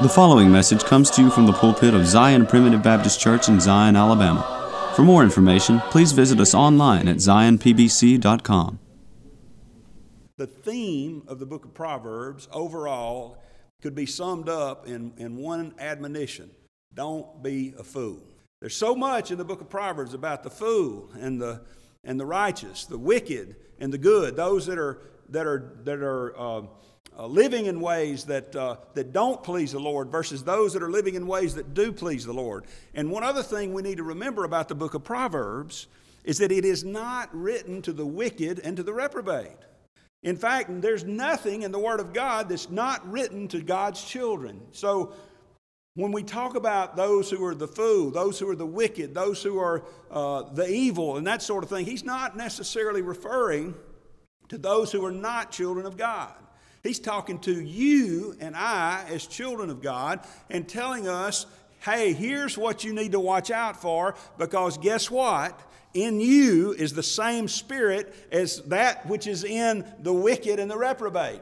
The 0.00 0.08
following 0.08 0.52
message 0.52 0.84
comes 0.84 1.10
to 1.10 1.22
you 1.22 1.28
from 1.28 1.46
the 1.46 1.52
pulpit 1.52 1.92
of 1.92 2.06
Zion 2.06 2.46
Primitive 2.46 2.84
Baptist 2.84 3.18
Church 3.18 3.48
in 3.48 3.58
Zion, 3.58 3.96
Alabama. 3.96 4.92
For 4.94 5.02
more 5.02 5.24
information, 5.24 5.80
please 5.90 6.12
visit 6.12 6.38
us 6.38 6.54
online 6.54 7.08
at 7.08 7.16
zionpbc.com. 7.16 8.78
The 10.36 10.46
theme 10.46 11.24
of 11.26 11.40
the 11.40 11.46
book 11.46 11.64
of 11.64 11.74
Proverbs 11.74 12.46
overall 12.52 13.38
could 13.82 13.96
be 13.96 14.06
summed 14.06 14.48
up 14.48 14.86
in, 14.86 15.14
in 15.16 15.36
one 15.36 15.74
admonition 15.80 16.52
don't 16.94 17.42
be 17.42 17.74
a 17.76 17.82
fool. 17.82 18.22
There's 18.60 18.76
so 18.76 18.94
much 18.94 19.32
in 19.32 19.38
the 19.38 19.44
book 19.44 19.60
of 19.60 19.68
Proverbs 19.68 20.14
about 20.14 20.44
the 20.44 20.50
fool 20.50 21.10
and 21.18 21.40
the, 21.40 21.62
and 22.04 22.20
the 22.20 22.26
righteous, 22.26 22.84
the 22.84 22.98
wicked 22.98 23.56
and 23.80 23.92
the 23.92 23.98
good, 23.98 24.36
those 24.36 24.64
that 24.66 24.78
are, 24.78 25.00
that 25.30 25.48
are, 25.48 25.72
that 25.82 25.98
are 25.98 26.38
uh, 26.38 26.62
uh, 27.18 27.26
living 27.26 27.66
in 27.66 27.80
ways 27.80 28.24
that, 28.24 28.54
uh, 28.54 28.76
that 28.94 29.12
don't 29.12 29.42
please 29.42 29.72
the 29.72 29.80
Lord 29.80 30.08
versus 30.08 30.44
those 30.44 30.72
that 30.74 30.82
are 30.82 30.90
living 30.90 31.14
in 31.14 31.26
ways 31.26 31.54
that 31.56 31.74
do 31.74 31.92
please 31.92 32.24
the 32.24 32.32
Lord. 32.32 32.64
And 32.94 33.10
one 33.10 33.24
other 33.24 33.42
thing 33.42 33.72
we 33.72 33.82
need 33.82 33.96
to 33.96 34.04
remember 34.04 34.44
about 34.44 34.68
the 34.68 34.74
book 34.74 34.94
of 34.94 35.02
Proverbs 35.02 35.88
is 36.24 36.38
that 36.38 36.52
it 36.52 36.64
is 36.64 36.84
not 36.84 37.34
written 37.34 37.82
to 37.82 37.92
the 37.92 38.06
wicked 38.06 38.60
and 38.60 38.76
to 38.76 38.82
the 38.82 38.92
reprobate. 38.92 39.56
In 40.22 40.36
fact, 40.36 40.80
there's 40.80 41.04
nothing 41.04 41.62
in 41.62 41.72
the 41.72 41.78
Word 41.78 42.00
of 42.00 42.12
God 42.12 42.48
that's 42.48 42.70
not 42.70 43.08
written 43.10 43.48
to 43.48 43.60
God's 43.60 44.04
children. 44.04 44.60
So 44.72 45.12
when 45.94 46.12
we 46.12 46.22
talk 46.22 46.54
about 46.54 46.96
those 46.96 47.30
who 47.30 47.44
are 47.44 47.54
the 47.54 47.66
fool, 47.66 48.10
those 48.10 48.38
who 48.38 48.48
are 48.48 48.56
the 48.56 48.66
wicked, 48.66 49.14
those 49.14 49.42
who 49.42 49.58
are 49.58 49.84
uh, 50.10 50.42
the 50.52 50.68
evil, 50.68 51.16
and 51.16 51.26
that 51.26 51.42
sort 51.42 51.64
of 51.64 51.70
thing, 51.70 51.84
he's 51.84 52.04
not 52.04 52.36
necessarily 52.36 53.02
referring 53.02 53.74
to 54.48 54.58
those 54.58 54.92
who 54.92 55.04
are 55.04 55.12
not 55.12 55.50
children 55.50 55.86
of 55.86 55.96
God. 55.96 56.34
He's 56.82 56.98
talking 56.98 57.38
to 57.40 57.60
you 57.60 58.36
and 58.40 58.54
I 58.56 59.04
as 59.08 59.26
children 59.26 59.70
of 59.70 59.82
God 59.82 60.20
and 60.50 60.68
telling 60.68 61.08
us, 61.08 61.46
hey, 61.80 62.12
here's 62.12 62.56
what 62.56 62.84
you 62.84 62.92
need 62.92 63.12
to 63.12 63.20
watch 63.20 63.50
out 63.50 63.80
for 63.80 64.14
because 64.38 64.78
guess 64.78 65.10
what? 65.10 65.60
In 65.94 66.20
you 66.20 66.72
is 66.72 66.92
the 66.92 67.02
same 67.02 67.48
spirit 67.48 68.14
as 68.30 68.62
that 68.64 69.06
which 69.06 69.26
is 69.26 69.44
in 69.44 69.84
the 70.00 70.12
wicked 70.12 70.58
and 70.60 70.70
the 70.70 70.76
reprobate. 70.76 71.40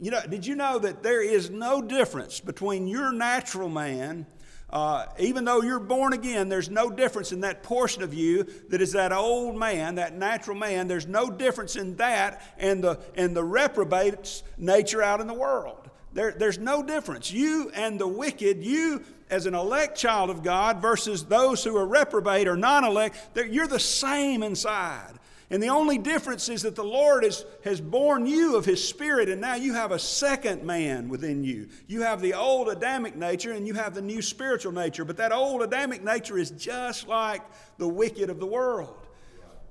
You 0.00 0.12
know, 0.12 0.20
did 0.28 0.46
you 0.46 0.54
know 0.54 0.78
that 0.78 1.02
there 1.02 1.22
is 1.22 1.50
no 1.50 1.82
difference 1.82 2.38
between 2.38 2.86
your 2.86 3.12
natural 3.12 3.68
man 3.68 4.26
uh, 4.70 5.06
even 5.18 5.44
though 5.44 5.62
you're 5.62 5.80
born 5.80 6.12
again, 6.12 6.48
there's 6.48 6.68
no 6.68 6.90
difference 6.90 7.32
in 7.32 7.40
that 7.40 7.62
portion 7.62 8.02
of 8.02 8.12
you 8.12 8.44
that 8.68 8.82
is 8.82 8.92
that 8.92 9.12
old 9.12 9.56
man, 9.56 9.94
that 9.94 10.14
natural 10.14 10.56
man. 10.56 10.88
There's 10.88 11.06
no 11.06 11.30
difference 11.30 11.74
in 11.76 11.96
that 11.96 12.42
and 12.58 12.84
the, 12.84 13.00
and 13.14 13.34
the 13.34 13.44
reprobate's 13.44 14.42
nature 14.58 15.02
out 15.02 15.20
in 15.20 15.26
the 15.26 15.34
world. 15.34 15.88
There, 16.12 16.32
there's 16.32 16.58
no 16.58 16.82
difference. 16.82 17.30
You 17.30 17.70
and 17.74 17.98
the 17.98 18.08
wicked, 18.08 18.62
you 18.62 19.04
as 19.30 19.46
an 19.46 19.54
elect 19.54 19.96
child 19.96 20.30
of 20.30 20.42
God 20.42 20.82
versus 20.82 21.24
those 21.24 21.64
who 21.64 21.76
are 21.76 21.86
reprobate 21.86 22.48
or 22.48 22.56
non 22.56 22.84
elect, 22.84 23.16
you're 23.36 23.66
the 23.66 23.80
same 23.80 24.42
inside. 24.42 25.14
And 25.50 25.62
the 25.62 25.70
only 25.70 25.96
difference 25.96 26.50
is 26.50 26.62
that 26.62 26.74
the 26.74 26.84
Lord 26.84 27.24
is, 27.24 27.46
has 27.64 27.80
born 27.80 28.26
you 28.26 28.56
of 28.56 28.66
His 28.66 28.86
Spirit, 28.86 29.30
and 29.30 29.40
now 29.40 29.54
you 29.54 29.72
have 29.72 29.92
a 29.92 29.98
second 29.98 30.62
man 30.62 31.08
within 31.08 31.42
you. 31.42 31.68
You 31.86 32.02
have 32.02 32.20
the 32.20 32.34
old 32.34 32.68
Adamic 32.68 33.16
nature, 33.16 33.52
and 33.52 33.66
you 33.66 33.72
have 33.72 33.94
the 33.94 34.02
new 34.02 34.20
spiritual 34.20 34.72
nature. 34.72 35.06
But 35.06 35.16
that 35.16 35.32
old 35.32 35.62
Adamic 35.62 36.04
nature 36.04 36.36
is 36.36 36.50
just 36.50 37.08
like 37.08 37.40
the 37.78 37.88
wicked 37.88 38.28
of 38.28 38.40
the 38.40 38.46
world. 38.46 39.06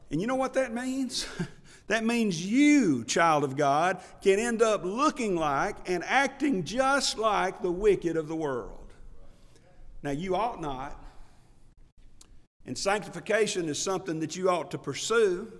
And 0.10 0.20
you 0.20 0.26
know 0.26 0.36
what 0.36 0.56
that 0.56 0.74
means? 0.74 1.28
that 1.88 2.04
means 2.04 2.44
you, 2.44 3.04
child 3.04 3.44
of 3.44 3.56
God, 3.56 4.02
can 4.24 4.40
end 4.40 4.64
up 4.64 4.84
looking 4.84 5.36
like 5.36 5.76
and 5.88 6.04
acting 6.06 6.64
just 6.64 7.20
like 7.20 7.62
the 7.62 7.72
wicked 7.72 8.18
of 8.18 8.28
the 8.28 8.36
world. 8.36 8.94
Now, 10.02 10.12
you 10.12 10.36
ought 10.36 10.60
not. 10.60 11.00
And 12.66 12.76
sanctification 12.76 13.70
is 13.70 13.80
something 13.80 14.20
that 14.22 14.36
you 14.36 14.50
ought 14.50 14.72
to 14.72 14.80
pursue. 14.80 15.52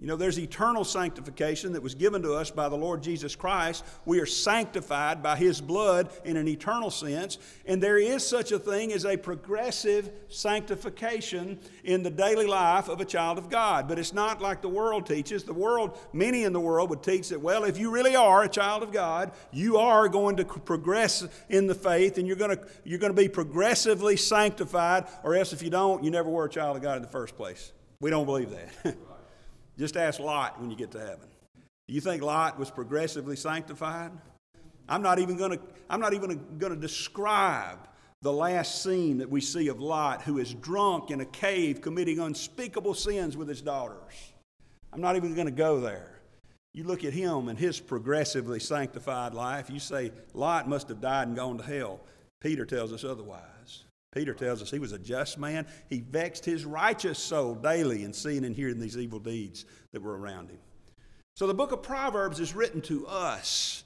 You 0.00 0.06
know, 0.06 0.16
there's 0.16 0.38
eternal 0.38 0.82
sanctification 0.82 1.74
that 1.74 1.82
was 1.82 1.94
given 1.94 2.22
to 2.22 2.32
us 2.32 2.50
by 2.50 2.70
the 2.70 2.76
Lord 2.76 3.02
Jesus 3.02 3.36
Christ. 3.36 3.84
We 4.06 4.18
are 4.20 4.26
sanctified 4.26 5.22
by 5.22 5.36
His 5.36 5.60
blood 5.60 6.08
in 6.24 6.38
an 6.38 6.48
eternal 6.48 6.90
sense. 6.90 7.36
And 7.66 7.82
there 7.82 7.98
is 7.98 8.26
such 8.26 8.50
a 8.50 8.58
thing 8.58 8.94
as 8.94 9.04
a 9.04 9.18
progressive 9.18 10.10
sanctification 10.30 11.58
in 11.84 12.02
the 12.02 12.08
daily 12.08 12.46
life 12.46 12.88
of 12.88 13.02
a 13.02 13.04
child 13.04 13.36
of 13.36 13.50
God. 13.50 13.88
But 13.88 13.98
it's 13.98 14.14
not 14.14 14.40
like 14.40 14.62
the 14.62 14.70
world 14.70 15.04
teaches. 15.04 15.44
The 15.44 15.52
world, 15.52 15.98
many 16.14 16.44
in 16.44 16.54
the 16.54 16.60
world 16.60 16.88
would 16.88 17.02
teach 17.02 17.28
that, 17.28 17.42
well, 17.42 17.64
if 17.64 17.76
you 17.76 17.90
really 17.90 18.16
are 18.16 18.42
a 18.42 18.48
child 18.48 18.82
of 18.82 18.92
God, 18.92 19.32
you 19.52 19.76
are 19.76 20.08
going 20.08 20.36
to 20.36 20.46
progress 20.46 21.28
in 21.50 21.66
the 21.66 21.74
faith 21.74 22.16
and 22.16 22.26
you're 22.26 22.36
going 22.36 22.56
to, 22.56 22.66
you're 22.84 22.98
going 22.98 23.14
to 23.14 23.22
be 23.22 23.28
progressively 23.28 24.16
sanctified, 24.16 25.08
or 25.22 25.34
else 25.34 25.52
if 25.52 25.62
you 25.62 25.68
don't, 25.68 26.02
you 26.02 26.10
never 26.10 26.30
were 26.30 26.46
a 26.46 26.50
child 26.50 26.78
of 26.78 26.82
God 26.82 26.96
in 26.96 27.02
the 27.02 27.08
first 27.08 27.36
place. 27.36 27.72
We 28.00 28.08
don't 28.08 28.24
believe 28.24 28.48
that. 28.48 28.96
Just 29.80 29.96
ask 29.96 30.20
Lot 30.20 30.60
when 30.60 30.70
you 30.70 30.76
get 30.76 30.90
to 30.90 31.00
heaven. 31.00 31.26
Do 31.88 31.94
you 31.94 32.02
think 32.02 32.22
Lot 32.22 32.58
was 32.58 32.70
progressively 32.70 33.34
sanctified? 33.34 34.12
I'm 34.86 35.00
not 35.00 35.18
even 35.18 35.38
going 35.38 35.52
to 35.52 35.60
I'm 35.88 36.00
not 36.00 36.12
even 36.12 36.58
going 36.58 36.74
to 36.74 36.78
describe 36.78 37.88
the 38.20 38.30
last 38.30 38.82
scene 38.82 39.16
that 39.16 39.30
we 39.30 39.40
see 39.40 39.68
of 39.68 39.80
Lot 39.80 40.20
who 40.20 40.36
is 40.36 40.52
drunk 40.52 41.10
in 41.10 41.22
a 41.22 41.24
cave 41.24 41.80
committing 41.80 42.18
unspeakable 42.18 42.92
sins 42.92 43.38
with 43.38 43.48
his 43.48 43.62
daughters. 43.62 44.34
I'm 44.92 45.00
not 45.00 45.16
even 45.16 45.34
going 45.34 45.46
to 45.46 45.50
go 45.50 45.80
there. 45.80 46.20
You 46.74 46.84
look 46.84 47.02
at 47.02 47.14
him 47.14 47.48
and 47.48 47.58
his 47.58 47.80
progressively 47.80 48.60
sanctified 48.60 49.32
life, 49.32 49.70
you 49.70 49.80
say 49.80 50.12
Lot 50.34 50.68
must 50.68 50.90
have 50.90 51.00
died 51.00 51.28
and 51.28 51.34
gone 51.34 51.56
to 51.56 51.64
hell. 51.64 52.00
Peter 52.42 52.66
tells 52.66 52.92
us 52.92 53.02
otherwise. 53.02 53.40
Peter 54.12 54.34
tells 54.34 54.60
us 54.60 54.70
he 54.70 54.80
was 54.80 54.92
a 54.92 54.98
just 54.98 55.38
man. 55.38 55.66
He 55.88 56.00
vexed 56.00 56.44
his 56.44 56.64
righteous 56.64 57.18
soul 57.18 57.54
daily 57.54 58.02
in 58.02 58.12
seeing 58.12 58.44
and 58.44 58.56
hearing 58.56 58.80
these 58.80 58.96
evil 58.96 59.20
deeds 59.20 59.66
that 59.92 60.02
were 60.02 60.18
around 60.18 60.50
him. 60.50 60.58
So 61.36 61.46
the 61.46 61.54
book 61.54 61.72
of 61.72 61.82
Proverbs 61.82 62.40
is 62.40 62.54
written 62.54 62.80
to 62.82 63.06
us. 63.06 63.84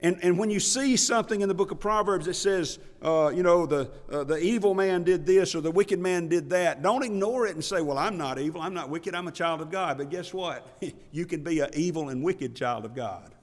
And, 0.00 0.18
and 0.22 0.38
when 0.38 0.50
you 0.50 0.60
see 0.60 0.94
something 0.96 1.40
in 1.40 1.48
the 1.48 1.54
book 1.54 1.70
of 1.70 1.80
Proverbs 1.80 2.26
that 2.26 2.34
says, 2.34 2.78
uh, 3.02 3.32
you 3.34 3.42
know, 3.42 3.64
the, 3.64 3.90
uh, 4.12 4.24
the 4.24 4.36
evil 4.36 4.74
man 4.74 5.04
did 5.04 5.24
this 5.24 5.54
or 5.54 5.62
the 5.62 5.70
wicked 5.70 5.98
man 5.98 6.28
did 6.28 6.50
that, 6.50 6.82
don't 6.82 7.02
ignore 7.02 7.46
it 7.46 7.54
and 7.54 7.64
say, 7.64 7.80
well, 7.80 7.96
I'm 7.96 8.18
not 8.18 8.38
evil, 8.38 8.60
I'm 8.60 8.74
not 8.74 8.90
wicked, 8.90 9.14
I'm 9.14 9.26
a 9.26 9.32
child 9.32 9.62
of 9.62 9.70
God. 9.70 9.96
But 9.96 10.10
guess 10.10 10.34
what? 10.34 10.68
you 11.12 11.24
can 11.24 11.42
be 11.42 11.60
an 11.60 11.70
evil 11.72 12.10
and 12.10 12.22
wicked 12.22 12.54
child 12.54 12.84
of 12.84 12.94
God 12.94 13.34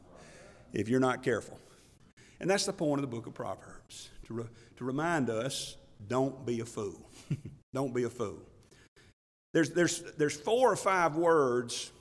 if 0.74 0.90
you're 0.90 1.00
not 1.00 1.24
careful. 1.24 1.60
And 2.40 2.48
that's 2.48 2.68
the 2.68 2.74
point 2.74 3.04
of 3.04 3.10
the 3.10 3.16
book 3.16 3.26
of 3.26 3.34
Proverbs, 3.34 4.10
to, 4.28 4.34
re- 4.34 4.50
to 4.78 4.86
remind 4.86 5.32
us 5.32 5.78
don't 6.08 6.46
be 6.46 6.60
a 6.60 6.66
fool. 6.66 7.10
Don't 7.74 7.92
be 7.92 8.04
a 8.04 8.10
fool. 8.10 8.38
There's, 9.54 9.72
there's, 9.72 10.04
there's 10.18 10.38
four 10.38 10.72
or 10.72 10.76
five 10.76 11.16
words 11.16 11.92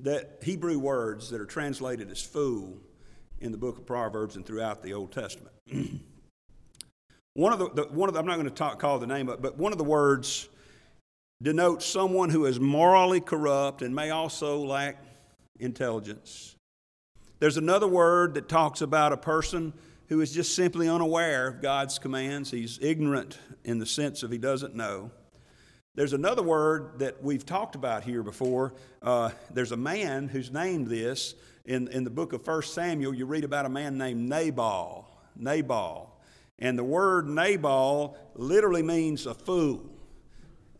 that 0.00 0.40
Hebrew 0.42 0.78
words 0.78 1.30
that 1.30 1.40
are 1.40 1.46
translated 1.46 2.10
as 2.10 2.20
fool 2.20 2.76
in 3.40 3.52
the 3.52 3.58
book 3.58 3.78
of 3.78 3.86
Proverbs 3.86 4.36
and 4.36 4.44
throughout 4.44 4.82
the 4.82 4.92
Old 4.92 5.12
Testament. 5.12 5.54
one 7.34 7.52
of 7.52 7.58
the, 7.58 7.70
the, 7.70 7.82
one 7.92 8.08
of 8.08 8.14
the, 8.14 8.20
I'm 8.20 8.26
not 8.26 8.34
going 8.34 8.48
to 8.48 8.54
talk, 8.54 8.78
call 8.80 8.98
the 8.98 9.06
name 9.06 9.28
up, 9.28 9.42
but 9.42 9.56
one 9.56 9.72
of 9.72 9.78
the 9.78 9.84
words 9.84 10.48
denotes 11.42 11.86
someone 11.86 12.30
who 12.30 12.46
is 12.46 12.58
morally 12.58 13.20
corrupt 13.20 13.82
and 13.82 13.94
may 13.94 14.10
also 14.10 14.58
lack 14.58 15.02
intelligence. 15.58 16.56
There's 17.40 17.56
another 17.56 17.88
word 17.88 18.34
that 18.34 18.48
talks 18.48 18.80
about 18.80 19.12
a 19.12 19.16
person 19.16 19.72
who 20.08 20.20
is 20.20 20.32
just 20.32 20.54
simply 20.54 20.88
unaware 20.88 21.48
of 21.48 21.62
God's 21.62 21.98
commands. 21.98 22.50
He's 22.50 22.78
ignorant 22.80 23.38
in 23.64 23.78
the 23.78 23.86
sense 23.86 24.22
of 24.22 24.30
he 24.30 24.38
doesn't 24.38 24.74
know. 24.74 25.10
There's 25.94 26.12
another 26.12 26.42
word 26.42 26.98
that 26.98 27.22
we've 27.22 27.46
talked 27.46 27.74
about 27.76 28.02
here 28.02 28.22
before. 28.22 28.74
Uh, 29.00 29.30
there's 29.50 29.72
a 29.72 29.76
man 29.76 30.28
who's 30.28 30.50
named 30.50 30.88
this. 30.88 31.34
In, 31.64 31.88
in 31.88 32.04
the 32.04 32.10
book 32.10 32.32
of 32.32 32.46
1 32.46 32.62
Samuel, 32.62 33.14
you 33.14 33.26
read 33.26 33.44
about 33.44 33.64
a 33.64 33.68
man 33.68 33.96
named 33.96 34.28
Nabal. 34.28 35.08
Nabal. 35.36 36.20
And 36.58 36.78
the 36.78 36.84
word 36.84 37.28
Nabal 37.28 38.16
literally 38.34 38.82
means 38.82 39.26
a 39.26 39.34
fool. 39.34 39.88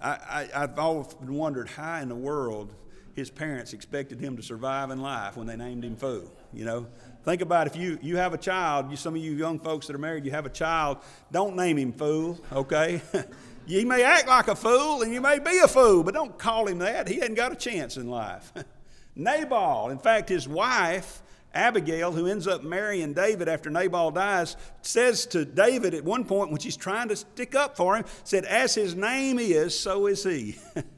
I, 0.01 0.49
have 0.53 0.79
often 0.79 1.33
wondered 1.33 1.69
how 1.69 2.01
in 2.01 2.09
the 2.09 2.15
world 2.15 2.75
his 3.15 3.31
parents 3.31 3.73
expected 3.73 4.21
him 4.21 4.37
to 4.37 4.43
survive 4.43 4.91
in 4.91 5.01
life 5.01 5.37
when 5.37 5.47
they 5.47 5.57
named 5.57 5.85
him 5.85 5.97
fool. 5.97 6.31
You 6.55 6.65
know, 6.65 6.87
think 7.25 7.43
about 7.43 7.67
if 7.67 7.77
you, 7.77 7.99
you 8.03 8.17
have 8.17 8.35
a 8.35 8.39
child, 8.39 8.91
you, 8.91 8.97
some 8.97 9.15
of 9.15 9.21
you 9.21 9.33
young 9.33 9.59
folks 9.59 9.87
that 9.87 9.97
are 9.97 9.99
married, 9.99 10.25
you 10.25 10.31
have 10.31 10.47
a 10.47 10.51
child, 10.51 10.99
don't 11.33 11.57
name 11.57 11.79
him 11.79 11.93
fool, 11.93 12.39
okay? 12.53 13.03
you 13.67 13.87
may 13.87 14.03
act 14.03 14.29
like 14.29 14.49
a 14.49 14.55
fool 14.55 15.03
and 15.03 15.13
you 15.13 15.21
may 15.21 15.39
be 15.39 15.59
a 15.59 15.69
fool, 15.69 16.03
but 16.03 16.15
don't 16.15 16.39
call 16.39 16.67
him 16.67 16.79
that. 16.79 17.09
He 17.09 17.17
hasn't 17.17 17.37
got 17.37 17.53
a 17.53 17.57
chance 17.57 17.97
in 17.97 18.09
life. 18.09 18.53
Nabal, 19.17 19.91
in 19.91 19.99
fact, 19.99 20.29
his 20.29 20.47
wife, 20.49 21.23
Abigail, 21.55 22.13
who 22.13 22.27
ends 22.27 22.47
up 22.47 22.63
marrying 22.63 23.15
David 23.15 23.49
after 23.49 23.71
Nabal 23.71 24.11
dies, 24.11 24.57
says 24.83 25.27
to 25.27 25.45
David 25.45 25.95
at 25.95 26.05
one 26.05 26.25
point 26.25 26.51
when 26.51 26.61
she's 26.61 26.77
trying 26.77 27.09
to 27.09 27.17
stick 27.17 27.55
up 27.55 27.77
for 27.77 27.97
him, 27.97 28.05
said, 28.25 28.45
As 28.45 28.75
his 28.75 28.95
name 28.95 29.39
is, 29.39 29.79
so 29.79 30.07
is 30.07 30.25
he. 30.25 30.57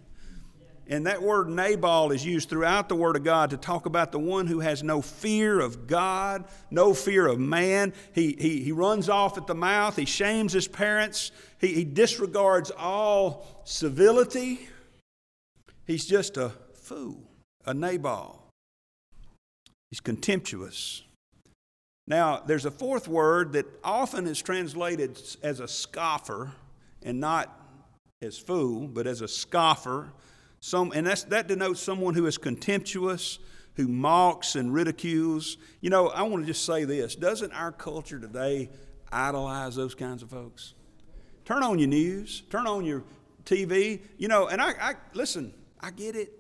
And 0.88 1.06
that 1.06 1.20
word 1.20 1.48
Nabal 1.48 2.12
is 2.12 2.24
used 2.24 2.48
throughout 2.48 2.88
the 2.88 2.94
Word 2.94 3.16
of 3.16 3.24
God 3.24 3.50
to 3.50 3.56
talk 3.56 3.86
about 3.86 4.12
the 4.12 4.20
one 4.20 4.46
who 4.46 4.60
has 4.60 4.84
no 4.84 5.02
fear 5.02 5.58
of 5.58 5.88
God, 5.88 6.44
no 6.70 6.94
fear 6.94 7.26
of 7.26 7.40
man. 7.40 7.92
He, 8.12 8.36
he, 8.38 8.62
he 8.62 8.72
runs 8.72 9.08
off 9.08 9.36
at 9.36 9.48
the 9.48 9.54
mouth, 9.54 9.96
he 9.96 10.04
shames 10.04 10.52
his 10.52 10.68
parents, 10.68 11.32
he, 11.60 11.68
he 11.68 11.84
disregards 11.84 12.70
all 12.70 13.62
civility. 13.64 14.68
He's 15.86 16.06
just 16.06 16.36
a 16.36 16.50
fool, 16.74 17.22
a 17.64 17.74
Nabal. 17.74 18.42
He's 19.90 20.00
contemptuous. 20.00 21.02
Now, 22.06 22.42
there's 22.46 22.64
a 22.64 22.70
fourth 22.70 23.08
word 23.08 23.52
that 23.54 23.66
often 23.82 24.26
is 24.26 24.40
translated 24.40 25.20
as 25.42 25.58
a 25.58 25.66
scoffer 25.66 26.52
and 27.02 27.18
not 27.18 27.60
as 28.22 28.38
fool, 28.38 28.86
but 28.86 29.06
as 29.06 29.20
a 29.20 29.28
scoffer. 29.28 30.12
Some, 30.60 30.92
and 30.94 31.06
that's, 31.06 31.24
that 31.24 31.48
denotes 31.48 31.80
someone 31.80 32.14
who 32.14 32.26
is 32.26 32.38
contemptuous, 32.38 33.38
who 33.74 33.88
mocks 33.88 34.56
and 34.56 34.72
ridicules. 34.72 35.58
You 35.80 35.90
know, 35.90 36.08
I 36.08 36.22
want 36.22 36.44
to 36.44 36.46
just 36.46 36.64
say 36.64 36.84
this 36.84 37.14
doesn't 37.14 37.52
our 37.52 37.72
culture 37.72 38.18
today 38.18 38.70
idolize 39.12 39.76
those 39.76 39.94
kinds 39.94 40.22
of 40.22 40.30
folks? 40.30 40.74
Turn 41.44 41.62
on 41.62 41.78
your 41.78 41.88
news, 41.88 42.42
turn 42.50 42.66
on 42.66 42.84
your 42.84 43.04
TV, 43.44 44.00
you 44.18 44.28
know, 44.28 44.48
and 44.48 44.60
I, 44.60 44.70
I 44.80 44.94
listen, 45.14 45.54
I 45.80 45.90
get 45.90 46.16
it. 46.16 46.32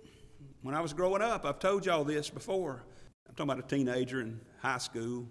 When 0.62 0.74
I 0.74 0.80
was 0.80 0.92
growing 0.92 1.22
up, 1.22 1.44
I've 1.44 1.60
told 1.60 1.86
y'all 1.86 2.02
this 2.02 2.28
before. 2.28 2.82
I'm 3.28 3.34
talking 3.36 3.50
about 3.52 3.64
a 3.64 3.68
teenager 3.68 4.20
in 4.20 4.40
high 4.60 4.78
school. 4.78 5.28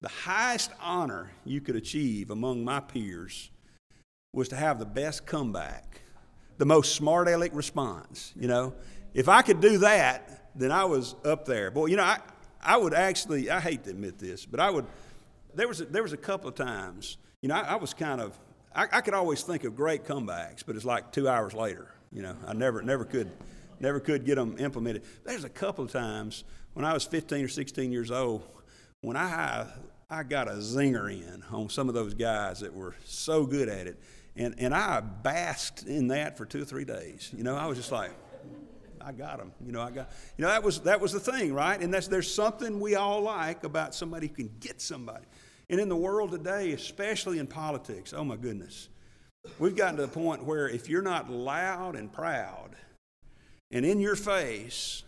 The 0.00 0.08
highest 0.08 0.72
honor 0.80 1.30
you 1.44 1.60
could 1.60 1.76
achieve 1.76 2.30
among 2.30 2.64
my 2.64 2.80
peers 2.80 3.50
was 4.32 4.48
to 4.48 4.56
have 4.56 4.78
the 4.78 4.86
best 4.86 5.26
comeback 5.26 6.00
the 6.60 6.66
most 6.66 6.94
smart 6.94 7.26
aleck 7.26 7.52
response, 7.54 8.34
you 8.38 8.46
know. 8.46 8.74
If 9.14 9.30
I 9.30 9.40
could 9.40 9.62
do 9.62 9.78
that, 9.78 10.50
then 10.54 10.70
I 10.70 10.84
was 10.84 11.16
up 11.24 11.46
there. 11.46 11.70
Boy, 11.70 11.86
you 11.86 11.96
know, 11.96 12.02
I, 12.02 12.18
I 12.60 12.76
would 12.76 12.92
actually, 12.92 13.50
I 13.50 13.60
hate 13.60 13.84
to 13.84 13.90
admit 13.90 14.18
this, 14.18 14.44
but 14.44 14.60
I 14.60 14.68
would, 14.68 14.84
there 15.54 15.66
was 15.66 15.80
a, 15.80 15.86
there 15.86 16.02
was 16.02 16.12
a 16.12 16.18
couple 16.18 16.50
of 16.50 16.54
times, 16.54 17.16
you 17.40 17.48
know, 17.48 17.54
I, 17.54 17.60
I 17.60 17.74
was 17.76 17.94
kind 17.94 18.20
of, 18.20 18.38
I, 18.74 18.86
I, 18.92 19.00
could 19.00 19.14
always 19.14 19.42
think 19.42 19.64
of 19.64 19.74
great 19.74 20.04
comebacks, 20.04 20.62
but 20.66 20.76
it's 20.76 20.84
like 20.84 21.12
two 21.12 21.30
hours 21.30 21.54
later, 21.54 21.94
you 22.12 22.20
know, 22.20 22.36
I 22.46 22.52
never, 22.52 22.82
never 22.82 23.06
could, 23.06 23.30
never 23.80 23.98
could 23.98 24.26
get 24.26 24.34
them 24.34 24.56
implemented. 24.58 25.04
There's 25.24 25.44
a 25.44 25.48
couple 25.48 25.86
of 25.86 25.90
times 25.90 26.44
when 26.74 26.84
I 26.84 26.92
was 26.92 27.06
15 27.06 27.42
or 27.42 27.48
16 27.48 27.90
years 27.90 28.10
old, 28.10 28.46
when 29.00 29.16
I, 29.16 29.66
I 30.10 30.24
got 30.24 30.46
a 30.46 30.56
zinger 30.56 31.10
in 31.10 31.42
on 31.50 31.70
some 31.70 31.88
of 31.88 31.94
those 31.94 32.12
guys 32.12 32.60
that 32.60 32.74
were 32.74 32.96
so 33.06 33.46
good 33.46 33.70
at 33.70 33.86
it 33.86 33.98
and, 34.36 34.54
and 34.58 34.74
I 34.74 35.00
basked 35.00 35.84
in 35.84 36.08
that 36.08 36.36
for 36.36 36.46
two 36.46 36.62
or 36.62 36.64
three 36.64 36.84
days. 36.84 37.30
You 37.36 37.44
know, 37.44 37.56
I 37.56 37.66
was 37.66 37.76
just 37.76 37.92
like, 37.92 38.12
I 39.00 39.12
got 39.12 39.38
them. 39.38 39.52
You 39.64 39.72
know, 39.72 39.80
I 39.80 39.90
got, 39.90 40.10
you 40.36 40.42
know, 40.42 40.48
that 40.48 40.62
was, 40.62 40.80
that 40.80 41.00
was 41.00 41.12
the 41.12 41.20
thing, 41.20 41.54
right? 41.54 41.80
And 41.80 41.92
that's, 41.92 42.08
there's 42.08 42.32
something 42.32 42.80
we 42.80 42.94
all 42.94 43.22
like 43.22 43.64
about 43.64 43.94
somebody 43.94 44.28
who 44.28 44.34
can 44.34 44.50
get 44.60 44.80
somebody. 44.80 45.24
And 45.68 45.80
in 45.80 45.88
the 45.88 45.96
world 45.96 46.32
today, 46.32 46.72
especially 46.72 47.38
in 47.38 47.46
politics, 47.46 48.12
oh 48.12 48.24
my 48.24 48.36
goodness, 48.36 48.88
we've 49.58 49.76
gotten 49.76 49.96
to 49.96 50.02
the 50.02 50.08
point 50.08 50.44
where 50.44 50.68
if 50.68 50.88
you're 50.88 51.02
not 51.02 51.30
loud 51.30 51.96
and 51.96 52.12
proud 52.12 52.76
and 53.70 53.86
in 53.86 54.00
your 54.00 54.16
face, 54.16 55.04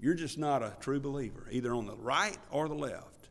you're 0.00 0.14
just 0.14 0.38
not 0.38 0.62
a 0.62 0.74
true 0.80 1.00
believer, 1.00 1.46
either 1.50 1.74
on 1.74 1.86
the 1.86 1.96
right 1.96 2.38
or 2.50 2.68
the 2.68 2.74
left. 2.74 3.28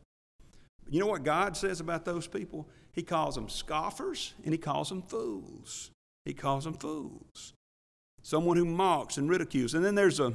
You 0.88 1.00
know 1.00 1.06
what 1.06 1.22
God 1.22 1.56
says 1.56 1.80
about 1.80 2.04
those 2.04 2.26
people? 2.26 2.68
He 3.00 3.04
calls 3.04 3.34
them 3.34 3.48
scoffers 3.48 4.34
and 4.44 4.52
he 4.52 4.58
calls 4.58 4.90
them 4.90 5.00
fools. 5.00 5.90
He 6.26 6.34
calls 6.34 6.64
them 6.64 6.74
fools. 6.74 7.54
Someone 8.22 8.58
who 8.58 8.66
mocks 8.66 9.16
and 9.16 9.26
ridicules. 9.26 9.72
And 9.72 9.82
then 9.82 9.94
there's 9.94 10.20
a 10.20 10.34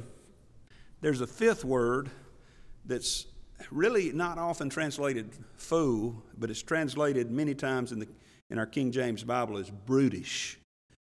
there's 1.00 1.20
a 1.20 1.28
fifth 1.28 1.64
word 1.64 2.10
that's 2.84 3.26
really 3.70 4.10
not 4.10 4.36
often 4.38 4.68
translated 4.68 5.30
fool, 5.56 6.20
but 6.36 6.50
it's 6.50 6.60
translated 6.60 7.30
many 7.30 7.54
times 7.54 7.92
in 7.92 8.00
the 8.00 8.08
in 8.50 8.58
our 8.58 8.66
King 8.66 8.90
James 8.90 9.22
Bible 9.22 9.58
as 9.58 9.70
brutish. 9.70 10.58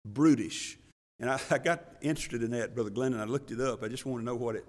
Brutish. 0.07 0.79
And 1.19 1.29
I, 1.29 1.41
I 1.51 1.59
got 1.59 1.83
interested 2.01 2.45
in 2.45 2.53
that, 2.53 2.77
Brother 2.77 2.91
Glenn, 2.91 3.13
and 3.13 3.21
I 3.21 3.25
looked 3.25 3.51
it 3.51 3.61
up. 3.61 3.83
I 3.83 3.89
just 3.89 4.07
want 4.07 4.21
to 4.21 4.25
know 4.25 4.37
what 4.37 4.55
it 4.55 4.65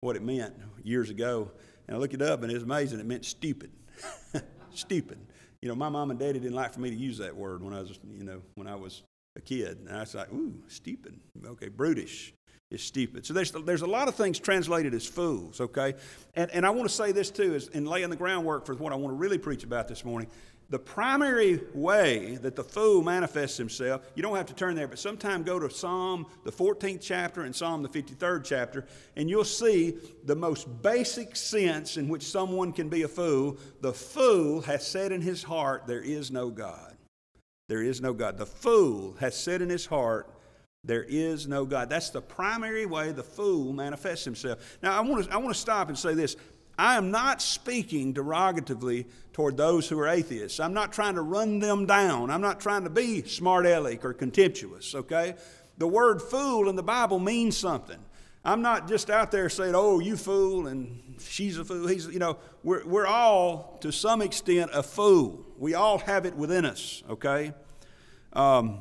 what 0.00 0.16
it 0.16 0.22
meant 0.22 0.56
years 0.82 1.10
ago. 1.10 1.52
And 1.86 1.96
I 1.96 2.00
looked 2.00 2.14
it 2.14 2.22
up 2.22 2.42
and 2.42 2.50
it 2.50 2.54
was 2.54 2.64
amazing. 2.64 2.98
It 2.98 3.06
meant 3.06 3.24
stupid. 3.24 3.70
stupid 4.74 5.18
you 5.62 5.68
know, 5.68 5.76
my 5.76 5.88
mom 5.88 6.10
and 6.10 6.18
daddy 6.18 6.40
didn't 6.40 6.56
like 6.56 6.74
for 6.74 6.80
me 6.80 6.90
to 6.90 6.96
use 6.96 7.18
that 7.18 7.34
word 7.34 7.62
when 7.62 7.72
I 7.72 7.80
was, 7.80 7.98
you 8.12 8.24
know, 8.24 8.42
when 8.56 8.66
I 8.66 8.74
was 8.74 9.02
a 9.36 9.40
kid. 9.40 9.78
And 9.86 9.96
I 9.96 10.00
was 10.00 10.14
like, 10.14 10.30
ooh, 10.32 10.54
stupid. 10.66 11.18
Okay, 11.46 11.68
brutish 11.68 12.34
is 12.72 12.82
stupid. 12.82 13.24
So 13.24 13.32
there's, 13.32 13.52
there's 13.52 13.82
a 13.82 13.86
lot 13.86 14.08
of 14.08 14.14
things 14.14 14.40
translated 14.40 14.92
as 14.92 15.06
fools, 15.06 15.60
okay? 15.60 15.94
And, 16.34 16.50
and 16.50 16.66
I 16.66 16.70
want 16.70 16.88
to 16.88 16.94
say 16.94 17.12
this 17.12 17.30
too, 17.30 17.54
is 17.54 17.68
in 17.68 17.86
laying 17.86 18.10
the 18.10 18.16
groundwork 18.16 18.66
for 18.66 18.74
what 18.74 18.92
I 18.92 18.96
want 18.96 19.14
to 19.14 19.18
really 19.18 19.38
preach 19.38 19.62
about 19.62 19.88
this 19.88 20.04
morning 20.04 20.28
the 20.72 20.78
primary 20.78 21.60
way 21.74 22.36
that 22.36 22.56
the 22.56 22.64
fool 22.64 23.02
manifests 23.02 23.58
himself, 23.58 24.10
you 24.14 24.22
don't 24.22 24.34
have 24.34 24.46
to 24.46 24.54
turn 24.54 24.74
there, 24.74 24.88
but 24.88 24.98
sometime 24.98 25.42
go 25.42 25.58
to 25.58 25.68
Psalm, 25.68 26.24
the 26.44 26.50
14th 26.50 27.00
chapter, 27.02 27.42
and 27.42 27.54
Psalm, 27.54 27.82
the 27.82 27.90
53rd 27.90 28.42
chapter, 28.42 28.86
and 29.14 29.28
you'll 29.28 29.44
see 29.44 29.98
the 30.24 30.34
most 30.34 30.66
basic 30.80 31.36
sense 31.36 31.98
in 31.98 32.08
which 32.08 32.22
someone 32.22 32.72
can 32.72 32.88
be 32.88 33.02
a 33.02 33.08
fool. 33.08 33.58
The 33.82 33.92
fool 33.92 34.62
has 34.62 34.86
said 34.86 35.12
in 35.12 35.20
his 35.20 35.42
heart, 35.42 35.86
There 35.86 36.00
is 36.00 36.30
no 36.30 36.48
God. 36.48 36.96
There 37.68 37.82
is 37.82 38.00
no 38.00 38.14
God. 38.14 38.38
The 38.38 38.46
fool 38.46 39.14
has 39.20 39.36
said 39.36 39.60
in 39.60 39.68
his 39.68 39.84
heart, 39.84 40.32
there 40.84 41.04
is 41.04 41.46
no 41.46 41.64
God. 41.64 41.88
That's 41.88 42.10
the 42.10 42.20
primary 42.20 42.86
way 42.86 43.12
the 43.12 43.22
fool 43.22 43.72
manifests 43.72 44.24
himself. 44.24 44.78
Now, 44.82 44.98
I 44.98 45.00
want 45.00 45.24
to, 45.24 45.32
I 45.32 45.36
want 45.36 45.54
to 45.54 45.60
stop 45.60 45.88
and 45.88 45.96
say 45.96 46.14
this. 46.14 46.34
I 46.78 46.96
am 46.96 47.10
not 47.10 47.42
speaking 47.42 48.14
derogatively 48.14 49.06
toward 49.32 49.56
those 49.56 49.88
who 49.88 49.98
are 49.98 50.08
atheists. 50.08 50.60
I'm 50.60 50.74
not 50.74 50.92
trying 50.92 51.14
to 51.14 51.22
run 51.22 51.58
them 51.58 51.86
down. 51.86 52.30
I'm 52.30 52.40
not 52.40 52.60
trying 52.60 52.84
to 52.84 52.90
be 52.90 53.22
smart 53.22 53.66
aleck 53.66 54.04
or 54.04 54.12
contemptuous, 54.12 54.94
okay? 54.94 55.34
The 55.78 55.86
word 55.86 56.20
fool 56.20 56.68
in 56.68 56.76
the 56.76 56.82
Bible 56.82 57.18
means 57.18 57.56
something. 57.56 57.98
I'm 58.44 58.60
not 58.60 58.88
just 58.88 59.08
out 59.08 59.30
there 59.30 59.48
saying, 59.48 59.74
oh, 59.74 60.00
you 60.00 60.16
fool, 60.16 60.66
and 60.66 61.16
she's 61.20 61.58
a 61.58 61.64
fool. 61.64 61.86
He's, 61.86 62.08
you 62.08 62.18
know, 62.18 62.38
we're, 62.64 62.84
we're 62.84 63.06
all, 63.06 63.78
to 63.82 63.92
some 63.92 64.20
extent, 64.20 64.70
a 64.74 64.82
fool. 64.82 65.46
We 65.58 65.74
all 65.74 65.98
have 65.98 66.26
it 66.26 66.34
within 66.34 66.64
us, 66.64 67.04
okay? 67.08 67.52
Um, 68.32 68.80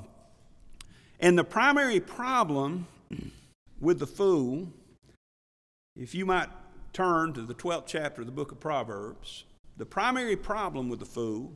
and 1.19 1.37
the 1.37 1.43
primary 1.43 1.99
problem 1.99 2.87
with 3.79 3.99
the 3.99 4.07
fool, 4.07 4.67
if 5.95 6.15
you 6.15 6.25
might 6.25 6.49
turn 6.93 7.33
to 7.33 7.41
the 7.41 7.53
12th 7.53 7.85
chapter 7.87 8.21
of 8.21 8.27
the 8.27 8.33
book 8.33 8.51
of 8.51 8.59
Proverbs, 8.59 9.45
the 9.77 9.85
primary 9.85 10.35
problem 10.35 10.89
with 10.89 10.99
the 10.99 11.05
fool 11.05 11.53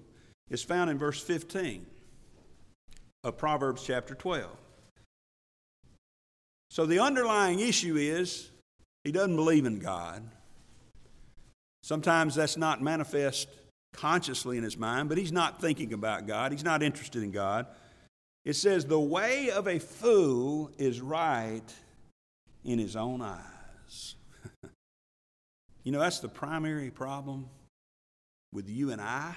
is 0.50 0.64
found 0.64 0.90
in 0.90 0.98
verse 0.98 1.22
15 1.22 1.86
of 3.24 3.38
Proverbs 3.38 3.84
chapter 3.84 4.16
12. 4.16 4.50
So 6.70 6.86
the 6.86 7.00
underlying 7.00 7.60
issue 7.60 7.96
is 7.96 8.50
he 9.04 9.12
doesn't 9.12 9.36
believe 9.36 9.66
in 9.66 9.80
God. 9.80 10.24
Sometimes 11.84 12.36
that's 12.36 12.58
not 12.58 12.82
manifest 12.82 13.48
consciously 13.94 14.58
in 14.58 14.64
his 14.64 14.78
mind, 14.78 15.08
but 15.10 15.18
he's 15.18 15.32
not 15.32 15.62
thinking 15.62 15.94
about 15.94 16.28
God. 16.28 16.52
He's 16.52 16.64
not 16.64 16.84
interested 16.84 17.24
in 17.24 17.32
God. 17.32 17.68
It 18.44 18.56
says, 18.56 18.86
The 18.86 19.00
way 19.00 19.52
of 19.52 19.68
a 19.68 19.80
fool 19.80 20.72
is 20.78 21.02
right 21.02 21.64
in 22.64 22.80
his 22.80 22.96
own 22.96 23.22
eyes. 23.22 24.16
You 25.86 25.92
know, 25.92 26.00
that's 26.00 26.20
the 26.20 26.28
primary 26.28 26.90
problem 26.90 27.48
with 28.52 28.68
you 28.68 28.92
and 28.92 29.00
I 29.00 29.36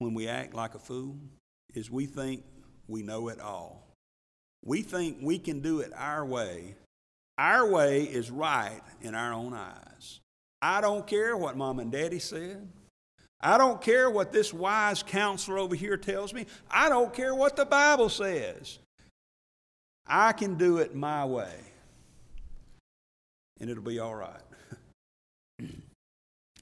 when 0.00 0.12
we 0.12 0.28
act 0.28 0.52
like 0.52 0.74
a 0.74 0.80
fool 0.80 1.16
is 1.74 1.90
we 1.90 2.06
think 2.06 2.42
we 2.88 3.02
know 3.02 3.28
it 3.28 3.40
all. 3.40 3.94
We 4.64 4.82
think 4.82 5.18
we 5.22 5.38
can 5.38 5.60
do 5.60 5.78
it 5.78 5.92
our 5.94 6.26
way. 6.26 6.74
Our 7.38 7.70
way 7.70 8.02
is 8.02 8.32
right 8.32 8.80
in 9.00 9.14
our 9.14 9.32
own 9.32 9.54
eyes. 9.54 10.18
I 10.60 10.80
don't 10.80 11.06
care 11.06 11.36
what 11.36 11.56
mom 11.56 11.78
and 11.78 11.92
daddy 11.92 12.18
said. 12.18 12.68
I 13.40 13.58
don't 13.58 13.80
care 13.80 14.10
what 14.10 14.32
this 14.32 14.52
wise 14.52 15.04
counselor 15.04 15.58
over 15.58 15.76
here 15.76 15.96
tells 15.96 16.34
me. 16.34 16.46
I 16.68 16.88
don't 16.88 17.14
care 17.14 17.32
what 17.36 17.54
the 17.54 17.64
Bible 17.64 18.08
says. 18.08 18.80
I 20.04 20.32
can 20.32 20.56
do 20.56 20.78
it 20.78 20.96
my 20.96 21.24
way, 21.24 21.54
and 23.60 23.70
it'll 23.70 23.84
be 23.84 24.00
all 24.00 24.16
right. 24.16 24.47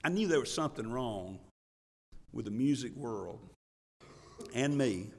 I 0.06 0.08
knew 0.08 0.28
there 0.28 0.38
was 0.38 0.54
something 0.54 0.88
wrong 0.88 1.40
with 2.32 2.44
the 2.44 2.50
music 2.52 2.94
world 2.94 3.40
and 4.54 4.78
me 4.78 5.10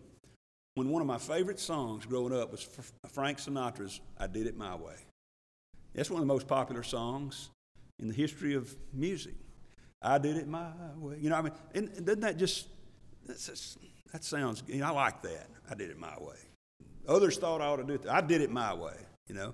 when 0.75 0.87
one 0.87 1.01
of 1.01 1.07
my 1.09 1.17
favorite 1.17 1.59
songs 1.59 2.05
growing 2.05 2.31
up 2.31 2.53
was 2.53 2.65
Frank 3.09 3.39
Sinatra's 3.39 3.99
I 4.17 4.27
Did 4.27 4.47
It 4.47 4.55
My 4.55 4.75
Way. 4.75 4.95
That's 5.93 6.09
one 6.09 6.21
of 6.21 6.25
the 6.25 6.33
most 6.33 6.47
popular 6.47 6.83
songs 6.83 7.49
in 7.99 8.07
the 8.07 8.13
history 8.13 8.53
of 8.53 8.73
music. 8.93 9.33
I 10.01 10.19
did 10.19 10.37
it 10.37 10.47
my 10.47 10.69
way. 10.95 11.17
You 11.19 11.31
know, 11.31 11.35
I 11.35 11.41
mean, 11.41 11.53
and, 11.75 12.05
doesn't 12.05 12.21
that 12.21 12.37
just, 12.37 12.67
just 13.27 13.79
that 14.13 14.23
sounds, 14.23 14.63
you 14.67 14.77
know, 14.77 14.85
I 14.85 14.91
like 14.91 15.21
that. 15.23 15.49
I 15.69 15.75
did 15.75 15.89
it 15.89 15.99
my 15.99 16.15
way. 16.17 16.37
Others 17.09 17.39
thought 17.39 17.59
I 17.59 17.65
ought 17.65 17.75
to 17.75 17.83
do 17.83 17.95
it. 17.95 18.05
I 18.07 18.21
did 18.21 18.39
it 18.39 18.51
my 18.51 18.73
way. 18.73 18.95
you 19.27 19.35
know. 19.35 19.53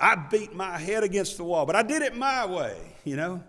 I 0.00 0.16
beat 0.16 0.52
my 0.52 0.78
head 0.78 1.04
against 1.04 1.36
the 1.36 1.44
wall, 1.44 1.64
but 1.64 1.76
I 1.76 1.84
did 1.84 2.02
it 2.02 2.16
my 2.16 2.44
way, 2.44 2.76
you 3.04 3.14
know. 3.14 3.44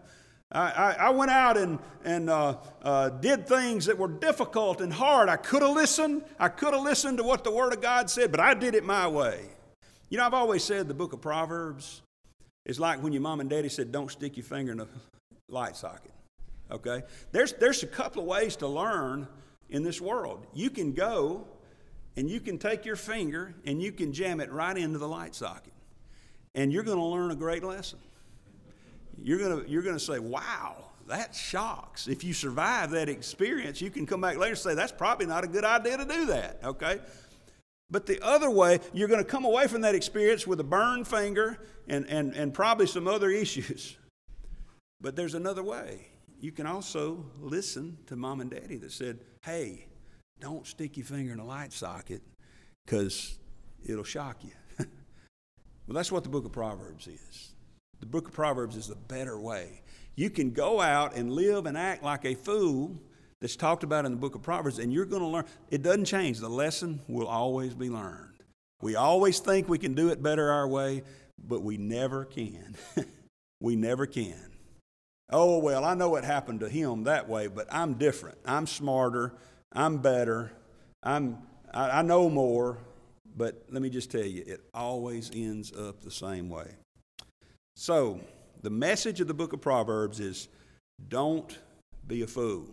I, 0.52 0.96
I, 1.00 1.10
went 1.12 1.30
out 1.30 1.58
and, 1.58 1.78
and 2.04 2.28
uh, 2.28 2.58
uh, 2.82 3.10
did 3.10 3.48
things 3.48 3.86
that 3.86 4.00
were 4.00 4.08
difficult 4.08 4.82
and 4.82 4.92
hard. 4.92 5.30
I 5.30 5.36
could 5.36 5.62
have 5.62 5.76
listened. 5.76 6.24
I 6.40 6.50
could 6.50 6.74
have 6.74 6.82
listened 6.82 7.20
to 7.20 7.24
what 7.24 7.44
the 7.44 7.52
Word 7.52 7.72
of 7.72 7.82
God 7.82 8.10
said, 8.10 8.32
but 8.32 8.40
I 8.40 8.56
did 8.56 8.74
it 8.74 8.84
my 8.84 9.08
way. 9.08 9.46
You 10.10 10.18
know, 10.18 10.26
I've 10.26 10.34
always 10.34 10.64
said 10.64 10.88
the 10.88 10.96
book 10.96 11.14
of 11.14 11.22
Proverbs 11.22 12.02
is 12.66 12.80
like 12.80 13.04
when 13.04 13.14
your 13.14 13.22
mom 13.22 13.42
and 13.42 13.50
daddy 13.50 13.70
said, 13.70 13.92
don't 13.92 14.10
stick 14.10 14.38
your 14.38 14.44
finger 14.44 14.72
in 14.72 14.80
a 14.80 14.88
light 15.50 15.76
socket. 15.76 16.14
Okay? 16.72 17.04
There's, 17.32 17.54
there's 17.54 17.84
a 17.84 17.88
couple 17.88 18.24
of 18.24 18.28
ways 18.28 18.56
to 18.58 18.68
learn 18.68 19.28
in 19.70 19.84
this 19.84 20.02
world. 20.02 20.48
You 20.56 20.72
can 20.72 20.94
go 20.94 21.46
and 22.18 22.28
you 22.28 22.40
can 22.40 22.58
take 22.58 22.86
your 22.86 22.96
finger 22.96 23.54
and 23.66 23.80
you 23.82 23.92
can 23.92 24.14
jam 24.14 24.40
it 24.40 24.52
right 24.52 24.76
into 24.76 24.98
the 24.98 25.08
light 25.08 25.36
socket 25.36 25.74
and 26.56 26.74
you're 26.74 26.84
going 26.84 26.98
to 26.98 27.04
learn 27.04 27.32
a 27.32 27.36
great 27.36 27.64
lesson. 27.64 28.00
You're 29.24 29.40
going 29.40 29.64
to, 29.64 29.70
you're 29.70 29.82
going 29.82 29.98
to 29.98 30.04
say, 30.04 30.20
wow, 30.20 30.90
that 31.08 31.36
shocks. 31.36 32.08
If 32.08 32.24
you 32.24 32.34
survive 32.34 32.92
that 32.92 33.10
experience, 33.10 33.82
you 33.82 33.90
can 33.90 34.06
come 34.06 34.22
back 34.22 34.38
later 34.38 34.52
and 34.52 34.58
say, 34.58 34.76
that's 34.76 34.92
probably 34.92 35.26
not 35.26 35.44
a 35.44 35.48
good 35.48 35.66
idea 35.66 35.98
to 35.98 36.06
do 36.06 36.26
that, 36.28 36.60
okay? 36.64 37.00
But 37.92 38.06
the 38.06 38.24
other 38.24 38.50
way, 38.52 38.80
you're 38.94 39.08
going 39.08 39.24
to 39.24 39.30
come 39.30 39.46
away 39.46 39.68
from 39.68 39.82
that 39.82 39.96
experience 39.96 40.46
with 40.46 40.60
a 40.60 40.64
burned 40.64 41.08
finger 41.08 41.58
and, 41.88 42.06
and, 42.06 42.36
and 42.36 42.54
probably 42.54 42.86
some 42.86 43.08
other 43.08 43.30
issues. 43.32 43.98
But 45.02 45.16
there's 45.16 45.34
another 45.34 45.64
way. 45.64 46.08
You 46.40 46.52
can 46.52 46.68
also 46.68 47.26
listen 47.40 47.98
to 48.08 48.16
mom 48.16 48.42
and 48.42 48.52
daddy 48.52 48.78
that 48.78 48.92
said, 48.92 49.20
hey, 49.44 49.88
don't 50.40 50.66
stick 50.66 50.96
your 50.96 51.06
finger 51.06 51.34
in 51.34 51.40
a 51.40 51.46
light 51.46 51.74
socket 51.74 52.22
because 52.86 53.38
it'll 53.86 54.04
shock 54.04 54.44
you. 54.44 54.52
Well, 55.88 55.96
that's 55.96 56.12
what 56.12 56.22
the 56.22 56.30
book 56.30 56.46
of 56.46 56.52
Proverbs 56.52 57.08
is. 57.08 57.56
The 58.00 58.06
book 58.06 58.28
of 58.28 58.34
Proverbs 58.34 58.76
is 58.76 58.88
the 58.88 58.96
better 58.96 59.40
way. 59.40 59.82
You 60.16 60.30
can 60.30 60.52
go 60.52 60.82
out 60.82 61.16
and 61.16 61.32
live 61.32 61.66
and 61.66 61.78
act 61.78 62.04
like 62.04 62.26
a 62.26 62.36
fool 62.36 63.00
that's 63.40 63.56
talked 63.56 63.84
about 63.84 64.06
in 64.06 64.12
the 64.12 64.18
book 64.18 64.36
of 64.36 64.42
Proverbs, 64.42 64.80
and 64.80 64.92
you're 64.92 65.06
going 65.06 65.22
to 65.22 65.28
learn. 65.28 65.46
It 65.70 65.82
doesn't 65.82 66.06
change. 66.06 66.40
The 66.40 66.50
lesson 66.50 67.02
will 67.08 67.28
always 67.28 67.74
be 67.74 67.90
learned. 67.90 68.34
We 68.82 68.96
always 68.96 69.40
think 69.40 69.68
we 69.68 69.78
can 69.78 69.94
do 69.94 70.10
it 70.10 70.22
better 70.22 70.52
our 70.52 70.68
way, 70.68 71.04
but 71.38 71.62
we 71.62 71.78
never 71.78 72.26
can. 72.26 72.76
we 73.62 73.76
never 73.76 74.06
can. 74.06 74.52
Oh, 75.32 75.60
well, 75.60 75.86
I 75.86 75.94
know 75.94 76.10
what 76.10 76.24
happened 76.24 76.62
to 76.62 76.70
him 76.70 77.04
that 77.04 77.30
way, 77.30 77.48
but 77.48 77.68
I'm 77.72 77.94
different. 77.96 78.38
I'm 78.46 78.66
smarter. 78.66 79.34
I'm 79.72 79.98
better. 79.98 80.52
I'm, 81.04 81.38
I, 81.74 82.00
I 82.00 82.02
know 82.02 82.30
more. 82.30 82.78
But 83.38 83.64
let 83.70 83.82
me 83.82 83.90
just 83.90 84.12
tell 84.12 84.26
you, 84.26 84.44
it 84.46 84.62
always 84.74 85.30
ends 85.34 85.72
up 85.72 86.02
the 86.02 86.12
same 86.12 86.50
way. 86.50 86.76
So, 87.82 88.20
the 88.62 88.70
message 88.70 89.22
of 89.22 89.30
the 89.30 89.34
book 89.34 89.54
of 89.54 89.62
Proverbs 89.62 90.20
is 90.20 90.50
don't 91.08 91.58
be 92.06 92.24
a 92.24 92.28
fool. 92.28 92.66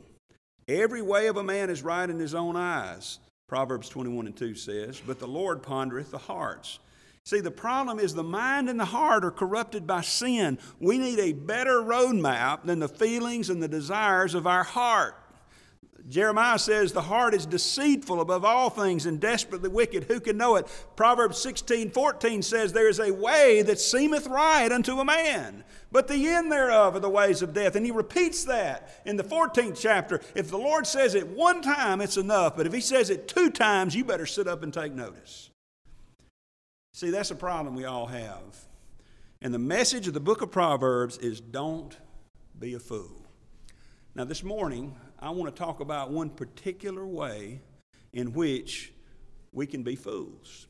Every 0.67 1.01
way 1.01 1.29
of 1.29 1.37
a 1.37 1.45
man 1.45 1.71
is 1.71 1.85
right 1.85 2.11
in 2.11 2.19
his 2.19 2.35
own 2.35 2.57
eyes, 2.57 3.21
Proverbs 3.49 3.89
21 3.89 4.27
and 4.27 4.37
2 4.37 4.57
says, 4.57 5.01
but 5.07 5.21
the 5.21 5.29
Lord 5.29 5.63
pondereth 5.63 6.11
the 6.11 6.19
hearts. 6.19 6.81
See, 7.25 7.39
the 7.39 7.53
problem 7.53 8.01
is 8.01 8.15
the 8.15 8.25
mind 8.25 8.69
and 8.69 8.81
the 8.81 8.85
heart 8.85 9.25
are 9.25 9.31
corrupted 9.31 9.87
by 9.87 10.01
sin. 10.01 10.59
We 10.81 10.99
need 10.99 11.21
a 11.21 11.35
better 11.35 11.83
roadmap 11.83 12.65
than 12.65 12.81
the 12.81 12.89
feelings 12.89 13.49
and 13.49 13.63
the 13.63 13.69
desires 13.69 14.35
of 14.35 14.49
our 14.49 14.65
heart. 14.65 15.15
Jeremiah 16.09 16.59
says, 16.59 16.93
The 16.93 17.03
heart 17.03 17.35
is 17.35 17.47
deceitful 17.47 18.21
above 18.21 18.45
all 18.45 18.71
things 18.71 19.07
and 19.07 19.21
desperately 19.21 19.69
wicked. 19.69 20.05
Who 20.05 20.21
can 20.21 20.37
know 20.37 20.57
it? 20.57 20.67
Proverbs 20.95 21.39
16 21.39 21.91
14 21.91 22.43
says, 22.43 22.73
There 22.73 22.89
is 22.89 23.01
a 23.01 23.13
way 23.13 23.63
that 23.63 23.81
seemeth 23.81 24.27
right 24.27 24.71
unto 24.71 24.99
a 24.99 25.05
man, 25.05 25.65
but 25.91 26.09
the 26.09 26.29
end 26.29 26.53
thereof 26.53 26.95
are 26.95 27.01
the 27.01 27.09
ways 27.09 27.43
of 27.43 27.53
death. 27.53 27.77
And 27.77 27.85
he 27.85 27.93
repeats 27.93 28.45
that 28.45 29.01
in 29.05 29.17
the 29.17 29.25
14th 29.25 29.79
chapter. 29.81 30.21
If 30.35 30.51
the 30.51 30.59
Lord 30.59 30.87
says 30.87 31.15
it 31.15 31.27
one 31.29 31.63
time, 31.63 32.01
it's 32.01 32.17
enough. 32.17 32.57
But 32.57 32.67
if 32.67 32.73
he 32.73 32.81
says 32.81 33.11
it 33.11 33.29
two 33.29 33.51
times, 33.51 33.95
you 33.95 34.05
better 34.05 34.27
sit 34.27 34.47
up 34.47 34.63
and 34.63 34.73
take 34.73 34.93
notice. 34.93 35.51
See, 36.93 37.11
that's 37.11 37.31
a 37.31 37.37
problem 37.37 37.75
we 37.75 37.85
all 37.85 38.07
have. 38.07 38.67
And 39.43 39.53
the 39.53 39.59
message 39.59 40.09
of 40.09 40.15
the 40.15 40.21
book 40.21 40.41
of 40.41 40.51
Proverbs 40.51 41.19
is 41.19 41.41
don't 41.41 41.97
be 42.59 42.75
a 42.75 42.79
fool. 42.79 43.27
Now, 44.15 44.25
this 44.25 44.43
morning, 44.43 44.97
I 45.19 45.31
want 45.31 45.55
to 45.55 45.59
talk 45.59 45.81
about 45.81 46.11
one 46.11 46.31
particular 46.31 47.07
way 47.07 47.61
in 48.13 48.33
which 48.33 48.93
we 49.53 49.67
can 49.67 49.83
be 49.83 49.97
fools. 49.97 50.67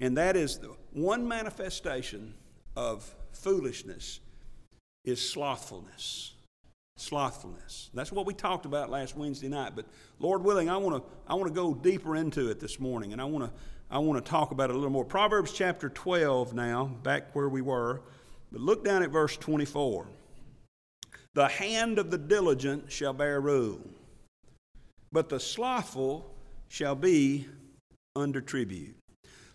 And 0.00 0.16
that 0.16 0.36
is 0.36 0.58
the 0.58 0.74
one 0.92 1.26
manifestation 1.26 2.34
of 2.76 3.14
foolishness 3.32 4.20
is 5.04 5.20
slothfulness. 5.20 6.34
Slothfulness. 6.96 7.90
That's 7.94 8.10
what 8.10 8.26
we 8.26 8.34
talked 8.34 8.66
about 8.66 8.90
last 8.90 9.16
Wednesday 9.16 9.48
night. 9.48 9.72
But 9.76 9.86
Lord 10.18 10.42
willing, 10.42 10.68
I 10.68 10.76
want 10.76 10.96
to 10.96 11.10
I 11.28 11.34
want 11.34 11.46
to 11.46 11.54
go 11.54 11.74
deeper 11.74 12.16
into 12.16 12.50
it 12.50 12.58
this 12.58 12.80
morning, 12.80 13.12
and 13.12 13.20
I 13.20 13.24
want 13.24 13.44
to 13.44 13.52
I 13.90 13.98
want 13.98 14.24
to 14.24 14.28
talk 14.28 14.50
about 14.50 14.70
it 14.70 14.74
a 14.74 14.76
little 14.76 14.90
more. 14.90 15.04
Proverbs 15.04 15.52
chapter 15.52 15.88
12 15.88 16.54
now, 16.54 16.86
back 17.02 17.34
where 17.34 17.48
we 17.48 17.62
were. 17.62 18.02
But 18.50 18.60
look 18.60 18.84
down 18.84 19.02
at 19.02 19.10
verse 19.10 19.36
24. 19.36 20.06
The 21.34 21.48
hand 21.48 21.98
of 21.98 22.10
the 22.10 22.18
diligent 22.18 22.90
shall 22.90 23.12
bear 23.12 23.40
rule, 23.40 23.80
but 25.12 25.28
the 25.28 25.38
slothful 25.38 26.34
shall 26.68 26.94
be 26.94 27.46
under 28.16 28.40
tribute. 28.40 28.96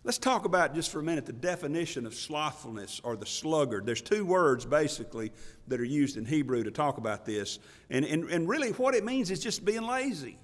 Let's 0.06 0.18
talk 0.18 0.44
about 0.44 0.76
just 0.76 0.92
for 0.92 1.00
a 1.00 1.04
minute 1.04 1.26
the 1.26 1.32
definition 1.32 2.06
of 2.06 2.14
slothfulness 2.14 3.00
or 3.06 3.16
the 3.16 3.26
sluggard. 3.26 3.86
There's 3.86 4.02
two 4.02 4.26
words 4.26 4.66
basically 4.66 5.32
that 5.68 5.80
are 5.80 5.86
used 5.86 6.18
in 6.18 6.26
Hebrew 6.26 6.64
to 6.64 6.72
talk 6.72 6.98
about 6.98 7.26
this. 7.26 7.60
And, 7.90 8.04
and, 8.04 8.30
and 8.30 8.48
really, 8.48 8.72
what 8.72 8.96
it 8.96 9.06
means 9.06 9.32
is 9.32 9.40
just 9.40 9.64
being 9.64 9.84
lazy. 9.84 10.38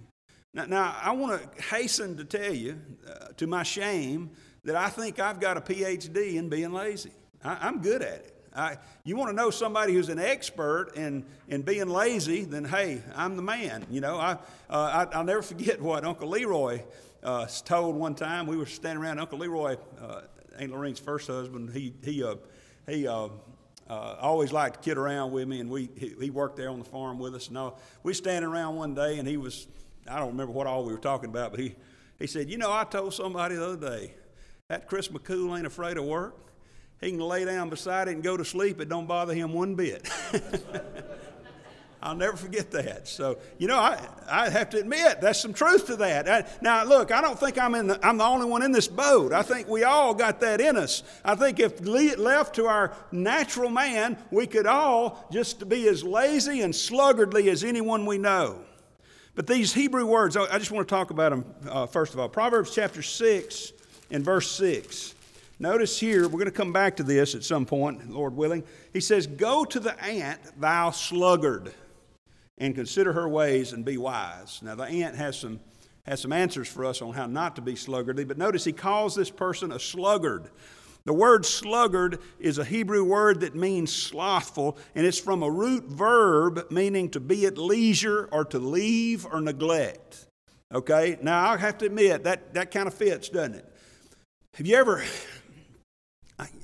Now, 0.54 0.66
now 0.66 0.96
I 1.02 1.12
want 1.12 1.42
to 1.42 1.62
hasten 1.62 2.16
to 2.18 2.24
tell 2.24 2.54
you, 2.54 2.80
uh, 3.06 3.28
to 3.36 3.48
my 3.48 3.64
shame, 3.64 4.32
that 4.64 4.78
I 4.78 4.88
think 4.88 5.20
I've 5.20 5.42
got 5.42 5.58
a 5.58 5.62
PhD 5.62 6.36
in 6.36 6.48
being 6.48 6.72
lazy. 6.72 7.12
I, 7.44 7.58
I'm 7.68 7.82
good 7.82 8.02
at 8.02 8.20
it. 8.20 8.39
I, 8.56 8.78
you 9.04 9.16
want 9.16 9.30
to 9.30 9.36
know 9.36 9.50
somebody 9.50 9.94
who's 9.94 10.10
an 10.10 10.20
expert 10.20 10.94
in, 10.96 11.24
in 11.48 11.62
being 11.62 11.88
lazy, 11.88 12.44
then 12.44 12.66
hey, 12.66 13.02
I'm 13.16 13.36
the 13.36 13.42
man. 13.42 13.86
You 13.90 14.02
know, 14.02 14.18
I, 14.18 14.38
uh, 14.70 15.08
I, 15.12 15.18
will 15.18 15.26
never 15.26 15.42
forget 15.42 15.82
what 15.82 16.04
Uncle 16.04 16.30
Leroy 16.30 16.82
uh, 17.24 17.46
told 17.66 17.96
one 17.96 18.16
time. 18.16 18.48
We 18.48 18.58
were 18.58 18.66
standing 18.66 19.04
around, 19.04 19.20
Uncle 19.20 19.40
Leroy, 19.40 19.78
uh, 20.02 20.22
Aunt 20.58 20.72
Lorene's 20.72 21.00
first 21.00 21.28
husband, 21.28 21.72
he, 21.74 21.94
he, 22.04 22.24
uh, 22.24 22.36
he 22.88 23.08
uh, 23.08 23.30
uh, 23.90 24.16
always 24.20 24.52
liked 24.52 24.76
to 24.76 24.90
kid 24.90 24.98
around 24.98 25.32
with 25.32 25.48
me, 25.48 25.60
and 25.60 25.70
we, 25.70 25.90
he, 25.96 26.14
he 26.20 26.30
worked 26.30 26.58
there 26.58 26.70
on 26.70 26.80
the 26.80 26.86
farm 26.86 27.20
with 27.20 27.36
us. 27.36 27.48
And 27.48 27.58
all. 27.58 27.80
we 28.04 28.14
standing 28.14 28.50
around 28.50 28.76
one 28.76 28.94
day, 28.94 29.20
and 29.20 29.28
he 29.28 29.38
was, 29.38 29.68
I 30.08 30.20
don't 30.20 30.30
remember 30.30 30.54
what 30.54 30.68
all 30.68 30.86
we 30.86 30.92
were 30.92 31.00
talking 31.00 31.30
about, 31.30 31.52
but 31.52 31.60
he, 31.60 31.76
he 32.20 32.28
said, 32.28 32.50
You 32.50 32.58
know, 32.58 32.72
I 32.72 32.84
told 32.84 33.14
somebody 33.14 33.56
the 33.56 33.66
other 33.66 33.98
day, 33.98 34.14
that 34.68 34.88
Chris 34.88 35.08
McCool 35.08 35.58
ain't 35.58 35.66
afraid 35.66 35.98
of 35.98 36.06
work. 36.06 36.49
He 37.02 37.12
can 37.12 37.20
lay 37.20 37.46
down 37.46 37.70
beside 37.70 38.08
it 38.08 38.12
and 38.12 38.24
go 38.24 38.36
to 38.36 38.44
sleep. 38.44 38.82
It 38.82 38.90
don't 38.90 39.08
bother 39.08 39.34
him 39.34 39.54
one 39.54 39.76
bit. 39.76 40.10
I'll 42.02 42.16
never 42.16 42.38
forget 42.38 42.72
that. 42.72 43.10
So, 43.10 43.40
you 43.58 43.68
know, 43.68 43.78
I, 43.78 44.00
I 44.30 44.50
have 44.50 44.70
to 44.70 44.80
admit, 44.80 45.20
that's 45.20 45.40
some 45.40 45.54
truth 45.54 45.88
to 45.88 45.98
that. 45.98 46.30
I, 46.30 46.50
now, 46.62 46.86
look, 46.86 47.12
I 47.12 47.20
don't 47.20 47.38
think 47.38 47.58
I'm, 47.58 47.76
in 47.76 47.88
the, 47.88 48.06
I'm 48.06 48.18
the 48.18 48.24
only 48.24 48.46
one 48.46 48.64
in 48.64 48.72
this 48.72 48.88
boat. 48.88 49.34
I 49.34 49.42
think 49.42 49.68
we 49.68 49.84
all 49.84 50.14
got 50.14 50.40
that 50.40 50.62
in 50.62 50.78
us. 50.78 51.04
I 51.26 51.36
think 51.36 51.60
if 51.60 51.86
left 51.86 52.56
to 52.56 52.68
our 52.68 52.94
natural 53.12 53.70
man, 53.70 54.18
we 54.32 54.48
could 54.48 54.66
all 54.66 55.28
just 55.30 55.68
be 55.68 55.90
as 55.90 56.02
lazy 56.02 56.62
and 56.62 56.74
sluggardly 56.74 57.48
as 57.48 57.66
anyone 57.66 58.06
we 58.06 58.18
know. 58.18 58.62
But 59.36 59.48
these 59.48 59.74
Hebrew 59.74 60.06
words, 60.06 60.38
I 60.38 60.58
just 60.58 60.72
want 60.72 60.88
to 60.88 60.94
talk 60.94 61.12
about 61.12 61.32
them 61.32 61.46
uh, 61.70 61.86
first 61.86 62.14
of 62.14 62.20
all. 62.20 62.30
Proverbs 62.30 62.74
chapter 62.74 63.02
6 63.02 63.74
and 64.12 64.24
verse 64.24 64.50
6. 64.52 65.16
Notice 65.62 66.00
here, 66.00 66.24
we're 66.24 66.40
going 66.40 66.46
to 66.46 66.52
come 66.52 66.72
back 66.72 66.96
to 66.98 67.04
this 67.04 67.36
at 67.36 67.44
some 67.44 67.66
point, 67.66 68.10
Lord 68.10 68.34
willing. 68.34 68.64
He 68.94 69.02
says, 69.02 69.28
Go 69.28 69.66
to 69.66 69.80
the 69.82 70.02
ant, 70.02 70.40
thou 70.58 70.92
sluggard, 70.92 71.74
and 72.58 72.74
consider 72.74 73.12
her 73.12 73.28
ways 73.28 73.74
and 73.74 73.84
be 73.84 73.98
wise. 73.98 74.62
Now, 74.64 74.76
the 74.76 74.86
ant 74.86 75.16
has 75.18 75.38
some, 75.38 75.60
has 76.06 76.22
some 76.22 76.32
answers 76.32 76.70
for 76.70 76.86
us 76.86 77.02
on 77.02 77.14
how 77.14 77.26
not 77.26 77.58
to 77.58 77.62
be 77.62 77.74
sluggardly, 77.74 78.26
but 78.26 78.38
notice 78.38 78.64
he 78.64 78.72
calls 78.72 79.16
this 79.16 79.30
person 79.30 79.74
a 79.74 79.80
sluggard. 79.80 80.50
The 81.04 81.14
word 81.14 81.46
sluggard 81.46 82.20
is 82.40 82.58
a 82.58 82.64
Hebrew 82.64 83.04
word 83.04 83.42
that 83.42 83.54
means 83.54 83.94
slothful, 83.94 84.78
and 84.96 85.06
it's 85.06 85.20
from 85.20 85.44
a 85.44 85.52
root 85.52 85.86
verb 85.86 86.72
meaning 86.72 87.10
to 87.10 87.20
be 87.20 87.46
at 87.46 87.58
leisure 87.58 88.30
or 88.32 88.46
to 88.46 88.60
leave 88.60 89.26
or 89.26 89.42
neglect. 89.42 90.26
Okay? 90.74 91.18
Now, 91.22 91.52
I 91.52 91.58
have 91.58 91.78
to 91.80 91.86
admit, 91.86 92.24
that, 92.24 92.54
that 92.54 92.72
kind 92.72 92.88
of 92.88 92.94
fits, 92.94 93.28
doesn't 93.28 93.56
it? 93.56 93.66
Have 94.56 94.68
you 94.68 94.76
ever 94.76 95.04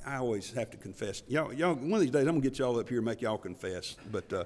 I, 0.06 0.16
always 0.16 0.52
have 0.52 0.70
to 0.70 0.76
confess. 0.76 1.22
Y'all, 1.28 1.52
y'all, 1.52 1.74
one 1.74 1.94
of 1.94 2.00
these 2.00 2.10
days 2.10 2.22
I'm 2.22 2.34
gonna 2.34 2.40
get 2.40 2.58
y'all 2.58 2.78
up 2.78 2.88
here 2.88 2.98
and 2.98 3.04
make 3.04 3.20
y'all 3.22 3.38
confess. 3.38 3.96
But, 4.10 4.32
uh, 4.32 4.44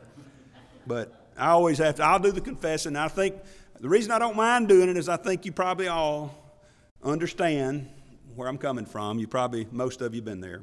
but 0.87 1.31
I 1.37 1.49
always 1.49 1.79
have 1.79 1.97
to. 1.97 2.03
I'll 2.03 2.19
do 2.19 2.33
the 2.33 2.41
confessing. 2.41 2.97
I 2.97 3.09
think 3.09 3.37
the 3.81 3.89
reason 3.89 4.11
I 4.11 4.19
don't 4.19 4.37
mind 4.37 4.69
doing 4.69 4.89
it 4.89 4.97
is 4.97 5.09
I 5.09 5.17
think 5.17 5.45
you 5.45 5.53
probably 5.53 5.89
all 5.89 6.35
understand 7.03 7.89
where 8.35 8.49
I'm 8.49 8.59
coming 8.59 8.87
from, 8.87 9.19
you 9.19 9.27
probably, 9.27 9.67
most 9.71 10.01
of 10.01 10.15
you 10.15 10.23
been 10.23 10.41
there. 10.41 10.63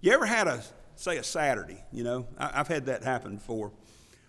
You 0.00 0.12
ever 0.12 0.26
had 0.26 0.46
a, 0.46 0.62
say, 0.96 1.16
a 1.16 1.24
Saturday, 1.24 1.82
you 1.92 2.04
know? 2.04 2.26
I, 2.38 2.48
have 2.48 2.68
had 2.68 2.86
that 2.86 3.02
happen 3.02 3.36
before, 3.36 3.72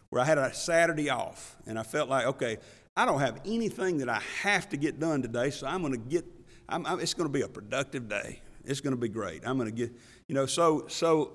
where 0.10 0.22
I 0.22 0.26
had 0.26 0.38
a 0.38 0.54
Saturday 0.54 1.10
off, 1.10 1.56
and 1.66 1.78
I 1.78 1.84
felt 1.84 2.10
like, 2.10 2.26
okay, 2.26 2.58
I 2.96 3.06
don't 3.06 3.20
have 3.20 3.42
anything 3.46 3.98
that 4.00 4.10
I 4.10 4.22
have 4.42 4.70
to 4.70 4.78
get 4.78 5.00
done 5.00 5.22
today, 5.22 5.50
so 5.50 5.68
I'm 5.68 5.82
going 5.82 5.94
to 5.94 6.00
get, 6.00 6.26
I'm, 6.68 6.86
I'm, 6.86 7.00
it's 7.00 7.14
going 7.14 7.30
to 7.30 7.34
be 7.34 7.42
a 7.42 7.48
productive 7.48 8.08
day. 8.10 8.42
It's 8.66 8.82
going 8.82 8.96
to 8.96 9.00
be 9.00 9.10
great. 9.10 9.46
I'm 9.46 9.58
going 9.58 9.70
to 9.70 9.76
get, 9.76 9.92
you 10.28 10.36
know, 10.36 10.46
so, 10.46 10.88
so, 10.88 11.34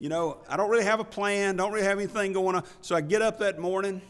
you 0.00 0.08
know, 0.08 0.38
I 0.48 0.56
don't 0.56 0.70
really 0.70 0.84
have 0.84 1.00
a 1.00 1.04
plan, 1.04 1.56
don't 1.56 1.72
really 1.72 1.86
have 1.86 1.98
anything 1.98 2.32
going 2.32 2.56
on. 2.56 2.64
So 2.80 2.94
I 2.94 3.00
get 3.00 3.22
up 3.22 3.38
that 3.38 3.58
morning, 3.58 4.02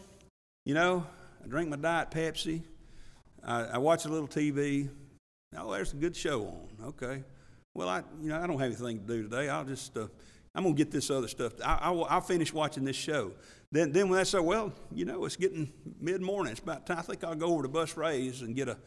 you 0.65 0.75
know, 0.75 1.07
I 1.45 1.49
drink 1.49 1.69
my 1.69 1.77
Diet 1.77 2.11
Pepsi, 2.11 2.63
I, 3.43 3.65
I 3.65 3.79
watch 3.79 4.05
a 4.05 4.09
little 4.09 4.29
TV. 4.29 4.89
Oh, 5.57 5.73
there's 5.73 5.93
a 5.93 5.97
good 5.97 6.17
show 6.17 6.47
on. 6.47 6.87
Okay. 6.89 7.23
Well, 7.75 7.89
I, 7.89 8.03
you 8.23 8.29
know, 8.29 8.41
I 8.41 8.47
don't 8.47 8.59
have 8.59 8.69
anything 8.69 9.01
to 9.01 9.07
do 9.07 9.23
today. 9.25 9.49
I'll 9.49 9.65
just, 9.65 9.97
uh, 9.97 10.07
I'm 10.55 10.63
going 10.63 10.75
to 10.75 10.79
get 10.79 10.93
this 10.93 11.11
other 11.11 11.29
stuff. 11.29 11.53
I, 11.65 11.91
will 11.91 12.07
I'll 12.07 12.21
finish 12.21 12.53
watching 12.53 12.85
this 12.85 12.97
show. 12.97 13.33
Then, 13.73 13.93
then 13.93 14.09
when 14.09 14.21
I 14.21 14.23
say, 14.23 14.39
well, 14.39 14.73
you 14.93 15.05
know, 15.05 15.25
it's 15.25 15.37
getting 15.37 15.73
mid 16.01 16.23
morning. 16.23 16.53
It's 16.53 16.61
about 16.61 16.87
time. 16.87 16.99
I 16.99 17.03
think 17.03 17.25
I'll 17.25 17.35
go 17.35 17.47
over 17.47 17.63
to 17.63 17.69
Bus 17.69 17.97
Ray's 17.97 18.43
and 18.43 18.55
get 18.55 18.69
a, 18.69 18.79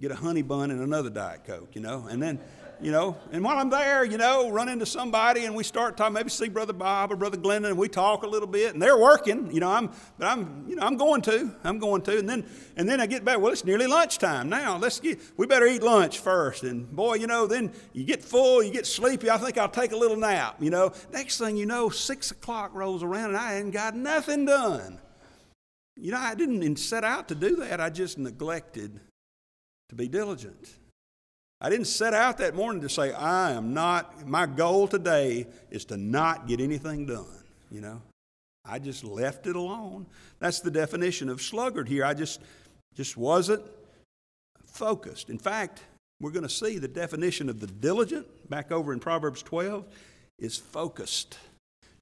get 0.00 0.10
a 0.10 0.16
honey 0.16 0.42
bun 0.42 0.72
and 0.72 0.80
another 0.80 1.10
Diet 1.10 1.44
Coke, 1.44 1.74
you 1.74 1.80
know. 1.80 2.06
And 2.10 2.20
then, 2.20 2.40
you 2.80 2.90
know. 2.90 3.16
And 3.32 3.44
while 3.44 3.58
I'm 3.58 3.70
there, 3.70 4.04
you 4.04 4.18
know, 4.18 4.50
run 4.50 4.68
into 4.68 4.86
somebody 4.86 5.44
and 5.44 5.54
we 5.54 5.64
start 5.64 5.96
talking, 5.96 6.14
maybe 6.14 6.30
see 6.30 6.48
Brother 6.48 6.72
Bob 6.72 7.12
or 7.12 7.16
Brother 7.16 7.36
Glendon 7.36 7.70
and 7.72 7.78
we 7.78 7.88
talk 7.88 8.22
a 8.22 8.26
little 8.26 8.48
bit 8.48 8.74
and 8.74 8.82
they're 8.82 8.98
working, 8.98 9.50
you 9.52 9.60
know, 9.60 9.70
I'm, 9.70 9.90
but 10.18 10.26
I'm, 10.26 10.64
you 10.68 10.76
know, 10.76 10.82
I'm 10.82 10.96
going 10.96 11.22
to, 11.22 11.54
I'm 11.64 11.78
going 11.78 12.02
to. 12.02 12.18
And 12.18 12.28
then, 12.28 12.46
and 12.76 12.88
then 12.88 13.00
I 13.00 13.06
get 13.06 13.24
back, 13.24 13.40
well, 13.40 13.52
it's 13.52 13.64
nearly 13.64 13.86
lunchtime 13.86 14.48
now. 14.48 14.76
Let's 14.78 15.00
get, 15.00 15.20
we 15.36 15.46
better 15.46 15.66
eat 15.66 15.82
lunch 15.82 16.18
first. 16.18 16.62
And 16.62 16.90
boy, 16.90 17.14
you 17.14 17.26
know, 17.26 17.46
then 17.46 17.72
you 17.92 18.04
get 18.04 18.22
full, 18.22 18.62
you 18.62 18.72
get 18.72 18.86
sleepy. 18.86 19.30
I 19.30 19.38
think 19.38 19.58
I'll 19.58 19.68
take 19.68 19.92
a 19.92 19.96
little 19.96 20.16
nap, 20.16 20.56
you 20.60 20.70
know. 20.70 20.92
Next 21.12 21.38
thing 21.38 21.56
you 21.56 21.66
know, 21.66 21.88
six 21.88 22.30
o'clock 22.30 22.72
rolls 22.74 23.02
around 23.02 23.30
and 23.30 23.36
I 23.36 23.52
hadn't 23.54 23.72
got 23.72 23.96
nothing 23.96 24.44
done. 24.44 25.00
You 25.96 26.12
know, 26.12 26.18
I 26.18 26.34
didn't 26.34 26.76
set 26.76 27.04
out 27.04 27.28
to 27.28 27.34
do 27.34 27.56
that. 27.56 27.80
I 27.80 27.90
just 27.90 28.18
neglected 28.18 29.00
to 29.88 29.94
be 29.94 30.08
diligent. 30.08 30.74
I 31.64 31.70
didn't 31.70 31.86
set 31.86 32.12
out 32.12 32.36
that 32.38 32.54
morning 32.54 32.82
to 32.82 32.90
say, 32.90 33.14
I 33.14 33.52
am 33.52 33.72
not, 33.72 34.28
my 34.28 34.44
goal 34.44 34.86
today 34.86 35.46
is 35.70 35.86
to 35.86 35.96
not 35.96 36.46
get 36.46 36.60
anything 36.60 37.06
done, 37.06 37.24
you 37.70 37.80
know. 37.80 38.02
I 38.66 38.78
just 38.78 39.02
left 39.02 39.46
it 39.46 39.56
alone. 39.56 40.04
That's 40.40 40.60
the 40.60 40.70
definition 40.70 41.30
of 41.30 41.40
sluggard 41.40 41.88
here. 41.88 42.04
I 42.04 42.12
just, 42.12 42.42
just 42.94 43.16
wasn't 43.16 43.62
focused. 44.66 45.30
In 45.30 45.38
fact, 45.38 45.80
we're 46.20 46.32
going 46.32 46.42
to 46.42 46.50
see 46.50 46.76
the 46.76 46.86
definition 46.86 47.48
of 47.48 47.60
the 47.60 47.66
diligent 47.66 48.26
back 48.50 48.70
over 48.70 48.92
in 48.92 49.00
Proverbs 49.00 49.42
12 49.42 49.86
is 50.38 50.58
focused, 50.58 51.38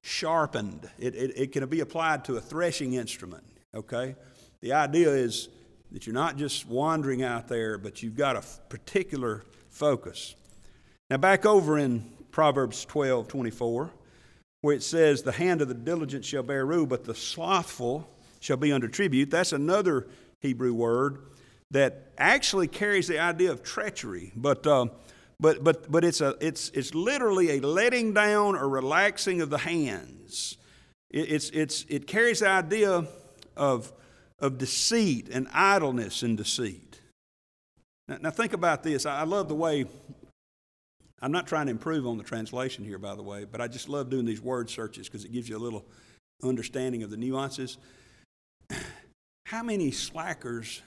sharpened. 0.01 0.89
It, 0.99 1.15
it, 1.15 1.37
it 1.37 1.51
can 1.53 1.65
be 1.69 1.79
applied 1.79 2.25
to 2.25 2.35
a 2.35 2.41
threshing 2.41 2.95
instrument, 2.95 3.45
okay? 3.73 4.17
The 4.59 4.73
idea 4.73 5.11
is 5.11 5.47
that 5.93 6.07
you're 6.07 6.13
not 6.13 6.37
just 6.37 6.67
wandering 6.67 7.21
out 7.21 7.47
there, 7.47 7.77
but 7.77 8.01
you've 8.01 8.17
got 8.17 8.35
a 8.35 8.43
particular 8.67 9.43
focus. 9.69 10.35
Now, 11.09 11.17
back 11.17 11.45
over 11.45 11.77
in 11.77 12.11
Proverbs 12.31 12.83
12 12.85 13.27
24, 13.27 13.91
where 14.61 14.75
it 14.75 14.83
says, 14.83 15.21
The 15.21 15.31
hand 15.31 15.61
of 15.61 15.67
the 15.67 15.75
diligent 15.75 16.25
shall 16.25 16.43
bear 16.43 16.65
rule, 16.65 16.87
but 16.87 17.05
the 17.05 17.13
slothful 17.13 18.09
shall 18.39 18.57
be 18.57 18.71
under 18.71 18.87
tribute. 18.87 19.29
That's 19.29 19.53
another 19.53 20.07
Hebrew 20.41 20.73
word 20.73 21.19
that 21.69 22.11
actually 22.17 22.67
carries 22.67 23.07
the 23.07 23.19
idea 23.19 23.51
of 23.51 23.63
treachery, 23.63 24.33
but. 24.35 24.67
Uh, 24.67 24.87
but, 25.39 25.61
but, 25.61 25.91
but 25.91 26.05
it's, 26.05 26.21
a, 26.21 26.37
it's, 26.39 26.69
it's 26.69 26.95
literally 26.95 27.57
a 27.57 27.59
letting 27.59 28.13
down 28.13 28.55
or 28.55 28.69
relaxing 28.69 29.41
of 29.41 29.49
the 29.49 29.57
hands. 29.57 30.57
It, 31.09 31.31
it's, 31.33 31.49
it's, 31.49 31.85
it 31.89 32.07
carries 32.07 32.39
the 32.39 32.47
idea 32.47 33.05
of, 33.57 33.91
of 34.43 34.57
deceit 34.57 35.29
and 35.31 35.47
idleness 35.53 36.21
and 36.21 36.37
deceit. 36.37 36.99
Now, 38.09 38.17
now 38.21 38.29
think 38.29 38.51
about 38.51 38.83
this. 38.83 39.05
I 39.05 39.23
love 39.23 39.47
the 39.47 39.55
way, 39.55 39.85
I'm 41.21 41.31
not 41.31 41.47
trying 41.47 41.67
to 41.67 41.71
improve 41.71 42.05
on 42.05 42.17
the 42.17 42.25
translation 42.25 42.83
here, 42.83 42.99
by 42.99 43.15
the 43.15 43.23
way, 43.23 43.45
but 43.49 43.61
I 43.61 43.69
just 43.69 43.87
love 43.87 44.09
doing 44.09 44.25
these 44.25 44.41
word 44.41 44.69
searches 44.69 45.07
because 45.07 45.23
it 45.23 45.31
gives 45.31 45.47
you 45.47 45.55
a 45.55 45.59
little 45.59 45.85
understanding 46.43 47.03
of 47.03 47.09
the 47.09 47.15
nuances. 47.15 47.77
How 49.45 49.63
many 49.63 49.91
slackers 49.91 50.81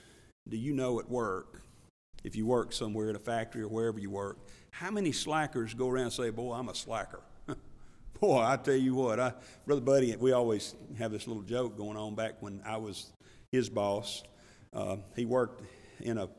do 0.47 0.55
you 0.55 0.73
know 0.73 0.99
at 0.99 1.09
work? 1.09 1.63
If 2.23 2.35
you 2.35 2.45
work 2.45 2.73
somewhere 2.73 3.09
at 3.09 3.15
a 3.15 3.19
factory 3.19 3.63
or 3.63 3.69
wherever 3.69 3.97
you 3.97 4.11
work, 4.11 4.37
how 4.71 4.91
many 4.91 5.11
slackers 5.11 5.73
go 5.73 5.87
around 5.87 6.05
and 6.05 6.13
say, 6.13 6.29
Boy, 6.29 6.53
I'm 6.53 6.67
a 6.67 6.75
slacker? 6.75 7.21
Boy, 8.19 8.43
I 8.43 8.57
tell 8.57 8.75
you 8.75 8.95
what, 8.95 9.19
I, 9.19 9.33
Brother 9.65 9.81
Buddy, 9.81 10.13
we 10.17 10.33
always 10.33 10.75
have 10.97 11.11
this 11.11 11.27
little 11.27 11.43
joke 11.43 11.77
going 11.77 11.95
on 11.95 12.15
back 12.15 12.33
when 12.41 12.61
I 12.65 12.77
was 12.77 13.11
his 13.51 13.69
boss. 13.69 14.23
Uh, 14.73 14.97
he 15.15 15.25
worked 15.25 15.63
in 16.01 16.17
a 16.17 16.29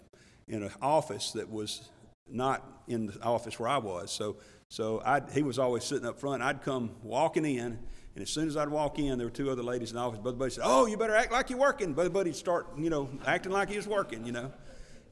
in 0.49 0.63
an 0.63 0.71
office 0.81 1.33
that 1.33 1.51
was 1.51 1.89
not 2.31 2.83
in 2.89 3.07
the 3.07 3.23
office 3.23 3.59
where 3.59 3.69
I 3.69 3.79
was. 3.79 4.11
So, 4.11 4.37
so 4.69 5.03
I'd, 5.05 5.31
he 5.31 5.43
was 5.43 5.59
always 5.59 5.85
sitting 5.85 6.07
up 6.07 6.19
front. 6.19 6.43
I'd 6.43 6.63
come 6.63 6.91
walking 7.03 7.45
in, 7.45 7.79
and 8.15 8.23
as 8.23 8.31
soon 8.31 8.49
as 8.49 8.57
I'd 8.57 8.69
walk 8.69 8.99
in, 8.99 9.19
there 9.19 9.27
were 9.27 9.33
two 9.33 9.51
other 9.51 9.63
ladies 9.63 9.91
in 9.91 9.97
the 9.97 10.03
office. 10.03 10.19
Brother 10.19 10.37
Buddy 10.37 10.51
said, 10.53 10.65
"Oh, 10.67 10.87
you 10.87 10.97
better 10.97 11.15
act 11.15 11.33
like 11.33 11.51
you're 11.51 11.59
working." 11.59 11.95
Brother 11.95 12.11
Buddy'd 12.11 12.37
start, 12.37 12.67
you 12.79 12.91
know, 12.91 13.09
acting 13.27 13.53
like 13.53 13.71
he 13.71 13.77
was 13.77 13.87
working, 13.87 14.25
you 14.25 14.33
know. 14.33 14.53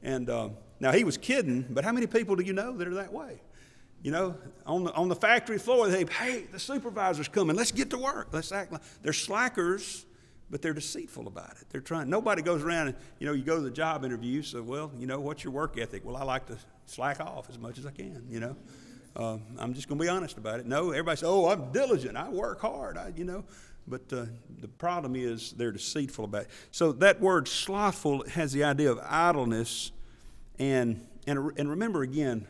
And 0.03 0.29
um, 0.29 0.57
now 0.79 0.91
he 0.91 1.03
was 1.03 1.17
kidding, 1.17 1.65
but 1.69 1.83
how 1.83 1.91
many 1.91 2.07
people 2.07 2.35
do 2.35 2.43
you 2.43 2.53
know 2.53 2.77
that 2.77 2.87
are 2.87 2.95
that 2.95 3.11
way? 3.11 3.41
You 4.03 4.11
know, 4.11 4.37
on 4.65 4.83
the 4.83 4.93
on 4.93 5.09
the 5.09 5.15
factory 5.15 5.57
floor, 5.57 5.87
they, 5.87 6.05
hey, 6.05 6.45
the 6.51 6.59
supervisor's 6.59 7.27
coming. 7.27 7.55
Let's 7.55 7.71
get 7.71 7.89
to 7.91 7.97
work. 7.97 8.29
Let's 8.31 8.51
act 8.51 8.71
like 8.71 8.81
they're 9.01 9.13
slackers 9.13 10.05
but 10.49 10.61
they're 10.61 10.73
deceitful 10.73 11.27
about 11.27 11.51
it. 11.59 11.67
They're 11.69 11.81
trying. 11.81 12.09
Nobody 12.09 12.41
goes 12.41 12.63
around 12.63 12.87
and 12.87 12.95
you 13.19 13.27
know 13.27 13.33
you 13.33 13.43
go 13.43 13.55
to 13.55 13.61
the 13.61 13.71
job 13.71 14.05
interview. 14.05 14.41
So 14.41 14.61
well, 14.61 14.91
you 14.97 15.07
know 15.07 15.19
what's 15.19 15.43
your 15.43 15.53
work 15.53 15.77
ethic? 15.77 16.05
Well, 16.05 16.15
I 16.15 16.23
like 16.23 16.45
to 16.47 16.57
slack 16.85 17.19
off 17.19 17.49
as 17.49 17.59
much 17.59 17.77
as 17.77 17.85
I 17.85 17.91
can. 17.91 18.25
You 18.29 18.39
know, 18.39 18.55
uh, 19.15 19.37
I'm 19.57 19.73
just 19.73 19.87
going 19.87 19.99
to 19.99 20.03
be 20.03 20.09
honest 20.09 20.37
about 20.37 20.59
it. 20.59 20.65
No, 20.65 20.91
everybody 20.91 21.17
says, 21.17 21.29
"Oh, 21.29 21.49
I'm 21.49 21.71
diligent. 21.71 22.15
I 22.15 22.29
work 22.29 22.61
hard." 22.61 22.97
I, 22.97 23.11
you 23.15 23.25
know, 23.25 23.43
but 23.87 24.01
uh, 24.11 24.25
the 24.59 24.67
problem 24.67 25.15
is 25.15 25.51
they're 25.51 25.71
deceitful 25.71 26.25
about 26.25 26.43
it. 26.43 26.49
So 26.71 26.91
that 26.93 27.19
word 27.19 27.47
slothful 27.47 28.25
has 28.29 28.53
the 28.53 28.63
idea 28.63 28.91
of 28.91 28.99
idleness, 29.03 29.91
and 30.59 31.05
and 31.25 31.51
and 31.57 31.69
remember 31.69 32.03
again, 32.03 32.47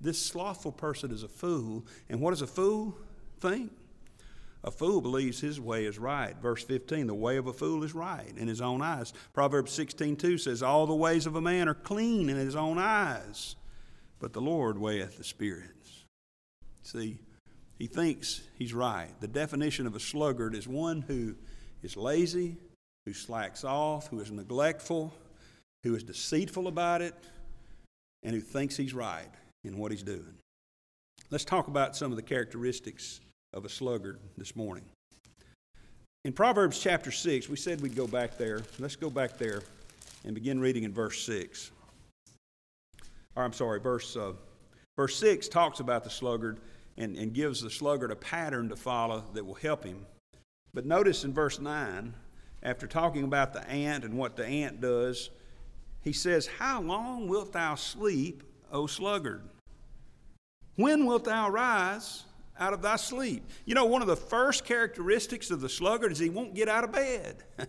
this 0.00 0.24
slothful 0.24 0.72
person 0.72 1.10
is 1.10 1.24
a 1.24 1.28
fool. 1.28 1.84
And 2.08 2.20
what 2.20 2.30
does 2.30 2.42
a 2.42 2.46
fool 2.46 2.96
think? 3.40 3.72
A 4.62 4.70
fool 4.70 5.00
believes 5.00 5.40
his 5.40 5.58
way 5.60 5.86
is 5.86 5.98
right. 5.98 6.36
Verse 6.36 6.62
15, 6.62 7.06
the 7.06 7.14
way 7.14 7.38
of 7.38 7.46
a 7.46 7.52
fool 7.52 7.82
is 7.82 7.94
right 7.94 8.32
in 8.36 8.46
his 8.46 8.60
own 8.60 8.82
eyes. 8.82 9.12
Proverbs 9.32 9.72
16, 9.72 10.16
2 10.16 10.38
says, 10.38 10.62
All 10.62 10.86
the 10.86 10.94
ways 10.94 11.26
of 11.26 11.34
a 11.34 11.40
man 11.40 11.68
are 11.68 11.74
clean 11.74 12.28
in 12.28 12.36
his 12.36 12.54
own 12.54 12.78
eyes, 12.78 13.56
but 14.18 14.32
the 14.32 14.40
Lord 14.40 14.76
weigheth 14.76 15.16
the 15.16 15.24
spirits. 15.24 16.04
See, 16.82 17.18
he 17.78 17.86
thinks 17.86 18.42
he's 18.58 18.74
right. 18.74 19.08
The 19.20 19.28
definition 19.28 19.86
of 19.86 19.96
a 19.96 20.00
sluggard 20.00 20.54
is 20.54 20.68
one 20.68 21.00
who 21.02 21.36
is 21.82 21.96
lazy, 21.96 22.56
who 23.06 23.14
slacks 23.14 23.64
off, 23.64 24.08
who 24.08 24.20
is 24.20 24.30
neglectful, 24.30 25.14
who 25.82 25.94
is 25.94 26.02
deceitful 26.02 26.68
about 26.68 27.00
it, 27.00 27.14
and 28.22 28.34
who 28.34 28.42
thinks 28.42 28.76
he's 28.76 28.92
right 28.92 29.30
in 29.64 29.78
what 29.78 29.90
he's 29.90 30.02
doing. 30.02 30.34
Let's 31.30 31.46
talk 31.46 31.68
about 31.68 31.96
some 31.96 32.12
of 32.12 32.16
the 32.16 32.22
characteristics 32.22 33.20
of 33.52 33.64
a 33.64 33.68
sluggard 33.68 34.18
this 34.38 34.54
morning. 34.54 34.84
In 36.24 36.32
Proverbs 36.32 36.78
chapter 36.78 37.10
6, 37.10 37.48
we 37.48 37.56
said 37.56 37.80
we'd 37.80 37.96
go 37.96 38.06
back 38.06 38.38
there. 38.38 38.62
Let's 38.78 38.96
go 38.96 39.10
back 39.10 39.38
there 39.38 39.62
and 40.24 40.34
begin 40.34 40.60
reading 40.60 40.84
in 40.84 40.92
verse 40.92 41.22
6. 41.24 41.70
Or 43.34 43.42
I'm 43.42 43.52
sorry, 43.52 43.80
verse, 43.80 44.16
uh, 44.16 44.32
verse 44.96 45.16
6 45.16 45.48
talks 45.48 45.80
about 45.80 46.04
the 46.04 46.10
sluggard 46.10 46.60
and, 46.96 47.16
and 47.16 47.32
gives 47.32 47.62
the 47.62 47.70
sluggard 47.70 48.10
a 48.10 48.16
pattern 48.16 48.68
to 48.68 48.76
follow 48.76 49.24
that 49.32 49.44
will 49.44 49.54
help 49.54 49.84
him. 49.84 50.06
But 50.72 50.86
notice 50.86 51.24
in 51.24 51.32
verse 51.32 51.58
9, 51.58 52.14
after 52.62 52.86
talking 52.86 53.24
about 53.24 53.52
the 53.52 53.66
ant 53.68 54.04
and 54.04 54.14
what 54.14 54.36
the 54.36 54.46
ant 54.46 54.80
does, 54.80 55.30
he 56.02 56.12
says, 56.12 56.46
How 56.46 56.80
long 56.80 57.26
wilt 57.26 57.52
thou 57.52 57.74
sleep, 57.74 58.44
O 58.70 58.86
sluggard? 58.86 59.42
When 60.76 61.06
wilt 61.06 61.24
thou 61.24 61.50
rise 61.50 62.24
out 62.60 62.74
of 62.74 62.82
thy 62.82 62.96
sleep. 62.96 63.42
You 63.64 63.74
know, 63.74 63.86
one 63.86 64.02
of 64.02 64.08
the 64.08 64.16
first 64.16 64.64
characteristics 64.64 65.50
of 65.50 65.60
the 65.60 65.68
sluggard 65.68 66.12
is 66.12 66.18
he 66.18 66.30
won't 66.30 66.54
get 66.54 66.68
out 66.68 66.84
of 66.84 66.92
bed. 66.92 67.42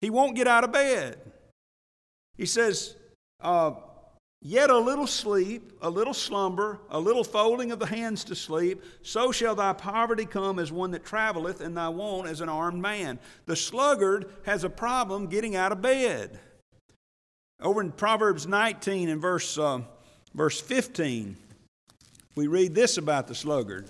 he 0.00 0.10
won't 0.10 0.34
get 0.34 0.48
out 0.48 0.64
of 0.64 0.72
bed. 0.72 1.18
He 2.36 2.44
says, 2.44 2.96
uh, 3.40 3.72
Yet 4.46 4.68
a 4.68 4.76
little 4.76 5.06
sleep, 5.06 5.72
a 5.80 5.88
little 5.88 6.12
slumber, 6.12 6.78
a 6.90 7.00
little 7.00 7.24
folding 7.24 7.72
of 7.72 7.78
the 7.78 7.86
hands 7.86 8.24
to 8.24 8.34
sleep, 8.34 8.82
so 9.00 9.32
shall 9.32 9.54
thy 9.54 9.72
poverty 9.72 10.26
come 10.26 10.58
as 10.58 10.70
one 10.70 10.90
that 10.90 11.02
traveleth, 11.02 11.62
and 11.62 11.74
thy 11.74 11.88
want 11.88 12.28
as 12.28 12.42
an 12.42 12.50
armed 12.50 12.82
man. 12.82 13.18
The 13.46 13.56
sluggard 13.56 14.30
has 14.44 14.62
a 14.62 14.68
problem 14.68 15.28
getting 15.28 15.56
out 15.56 15.72
of 15.72 15.80
bed. 15.80 16.38
Over 17.58 17.80
in 17.80 17.92
Proverbs 17.92 18.46
19 18.46 19.08
and 19.08 19.18
verse, 19.18 19.56
uh, 19.56 19.80
verse 20.34 20.60
15, 20.60 21.38
we 22.34 22.46
read 22.46 22.74
this 22.74 22.98
about 22.98 23.28
the 23.28 23.34
sluggard. 23.34 23.86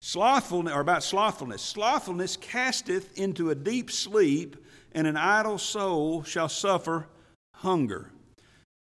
Slothfulness, 0.00 0.74
or 0.74 0.80
about 0.80 1.02
slothfulness. 1.02 1.62
Slothfulness 1.62 2.36
casteth 2.36 3.18
into 3.18 3.50
a 3.50 3.54
deep 3.54 3.90
sleep, 3.90 4.56
and 4.92 5.06
an 5.06 5.16
idle 5.16 5.58
soul 5.58 6.22
shall 6.22 6.48
suffer 6.48 7.06
hunger. 7.54 8.10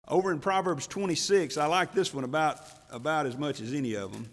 Over 0.07 0.33
in 0.33 0.38
Proverbs 0.38 0.87
26, 0.87 1.57
I 1.57 1.66
like 1.66 1.92
this 1.92 2.12
one 2.12 2.25
about, 2.25 2.61
about 2.90 3.27
as 3.27 3.37
much 3.37 3.61
as 3.61 3.73
any 3.73 3.94
of 3.94 4.12
them. 4.12 4.31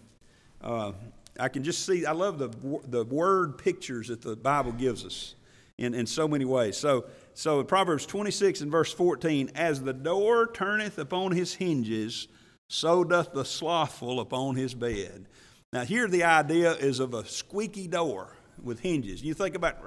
Uh, 0.60 0.92
I 1.38 1.48
can 1.48 1.64
just 1.64 1.84
see, 1.84 2.06
I 2.06 2.12
love 2.12 2.38
the, 2.38 2.80
the 2.86 3.04
word 3.04 3.58
pictures 3.58 4.08
that 4.08 4.22
the 4.22 4.36
Bible 4.36 4.72
gives 4.72 5.04
us 5.04 5.34
in, 5.78 5.94
in 5.94 6.06
so 6.06 6.26
many 6.28 6.44
ways. 6.44 6.76
So, 6.76 7.06
so 7.34 7.60
in 7.60 7.66
Proverbs 7.66 8.06
26 8.06 8.62
and 8.62 8.70
verse 8.70 8.92
14, 8.92 9.50
as 9.54 9.82
the 9.82 9.92
door 9.92 10.50
turneth 10.52 10.98
upon 10.98 11.32
his 11.32 11.54
hinges, 11.54 12.28
so 12.68 13.04
doth 13.04 13.32
the 13.32 13.44
slothful 13.44 14.20
upon 14.20 14.56
his 14.56 14.74
bed. 14.74 15.26
Now, 15.72 15.84
here 15.84 16.06
the 16.08 16.24
idea 16.24 16.72
is 16.72 17.00
of 17.00 17.12
a 17.12 17.26
squeaky 17.26 17.88
door 17.88 18.34
with 18.62 18.80
hinges. 18.80 19.22
You 19.22 19.34
think 19.34 19.54
about, 19.54 19.78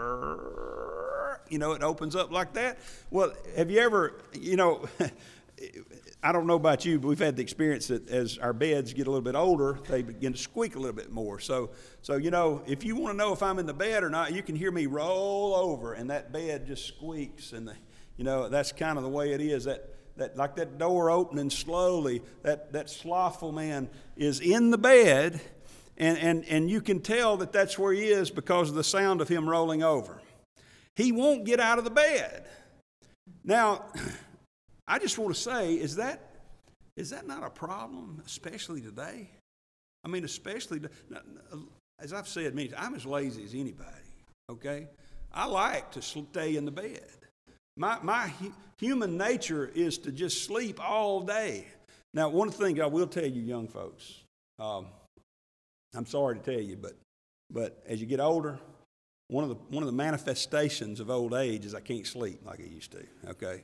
you 1.50 1.58
know, 1.58 1.72
it 1.72 1.84
opens 1.84 2.15
up 2.15 2.32
like 2.32 2.54
that. 2.54 2.80
Well, 3.10 3.34
have 3.56 3.72
you 3.72 3.80
ever, 3.80 4.22
you 4.34 4.56
know, 4.56 4.86
I 6.22 6.34
don't 6.34 6.48
know 6.48 6.56
about 6.56 6.84
you, 6.84 7.00
but 7.00 7.08
we've 7.08 7.20
had 7.20 7.38
the 7.38 7.42
experience 7.42 7.88
that 7.88 8.10
as 8.10 8.38
our 8.38 8.52
beds 8.52 8.94
get 8.94 9.08
a 9.08 9.10
little 9.10 9.24
bit 9.24 9.36
older, 9.36 9.80
they 9.88 10.02
begin 10.02 10.34
to 10.34 10.38
squeak 10.38 10.76
a 10.76 10.80
little 10.80 10.96
bit 10.96 11.12
more. 11.12 11.39
So, 11.39 11.70
so 12.02 12.18
you 12.18 12.30
know, 12.30 12.62
if 12.68 12.84
you 12.84 12.98
want 12.98 13.13
to 13.13 13.18
know 13.18 13.32
if 13.32 13.42
I'm 13.42 13.58
in 13.58 13.65
the 13.65 13.74
bed 13.74 14.04
or 14.04 14.10
not, 14.10 14.34
you 14.34 14.44
can 14.44 14.56
hear 14.56 14.72
me 14.72 14.86
roll 14.86 15.56
over, 15.56 15.94
and 15.94 16.10
that 16.10 16.34
bed 16.34 16.68
just 16.68 16.88
squeaks, 16.88 17.54
and 17.54 17.68
the, 17.68 17.74
you 18.18 18.26
know 18.26 18.50
that's 18.50 18.74
kind 18.74 18.98
of 18.98 19.04
the 19.04 19.10
way 19.10 19.32
it 19.32 19.39
is. 19.39 19.63
That 19.63 19.96
that 20.18 20.36
like 20.36 20.56
that 20.58 20.78
door 20.78 21.10
opening 21.10 21.50
slowly. 21.50 22.22
That 22.44 22.74
that 22.74 22.89
slothful 22.89 23.54
man 23.54 23.89
is 24.18 24.42
in 24.42 24.72
the 24.72 24.78
bed, 24.78 25.39
and 25.99 26.17
and 26.17 26.45
and 26.45 26.69
you 26.69 26.81
can 26.81 27.01
tell 27.01 27.38
that 27.38 27.51
that's 27.51 27.77
where 27.77 27.93
he 27.93 28.05
is 28.05 28.31
because 28.31 28.69
of 28.69 28.75
the 28.75 28.83
sound 28.83 29.21
of 29.21 29.27
him 29.27 29.47
rolling 29.47 29.83
over. 29.83 30.21
He 30.95 31.12
won't 31.12 31.45
get 31.45 31.59
out 31.59 31.77
of 31.77 31.83
the 31.83 31.91
bed. 31.91 32.45
Now. 33.43 33.85
I 34.91 34.97
just 34.97 35.19
want 35.19 35.35
to 35.35 35.39
say, 35.39 35.75
is 35.75 35.97
that, 35.97 36.19
is 36.97 37.12
that 37.12 37.27
not 37.27 37.43
a 37.43 37.49
problem, 37.51 38.23
especially 38.25 38.81
today? 38.81 39.29
I 40.03 40.07
mean, 40.07 40.25
especially, 40.25 40.81
as 41.99 42.12
I've 42.12 42.27
said 42.27 42.55
many 42.55 42.71
I'm 42.75 42.95
as 42.95 43.05
lazy 43.05 43.43
as 43.43 43.53
anybody, 43.53 43.85
okay? 44.49 44.88
I 45.31 45.45
like 45.45 45.91
to 45.91 46.01
stay 46.01 46.55
in 46.55 46.65
the 46.65 46.71
bed. 46.71 47.07
My, 47.77 47.99
my 48.01 48.33
human 48.79 49.15
nature 49.15 49.69
is 49.75 49.99
to 49.99 50.12
just 50.12 50.43
sleep 50.43 50.79
all 50.83 51.21
day. 51.21 51.67
Now, 52.15 52.29
one 52.29 52.49
thing 52.49 52.81
I 52.81 52.88
will 52.88 53.05
tell 53.05 53.27
you, 53.27 53.43
young 53.43 53.67
folks, 53.67 54.23
um, 54.57 54.88
I'm 55.95 56.06
sorry 56.06 56.36
to 56.36 56.41
tell 56.41 56.62
you, 56.62 56.75
but, 56.75 56.93
but 57.49 57.84
as 57.88 57.99
you 57.99 58.08
get 58.08 58.19
older, 58.19 58.60
one 59.28 59.43
of, 59.43 59.49
the, 59.49 59.56
one 59.69 59.84
of 59.84 59.88
the 59.88 59.95
manifestations 59.95 60.99
of 60.99 61.10
old 61.10 61.34
age 61.34 61.65
is 61.65 61.75
I 61.75 61.80
can't 61.80 62.06
sleep 62.06 62.41
like 62.45 62.60
I 62.60 62.63
used 62.63 62.91
to, 62.91 63.06
okay? 63.30 63.63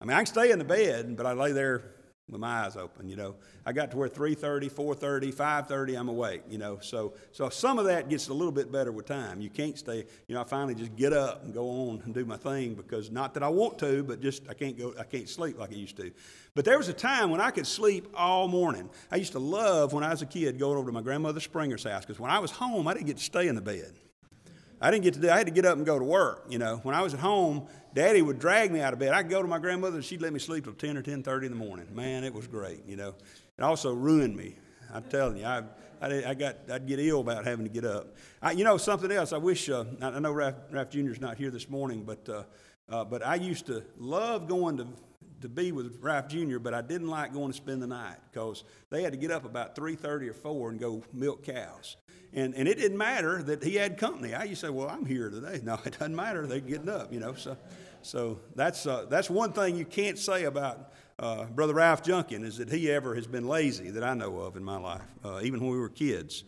I 0.00 0.04
mean, 0.04 0.14
I 0.14 0.20
can 0.20 0.26
stay 0.26 0.50
in 0.50 0.58
the 0.58 0.64
bed, 0.64 1.16
but 1.16 1.26
I 1.26 1.32
lay 1.32 1.52
there 1.52 1.94
with 2.30 2.40
my 2.40 2.64
eyes 2.64 2.76
open, 2.76 3.08
you 3.08 3.16
know. 3.16 3.34
I 3.66 3.72
got 3.72 3.90
to 3.90 3.98
where 3.98 4.08
3.30, 4.08 4.70
4.30, 4.72 5.34
5.30, 5.34 5.98
I'm 5.98 6.08
awake, 6.08 6.42
you 6.48 6.56
know. 6.56 6.78
So, 6.80 7.14
so 7.32 7.50
some 7.50 7.78
of 7.78 7.84
that 7.84 8.08
gets 8.08 8.28
a 8.28 8.34
little 8.34 8.52
bit 8.52 8.72
better 8.72 8.92
with 8.92 9.04
time. 9.06 9.42
You 9.42 9.50
can't 9.50 9.76
stay, 9.78 10.06
you 10.26 10.34
know, 10.34 10.40
I 10.40 10.44
finally 10.44 10.74
just 10.74 10.96
get 10.96 11.12
up 11.12 11.44
and 11.44 11.52
go 11.52 11.68
on 11.68 12.02
and 12.04 12.14
do 12.14 12.24
my 12.24 12.38
thing 12.38 12.74
because 12.74 13.10
not 13.10 13.34
that 13.34 13.42
I 13.42 13.48
want 13.48 13.78
to, 13.80 14.02
but 14.02 14.22
just 14.22 14.48
I 14.48 14.54
can't 14.54 14.78
go, 14.78 14.94
I 14.98 15.04
can't 15.04 15.28
sleep 15.28 15.58
like 15.58 15.70
I 15.70 15.74
used 15.74 15.96
to. 15.98 16.10
But 16.54 16.64
there 16.64 16.78
was 16.78 16.88
a 16.88 16.94
time 16.94 17.30
when 17.30 17.42
I 17.42 17.50
could 17.50 17.66
sleep 17.66 18.08
all 18.14 18.48
morning. 18.48 18.88
I 19.10 19.16
used 19.16 19.32
to 19.32 19.38
love 19.38 19.92
when 19.92 20.02
I 20.02 20.10
was 20.10 20.22
a 20.22 20.26
kid 20.26 20.58
going 20.58 20.78
over 20.78 20.86
to 20.86 20.92
my 20.92 21.02
grandmother 21.02 21.40
Springer's 21.40 21.84
house 21.84 22.06
because 22.06 22.18
when 22.18 22.30
I 22.30 22.38
was 22.38 22.50
home, 22.50 22.88
I 22.88 22.94
didn't 22.94 23.06
get 23.06 23.18
to 23.18 23.24
stay 23.24 23.48
in 23.48 23.54
the 23.54 23.60
bed. 23.60 23.92
I 24.84 24.90
didn't 24.90 25.04
get 25.04 25.14
to 25.14 25.20
do, 25.20 25.30
I 25.30 25.38
had 25.38 25.46
to 25.46 25.52
get 25.52 25.64
up 25.64 25.78
and 25.78 25.86
go 25.86 25.98
to 25.98 26.04
work, 26.04 26.44
you 26.50 26.58
know. 26.58 26.76
When 26.82 26.94
I 26.94 27.00
was 27.00 27.14
at 27.14 27.20
home, 27.20 27.68
Daddy 27.94 28.20
would 28.20 28.38
drag 28.38 28.70
me 28.70 28.80
out 28.80 28.92
of 28.92 28.98
bed. 28.98 29.14
I'd 29.14 29.30
go 29.30 29.40
to 29.40 29.48
my 29.48 29.58
grandmother 29.58 29.96
and 29.96 30.04
she'd 30.04 30.20
let 30.20 30.30
me 30.30 30.38
sleep 30.38 30.64
till 30.64 30.74
10 30.74 30.98
or 30.98 31.02
10.30 31.02 31.44
in 31.44 31.52
the 31.52 31.56
morning. 31.56 31.86
Man, 31.94 32.22
it 32.22 32.34
was 32.34 32.46
great, 32.46 32.84
you 32.86 32.94
know. 32.94 33.14
It 33.56 33.62
also 33.62 33.94
ruined 33.94 34.36
me. 34.36 34.56
I'm 34.92 35.04
telling 35.04 35.38
you, 35.38 35.46
I, 35.46 35.62
I, 36.02 36.24
I 36.26 36.34
got, 36.34 36.56
I'd 36.70 36.86
get 36.86 37.00
ill 37.00 37.20
about 37.22 37.46
having 37.46 37.64
to 37.64 37.72
get 37.72 37.86
up. 37.86 38.14
I, 38.42 38.50
you 38.50 38.62
know, 38.62 38.76
something 38.76 39.10
else, 39.10 39.32
I 39.32 39.38
wish, 39.38 39.70
uh, 39.70 39.86
I 40.02 40.18
know 40.18 40.32
Ralph, 40.32 40.56
Ralph 40.70 40.90
Jr.'s 40.90 41.18
not 41.18 41.38
here 41.38 41.50
this 41.50 41.70
morning, 41.70 42.02
but, 42.02 42.28
uh, 42.28 42.42
uh, 42.90 43.04
but 43.06 43.24
I 43.24 43.36
used 43.36 43.64
to 43.68 43.84
love 43.96 44.48
going 44.48 44.76
to, 44.76 44.86
to 45.44 45.48
be 45.48 45.72
with 45.72 45.98
Ralph 46.00 46.28
Jr., 46.28 46.58
but 46.58 46.72
I 46.72 46.80
didn't 46.80 47.08
like 47.08 47.34
going 47.34 47.48
to 47.48 47.56
spend 47.56 47.82
the 47.82 47.86
night 47.86 48.16
because 48.32 48.64
they 48.88 49.02
had 49.02 49.12
to 49.12 49.18
get 49.18 49.30
up 49.30 49.44
about 49.44 49.76
3.30 49.76 50.30
or 50.30 50.32
4 50.32 50.70
and 50.70 50.80
go 50.80 51.02
milk 51.12 51.44
cows. 51.44 51.96
And, 52.32 52.54
and 52.54 52.66
it 52.66 52.78
didn't 52.78 52.96
matter 52.96 53.42
that 53.42 53.62
he 53.62 53.74
had 53.74 53.98
company. 53.98 54.34
I 54.34 54.44
used 54.44 54.62
to 54.62 54.68
say, 54.68 54.70
well, 54.70 54.88
I'm 54.88 55.04
here 55.04 55.28
today. 55.28 55.60
No, 55.64 55.78
it 55.84 55.98
doesn't 55.98 56.16
matter. 56.16 56.46
They're 56.46 56.60
getting 56.60 56.88
up, 56.88 57.12
you 57.12 57.20
know. 57.20 57.34
So, 57.34 57.58
so 58.00 58.40
that's, 58.54 58.86
uh, 58.86 59.06
that's 59.08 59.28
one 59.28 59.52
thing 59.52 59.76
you 59.76 59.84
can't 59.84 60.18
say 60.18 60.44
about 60.44 60.92
uh, 61.18 61.44
Brother 61.44 61.74
Ralph 61.74 62.02
Junkin 62.02 62.42
is 62.42 62.56
that 62.56 62.70
he 62.70 62.90
ever 62.90 63.14
has 63.14 63.26
been 63.26 63.46
lazy 63.46 63.90
that 63.90 64.02
I 64.02 64.14
know 64.14 64.38
of 64.38 64.56
in 64.56 64.64
my 64.64 64.78
life, 64.78 65.02
uh, 65.24 65.40
even 65.42 65.60
when 65.60 65.70
we 65.70 65.78
were 65.78 65.90
kids. 65.90 66.44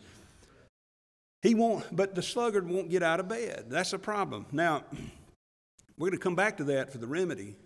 He 1.43 1.55
won't, 1.55 1.85
but 1.95 2.15
the 2.15 2.23
sluggard 2.23 2.67
won't 2.67 2.89
get 2.89 3.03
out 3.03 3.21
of 3.21 3.29
bed. 3.29 3.67
That's 3.69 3.93
a 3.93 3.99
problem. 3.99 4.47
Now, 4.53 4.85
we're 5.99 6.09
going 6.09 6.19
to 6.19 6.25
come 6.25 6.35
back 6.35 6.57
to 6.57 6.65
that 6.65 6.91
for 6.91 6.99
the 6.99 7.07
remedy, 7.07 7.57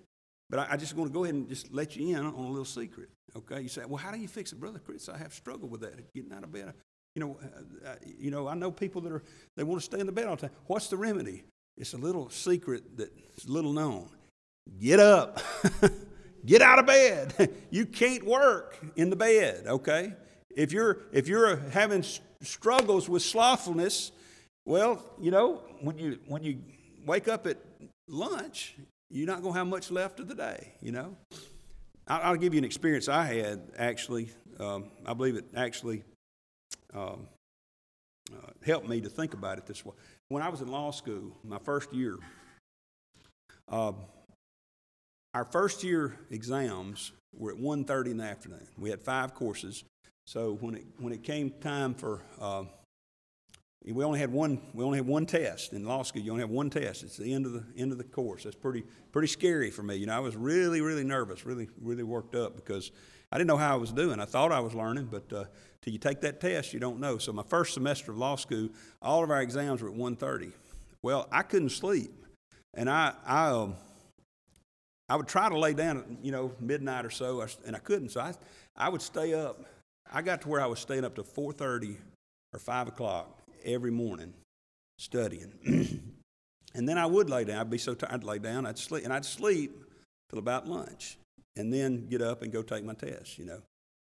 but 0.51 0.59
I, 0.59 0.73
I 0.73 0.77
just 0.77 0.95
want 0.95 1.11
to 1.11 1.15
go 1.15 1.25
ahead 1.25 1.35
and 1.35 1.49
just 1.49 1.73
let 1.73 1.97
you 1.97 2.17
in 2.17 2.27
on 2.27 2.35
a 2.35 2.49
little 2.49 2.65
secret. 2.65 3.09
Okay, 3.37 3.63
you 3.63 3.69
say, 3.69 3.83
well, 3.87 3.97
how 3.97 4.11
do 4.11 4.19
you 4.19 4.29
fix 4.29 4.53
it, 4.53 4.61
brother 4.61 4.81
Chris? 4.85 5.09
I 5.09 5.17
have 5.17 5.33
struggled 5.33 5.71
with 5.71 5.81
that, 5.83 6.13
getting 6.13 6.33
out 6.33 6.43
of 6.43 6.53
bed. 6.53 6.75
You 7.15 7.21
know, 7.21 7.39
uh, 7.43 7.89
uh 7.89 7.95
you 8.19 8.31
know, 8.31 8.49
I 8.49 8.55
know 8.55 8.71
people 8.71 9.01
that 9.03 9.13
are 9.13 9.23
they 9.57 9.63
want 9.63 9.81
to 9.81 9.85
stay 9.85 10.01
in 10.01 10.07
the 10.07 10.13
bed 10.13 10.27
all 10.27 10.37
the 10.37 10.49
time. 10.49 10.57
What's 10.67 10.89
the 10.89 10.97
remedy? 10.97 11.45
It's 11.77 11.95
a 11.95 11.99
little 11.99 12.29
secret 12.29 12.97
that's 12.99 13.49
little 13.49 13.73
known. 13.73 14.11
Get 14.81 15.01
up. 15.01 15.41
Get 16.45 16.63
out 16.63 16.79
of 16.79 16.87
bed. 16.87 17.55
you 17.71 17.87
can't 17.87 18.25
work 18.25 18.79
in 18.97 19.11
the 19.11 19.17
bed, 19.17 19.67
okay? 19.67 20.15
If 20.55 20.73
you're 20.73 20.99
if 21.13 21.29
you're 21.29 21.57
having 21.71 22.05
struggles 22.43 23.09
with 23.09 23.23
slothfulness, 23.23 24.13
well, 24.65 25.03
you 25.21 25.31
know, 25.31 25.63
when 25.81 25.99
you 25.99 26.19
when 26.27 26.43
you 26.43 26.61
wake 27.07 27.29
up 27.29 27.47
at 27.47 27.59
lunch, 28.09 28.75
you're 29.11 29.27
not 29.27 29.43
going 29.43 29.53
to 29.53 29.59
have 29.59 29.67
much 29.67 29.91
left 29.91 30.21
of 30.21 30.29
the 30.29 30.35
day, 30.35 30.73
you 30.81 30.93
know. 30.93 31.17
I'll, 32.07 32.23
I'll 32.23 32.37
give 32.37 32.55
you 32.55 32.59
an 32.59 32.65
experience 32.65 33.09
I 33.09 33.25
had 33.25 33.61
actually. 33.77 34.31
Um, 34.59 34.91
I 35.07 35.15
believe 35.15 35.37
it 35.37 35.47
actually 35.57 36.05
um, 36.93 37.27
uh, 38.33 38.51
helped 38.65 38.89
me 38.89 39.01
to 39.01 39.09
think 39.09 39.33
about 39.33 39.59
it 39.59 39.67
this 39.67 39.85
way. 39.85 39.95
When 40.29 40.43
I 40.43 40.49
was 40.49 40.61
in 40.61 40.69
law 40.69 40.91
school, 40.91 41.37
my 41.43 41.59
first 41.59 41.93
year, 41.95 42.17
uh, 43.69 43.93
our 45.33 45.45
first 45.45 45.83
year 45.83 46.19
exams 46.31 47.13
were 47.37 47.53
at 47.53 47.59
1.30 47.59 48.11
in 48.11 48.17
the 48.19 48.25
afternoon. 48.25 48.67
We 48.77 48.91
had 48.91 49.01
five 49.01 49.35
courses. 49.35 49.85
So 50.27 50.59
when 50.61 50.75
it, 50.75 50.85
when 50.99 51.13
it 51.13 51.23
came 51.23 51.51
time 51.61 51.95
for, 51.95 52.23
uh, 52.41 52.65
we 53.85 54.05
only 54.05 54.19
had 54.19 54.31
one, 54.31 54.61
we 54.75 54.85
only 54.85 54.99
had 54.99 55.07
one 55.07 55.25
test 55.25 55.73
in 55.73 55.85
law 55.85 56.03
school. 56.03 56.21
You 56.21 56.33
only 56.33 56.43
have 56.43 56.51
one 56.51 56.69
test. 56.69 57.03
It's 57.03 57.17
the 57.17 57.33
end 57.33 57.47
of 57.47 57.53
the 57.53 57.65
end 57.77 57.93
of 57.93 57.99
the 57.99 58.05
course. 58.05 58.45
That's 58.45 58.57
pretty 58.57 58.85
pretty 59.11 59.29
scary 59.29 59.71
for 59.71 59.83
me. 59.83 59.97
You 59.97 60.07
know, 60.07 60.15
I 60.15 60.19
was 60.19 60.37
really 60.37 60.83
really 60.83 61.05
nervous, 61.05 61.47
really 61.47 61.69
really 61.81 62.03
worked 62.03 62.35
up 62.35 62.57
because 62.57 62.93
I 63.33 63.39
didn't 63.39 63.49
know 63.49 63.57
how 63.57 63.73
I 63.73 63.79
was 63.79 63.93
doing. 63.93 64.21
I 64.21 64.27
thought 64.27 64.53
I 64.53 64.61
was 64.61 64.75
learning, 64.75 65.09
but 65.11 65.33
uh, 65.33 65.45
till 65.81 65.93
you 65.93 65.99
take 65.99 66.21
that 66.21 66.41
test, 66.41 66.75
you 66.75 66.81
don't 66.81 67.01
know. 67.01 67.17
So 67.17 67.33
my 67.33 67.45
first 67.45 67.73
semester 67.73 68.13
of 68.13 68.19
law 68.19 68.37
school, 68.37 68.69
all 69.01 69.25
of 69.25 69.31
our 69.31 69.41
exams 69.41 69.81
were 69.81 69.89
at 69.89 69.97
1.30. 69.97 70.53
Well, 71.03 71.29
I 71.33 71.43
couldn't 71.43 71.71
sleep, 71.71 72.13
and 72.75 72.91
I 72.91 73.15
I 73.25 73.47
um, 73.49 73.77
I 75.09 75.17
would 75.17 75.29
try 75.29 75.49
to 75.49 75.59
lay 75.59 75.73
down 75.73 75.99
at 75.99 76.05
you 76.23 76.33
know 76.33 76.53
midnight 76.61 77.07
or 77.07 77.11
so, 77.11 77.47
and 77.65 77.75
I 77.75 77.79
couldn't. 77.79 78.11
So 78.11 78.21
I 78.21 78.35
I 78.77 78.91
would 78.91 79.01
stay 79.01 79.33
up. 79.33 79.65
I 80.13 80.21
got 80.21 80.43
to 80.43 80.49
where 80.49 80.61
I 80.61 80.67
was 80.67 80.81
staying 80.81 81.05
up 81.07 81.15
to 81.15 81.23
4:30 81.23 81.97
or 82.53 82.59
5 82.59 82.89
o'clock 82.89 83.40
every 83.65 83.91
morning 83.91 84.35
studying, 84.99 85.53
and 86.75 86.89
then 86.89 86.99
I 86.99 87.07
would 87.07 87.31
lay 87.31 87.45
down. 87.45 87.59
I'd 87.59 87.71
be 87.71 87.79
so 87.79 87.95
tired, 87.95 88.13
I'd 88.13 88.25
lay 88.25 88.39
down. 88.39 88.67
I'd 88.67 88.79
sleep, 88.79 89.05
and 89.05 89.13
I'd 89.13 89.25
sleep 89.25 89.73
till 90.29 90.39
about 90.39 90.69
lunch, 90.69 91.19
and 91.57 91.73
then 91.73 92.07
get 92.09 92.23
up 92.23 92.43
and 92.43 92.53
go 92.53 92.63
take 92.63 92.85
my 92.85 92.95
test. 92.95 93.39
You 93.39 93.47
know, 93.47 93.63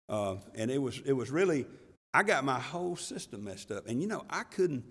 uh, 0.08 0.36
and 0.54 0.70
it 0.70 0.78
was 0.78 1.00
it 1.04 1.12
was 1.12 1.30
really 1.30 1.66
I 2.12 2.22
got 2.22 2.44
my 2.44 2.58
whole 2.58 2.96
system 2.96 3.44
messed 3.44 3.70
up. 3.70 3.86
And 3.86 4.00
you 4.02 4.08
know, 4.08 4.24
I 4.28 4.42
couldn't 4.42 4.84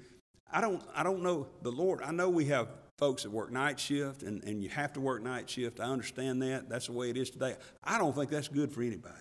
I 0.51 0.61
don't 0.61 0.81
I 0.95 1.03
don't 1.03 1.21
know 1.21 1.47
the 1.61 1.71
Lord. 1.71 2.01
I 2.01 2.11
know 2.11 2.29
we 2.29 2.45
have 2.45 2.69
folks 2.97 3.23
that 3.23 3.31
work 3.31 3.51
night 3.51 3.79
shift 3.79 4.23
and, 4.23 4.43
and 4.43 4.63
you 4.63 4.69
have 4.69 4.93
to 4.93 5.01
work 5.01 5.21
night 5.21 5.49
shift. 5.49 5.79
I 5.79 5.85
understand 5.85 6.41
that. 6.41 6.69
That's 6.69 6.87
the 6.87 6.93
way 6.93 7.09
it 7.09 7.17
is 7.17 7.29
today. 7.29 7.55
I 7.83 7.97
don't 7.97 8.15
think 8.15 8.29
that's 8.29 8.47
good 8.47 8.71
for 8.71 8.81
anybody. 8.81 9.15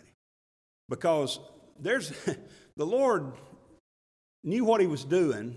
Because 0.89 1.39
there's 1.79 2.11
the 2.77 2.87
Lord 2.87 3.33
knew 4.45 4.65
what 4.65 4.81
he 4.81 4.87
was 4.87 5.05
doing 5.05 5.57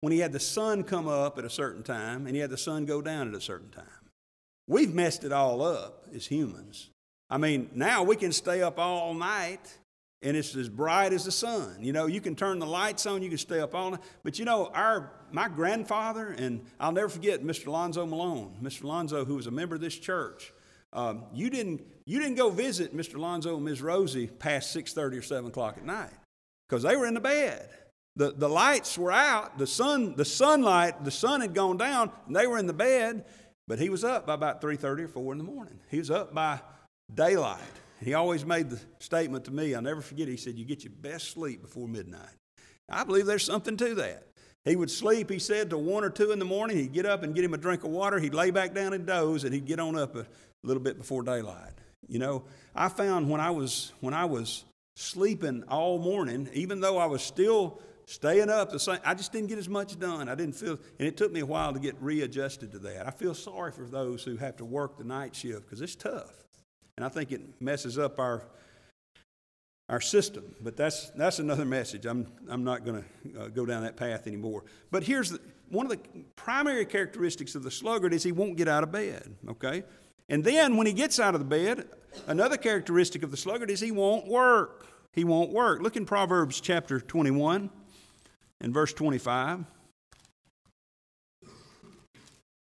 when 0.00 0.12
he 0.12 0.20
had 0.20 0.32
the 0.32 0.40
sun 0.40 0.84
come 0.84 1.08
up 1.08 1.38
at 1.38 1.44
a 1.44 1.50
certain 1.50 1.82
time 1.82 2.26
and 2.26 2.34
he 2.34 2.40
had 2.40 2.50
the 2.50 2.56
sun 2.56 2.84
go 2.84 3.02
down 3.02 3.28
at 3.28 3.34
a 3.34 3.40
certain 3.40 3.70
time. 3.70 3.84
We've 4.66 4.94
messed 4.94 5.24
it 5.24 5.32
all 5.32 5.62
up 5.62 6.06
as 6.14 6.26
humans. 6.26 6.90
I 7.30 7.38
mean, 7.38 7.70
now 7.74 8.02
we 8.02 8.16
can 8.16 8.32
stay 8.32 8.62
up 8.62 8.78
all 8.78 9.14
night 9.14 9.78
and 10.22 10.36
it's 10.36 10.54
as 10.56 10.68
bright 10.68 11.12
as 11.12 11.24
the 11.24 11.32
sun. 11.32 11.76
You 11.80 11.92
know, 11.92 12.06
you 12.06 12.20
can 12.20 12.34
turn 12.34 12.58
the 12.58 12.66
lights 12.66 13.06
on, 13.06 13.22
you 13.22 13.28
can 13.28 13.38
stay 13.38 13.60
up 13.60 13.74
all 13.74 13.92
night. 13.92 14.00
But 14.22 14.38
you 14.38 14.44
know, 14.44 14.70
our 14.74 15.12
my 15.30 15.48
grandfather, 15.48 16.28
and 16.28 16.64
I'll 16.80 16.92
never 16.92 17.08
forget 17.08 17.42
Mr. 17.42 17.66
Lonzo 17.68 18.06
Malone, 18.06 18.56
Mr. 18.62 18.84
Lonzo, 18.84 19.24
who 19.24 19.36
was 19.36 19.46
a 19.46 19.50
member 19.50 19.74
of 19.74 19.80
this 19.80 19.96
church. 19.96 20.52
Um, 20.92 21.24
you 21.32 21.50
didn't 21.50 21.82
you 22.06 22.18
didn't 22.18 22.36
go 22.36 22.50
visit 22.50 22.96
Mr. 22.96 23.18
Lonzo 23.18 23.56
and 23.56 23.64
Ms. 23.64 23.82
Rosie 23.82 24.26
past 24.26 24.74
6:30 24.74 25.18
or 25.18 25.22
7 25.22 25.50
o'clock 25.50 25.76
at 25.76 25.84
night 25.84 26.14
because 26.68 26.82
they 26.82 26.96
were 26.96 27.06
in 27.06 27.14
the 27.14 27.20
bed. 27.20 27.68
The, 28.18 28.32
the 28.32 28.48
lights 28.48 28.98
were 28.98 29.12
out, 29.12 29.58
the 29.58 29.66
sun, 29.66 30.16
the 30.16 30.24
sunlight, 30.24 31.04
the 31.04 31.10
sun 31.10 31.40
had 31.40 31.54
gone 31.54 31.76
down, 31.76 32.10
and 32.26 32.34
they 32.34 32.48
were 32.48 32.58
in 32.58 32.66
the 32.66 32.72
bed, 32.72 33.24
but 33.68 33.78
he 33.78 33.90
was 33.90 34.02
up 34.02 34.26
by 34.26 34.34
about 34.34 34.60
3:30 34.60 35.04
or 35.04 35.08
4 35.08 35.32
in 35.32 35.38
the 35.38 35.44
morning. 35.44 35.78
He 35.88 35.98
was 35.98 36.10
up 36.10 36.34
by 36.34 36.60
daylight. 37.14 37.60
He 38.02 38.14
always 38.14 38.44
made 38.44 38.70
the 38.70 38.80
statement 38.98 39.44
to 39.44 39.52
me, 39.52 39.72
I'll 39.72 39.82
never 39.82 40.00
forget, 40.00 40.26
it. 40.26 40.32
he 40.32 40.36
said, 40.36 40.58
You 40.58 40.64
get 40.64 40.82
your 40.82 40.92
best 41.00 41.30
sleep 41.30 41.62
before 41.62 41.86
midnight. 41.86 42.34
I 42.90 43.04
believe 43.04 43.24
there's 43.24 43.44
something 43.44 43.76
to 43.76 43.94
that. 43.94 44.24
He 44.64 44.74
would 44.74 44.90
sleep, 44.90 45.30
he 45.30 45.38
said, 45.38 45.70
to 45.70 45.78
one 45.78 46.02
or 46.02 46.10
two 46.10 46.32
in 46.32 46.40
the 46.40 46.44
morning. 46.44 46.76
He'd 46.76 46.92
get 46.92 47.06
up 47.06 47.22
and 47.22 47.36
get 47.36 47.44
him 47.44 47.54
a 47.54 47.58
drink 47.58 47.84
of 47.84 47.90
water. 47.90 48.18
He'd 48.18 48.34
lay 48.34 48.50
back 48.50 48.74
down 48.74 48.94
and 48.94 49.06
doze, 49.06 49.44
and 49.44 49.54
he'd 49.54 49.64
get 49.64 49.78
on 49.78 49.96
up 49.96 50.16
a 50.16 50.26
little 50.64 50.82
bit 50.82 50.98
before 50.98 51.22
daylight. 51.22 51.72
You 52.08 52.18
know, 52.18 52.44
I 52.74 52.88
found 52.88 53.30
when 53.30 53.40
I 53.40 53.50
was 53.50 53.92
when 54.00 54.12
I 54.12 54.24
was 54.24 54.64
sleeping 54.96 55.62
all 55.68 56.00
morning, 56.00 56.48
even 56.52 56.80
though 56.80 56.98
I 56.98 57.06
was 57.06 57.22
still 57.22 57.80
staying 58.08 58.48
up 58.48 58.70
the 58.70 58.78
same, 58.78 58.98
I 59.04 59.14
just 59.14 59.32
didn't 59.32 59.48
get 59.48 59.58
as 59.58 59.68
much 59.68 59.98
done. 59.98 60.28
I 60.28 60.34
didn't 60.34 60.54
feel, 60.54 60.78
and 60.98 61.06
it 61.06 61.16
took 61.16 61.30
me 61.30 61.40
a 61.40 61.46
while 61.46 61.74
to 61.74 61.78
get 61.78 61.94
readjusted 62.00 62.72
to 62.72 62.78
that. 62.80 63.06
I 63.06 63.10
feel 63.10 63.34
sorry 63.34 63.70
for 63.70 63.84
those 63.84 64.24
who 64.24 64.36
have 64.36 64.56
to 64.56 64.64
work 64.64 64.96
the 64.96 65.04
night 65.04 65.36
shift 65.36 65.66
because 65.66 65.82
it's 65.82 65.94
tough. 65.94 66.32
And 66.96 67.04
I 67.04 67.10
think 67.10 67.32
it 67.32 67.60
messes 67.60 67.98
up 67.98 68.18
our, 68.18 68.42
our 69.90 70.00
system. 70.00 70.54
But 70.60 70.76
that's, 70.76 71.10
that's 71.10 71.38
another 71.38 71.66
message. 71.66 72.06
I'm, 72.06 72.26
I'm 72.48 72.64
not 72.64 72.84
going 72.84 73.04
to 73.04 73.40
uh, 73.40 73.48
go 73.48 73.66
down 73.66 73.82
that 73.82 73.96
path 73.96 74.26
anymore. 74.26 74.64
But 74.90 75.04
here's 75.04 75.30
the, 75.30 75.40
one 75.68 75.84
of 75.84 75.92
the 75.92 76.00
primary 76.34 76.86
characteristics 76.86 77.54
of 77.54 77.62
the 77.62 77.70
sluggard 77.70 78.14
is 78.14 78.22
he 78.22 78.32
won't 78.32 78.56
get 78.56 78.68
out 78.68 78.82
of 78.82 78.90
bed, 78.90 79.36
okay? 79.50 79.84
And 80.30 80.42
then 80.42 80.76
when 80.78 80.86
he 80.86 80.94
gets 80.94 81.20
out 81.20 81.34
of 81.34 81.40
the 81.40 81.46
bed, 81.46 81.86
another 82.26 82.56
characteristic 82.56 83.22
of 83.22 83.30
the 83.30 83.36
sluggard 83.36 83.70
is 83.70 83.80
he 83.80 83.92
won't 83.92 84.26
work. 84.26 84.86
He 85.12 85.24
won't 85.24 85.52
work. 85.52 85.82
Look 85.82 85.96
in 85.96 86.06
Proverbs 86.06 86.60
chapter 86.60 87.00
21 87.00 87.70
and 88.60 88.72
verse 88.72 88.92
25. 88.92 89.64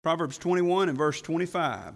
Proverbs 0.04 0.38
21 0.38 0.90
and 0.90 0.98
verse 0.98 1.22
25. 1.22 1.96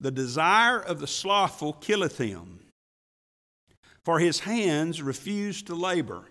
The 0.00 0.10
desire 0.10 0.78
of 0.78 1.00
the 1.00 1.08
slothful 1.08 1.72
killeth 1.72 2.18
him, 2.18 2.60
for 4.04 4.20
his 4.20 4.40
hands 4.40 5.02
refuse 5.02 5.62
to 5.64 5.74
labor. 5.74 6.22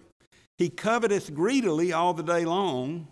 He 0.57 0.69
coveteth 0.69 1.33
greedily 1.33 1.91
all 1.91 2.13
the 2.13 2.23
day 2.23 2.45
long, 2.45 3.07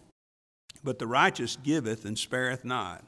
but 0.81 0.97
the 0.97 1.07
righteous 1.07 1.57
giveth 1.57 2.05
and 2.05 2.17
spareth 2.17 2.63
not. 2.63 3.03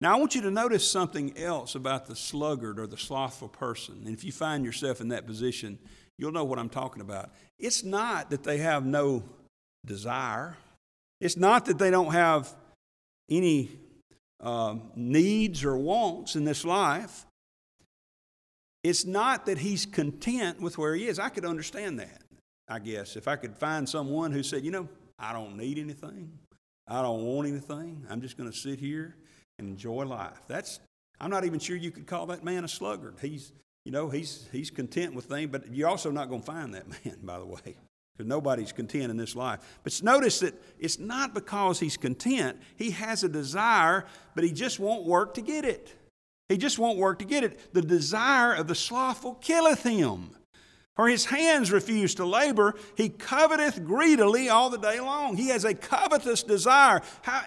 Now, 0.00 0.14
I 0.14 0.18
want 0.18 0.34
you 0.34 0.42
to 0.42 0.50
notice 0.50 0.88
something 0.88 1.36
else 1.36 1.74
about 1.74 2.06
the 2.06 2.16
sluggard 2.16 2.78
or 2.78 2.86
the 2.86 2.96
slothful 2.96 3.48
person. 3.48 4.02
And 4.04 4.14
if 4.14 4.24
you 4.24 4.32
find 4.32 4.64
yourself 4.64 5.00
in 5.00 5.08
that 5.08 5.26
position, 5.26 5.78
you'll 6.18 6.32
know 6.32 6.44
what 6.44 6.58
I'm 6.58 6.68
talking 6.68 7.02
about. 7.02 7.30
It's 7.58 7.84
not 7.84 8.30
that 8.30 8.42
they 8.42 8.58
have 8.58 8.84
no 8.84 9.24
desire, 9.84 10.56
it's 11.20 11.36
not 11.36 11.66
that 11.66 11.78
they 11.78 11.90
don't 11.90 12.12
have 12.12 12.54
any 13.30 13.70
um, 14.40 14.90
needs 14.96 15.64
or 15.64 15.76
wants 15.76 16.36
in 16.36 16.44
this 16.44 16.64
life, 16.64 17.26
it's 18.82 19.04
not 19.04 19.46
that 19.46 19.58
he's 19.58 19.86
content 19.86 20.60
with 20.60 20.76
where 20.76 20.94
he 20.94 21.06
is. 21.06 21.18
I 21.18 21.28
could 21.28 21.44
understand 21.44 22.00
that, 22.00 22.22
I 22.68 22.80
guess. 22.80 23.16
If 23.16 23.28
I 23.28 23.36
could 23.36 23.56
find 23.56 23.88
someone 23.88 24.32
who 24.32 24.42
said, 24.42 24.64
you 24.64 24.72
know, 24.72 24.88
I 25.18 25.32
don't 25.32 25.56
need 25.56 25.78
anything, 25.78 26.36
I 26.88 27.00
don't 27.02 27.22
want 27.22 27.48
anything, 27.48 28.04
I'm 28.10 28.20
just 28.20 28.36
going 28.36 28.50
to 28.50 28.56
sit 28.56 28.80
here 28.80 29.14
and 29.58 29.68
enjoy 29.68 30.04
life. 30.04 30.40
That's, 30.48 30.80
I'm 31.20 31.30
not 31.30 31.44
even 31.44 31.60
sure 31.60 31.76
you 31.76 31.92
could 31.92 32.06
call 32.06 32.26
that 32.26 32.42
man 32.42 32.64
a 32.64 32.68
sluggard. 32.68 33.18
He's, 33.20 33.52
you 33.84 33.92
know, 33.92 34.08
he's, 34.08 34.48
he's 34.52 34.70
content 34.70 35.14
with 35.14 35.26
things, 35.26 35.50
but 35.50 35.74
you're 35.74 35.88
also 35.88 36.10
not 36.10 36.28
going 36.28 36.40
to 36.40 36.46
find 36.46 36.74
that 36.74 36.88
man, 37.04 37.16
by 37.22 37.38
the 37.38 37.46
way 37.46 37.76
because 38.12 38.28
nobody's 38.28 38.72
content 38.72 39.10
in 39.10 39.16
this 39.16 39.34
life. 39.34 39.60
But 39.82 39.98
notice 40.02 40.40
that 40.40 40.54
it's 40.78 40.98
not 40.98 41.34
because 41.34 41.80
he's 41.80 41.96
content. 41.96 42.58
He 42.76 42.90
has 42.90 43.24
a 43.24 43.28
desire, 43.28 44.04
but 44.34 44.44
he 44.44 44.52
just 44.52 44.78
won't 44.78 45.04
work 45.04 45.34
to 45.34 45.40
get 45.40 45.64
it. 45.64 45.94
He 46.48 46.58
just 46.58 46.78
won't 46.78 46.98
work 46.98 47.20
to 47.20 47.24
get 47.24 47.44
it. 47.44 47.72
The 47.72 47.82
desire 47.82 48.52
of 48.52 48.66
the 48.68 48.74
slothful 48.74 49.34
killeth 49.34 49.82
him. 49.82 50.30
For 50.94 51.08
his 51.08 51.24
hands 51.24 51.72
refuse 51.72 52.14
to 52.16 52.26
labor, 52.26 52.74
he 52.96 53.08
coveteth 53.08 53.82
greedily 53.82 54.50
all 54.50 54.68
the 54.68 54.76
day 54.76 55.00
long. 55.00 55.36
He 55.36 55.48
has 55.48 55.64
a 55.64 55.72
covetous 55.72 56.42
desire. 56.42 57.00
How, 57.22 57.44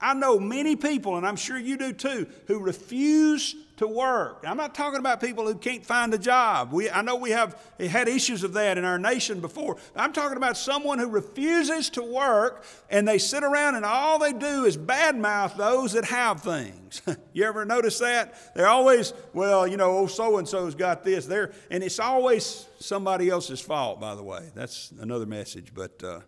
I 0.00 0.14
know 0.14 0.40
many 0.40 0.74
people, 0.74 1.16
and 1.16 1.24
I'm 1.24 1.36
sure 1.36 1.56
you 1.56 1.76
do 1.76 1.92
too, 1.92 2.26
who 2.48 2.58
refuse 2.58 3.54
to 3.80 3.88
work. 3.88 4.44
I'm 4.46 4.58
not 4.58 4.74
talking 4.74 5.00
about 5.00 5.22
people 5.22 5.46
who 5.46 5.54
can't 5.54 5.84
find 5.84 6.12
a 6.12 6.18
job. 6.18 6.70
We, 6.70 6.90
I 6.90 7.00
know 7.00 7.16
we 7.16 7.30
have 7.30 7.58
had 7.78 8.08
issues 8.08 8.44
of 8.44 8.52
that 8.52 8.76
in 8.76 8.84
our 8.84 8.98
nation 8.98 9.40
before. 9.40 9.78
I'm 9.96 10.12
talking 10.12 10.36
about 10.36 10.58
someone 10.58 10.98
who 10.98 11.08
refuses 11.08 11.88
to 11.90 12.02
work 12.02 12.62
and 12.90 13.08
they 13.08 13.16
sit 13.16 13.42
around 13.42 13.76
and 13.76 13.86
all 13.86 14.18
they 14.18 14.34
do 14.34 14.66
is 14.66 14.76
badmouth 14.76 15.56
those 15.56 15.94
that 15.94 16.04
have 16.04 16.42
things. 16.42 17.00
you 17.32 17.44
ever 17.44 17.64
notice 17.64 17.98
that? 18.00 18.34
They're 18.54 18.68
always, 18.68 19.14
well, 19.32 19.66
you 19.66 19.78
know, 19.78 19.96
oh, 19.96 20.06
so 20.06 20.36
and 20.36 20.46
so's 20.46 20.74
got 20.74 21.02
this. 21.02 21.24
There, 21.24 21.52
and 21.70 21.82
it's 21.82 21.98
always 21.98 22.66
somebody 22.80 23.30
else's 23.30 23.62
fault, 23.62 23.98
by 23.98 24.14
the 24.14 24.22
way. 24.22 24.50
That's 24.54 24.92
another 25.00 25.26
message, 25.26 25.72
but. 25.74 26.04
Uh, 26.04 26.20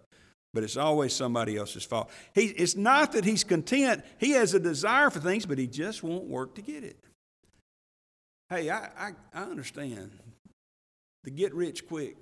but 0.54 0.62
it's 0.62 0.76
always 0.76 1.14
somebody 1.14 1.56
else's 1.56 1.82
fault. 1.82 2.10
He, 2.34 2.42
it's 2.42 2.76
not 2.76 3.12
that 3.12 3.24
he's 3.24 3.42
content. 3.42 4.04
He 4.18 4.32
has 4.32 4.52
a 4.52 4.60
desire 4.60 5.08
for 5.08 5.18
things, 5.18 5.46
but 5.46 5.56
he 5.56 5.66
just 5.66 6.02
won't 6.02 6.24
work 6.24 6.56
to 6.56 6.60
get 6.60 6.84
it. 6.84 7.02
Hey, 8.52 8.68
I, 8.68 8.90
I, 8.98 9.12
I 9.32 9.44
understand 9.44 10.10
the 11.24 11.30
get 11.30 11.54
rich 11.54 11.88
quick 11.88 12.18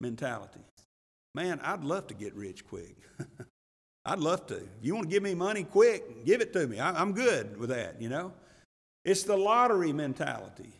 mentality. 0.00 0.60
Man, 1.34 1.58
I'd 1.64 1.82
love 1.82 2.06
to 2.06 2.14
get 2.14 2.36
rich 2.36 2.64
quick. 2.64 2.94
I'd 4.04 4.20
love 4.20 4.46
to. 4.46 4.58
If 4.58 4.68
you 4.82 4.94
want 4.94 5.08
to 5.08 5.10
give 5.10 5.24
me 5.24 5.34
money 5.34 5.64
quick, 5.64 6.24
give 6.24 6.40
it 6.40 6.52
to 6.52 6.68
me. 6.68 6.78
I, 6.78 6.92
I'm 6.92 7.14
good 7.14 7.58
with 7.58 7.70
that, 7.70 8.00
you 8.00 8.08
know? 8.08 8.32
It's 9.04 9.24
the 9.24 9.36
lottery 9.36 9.92
mentality. 9.92 10.72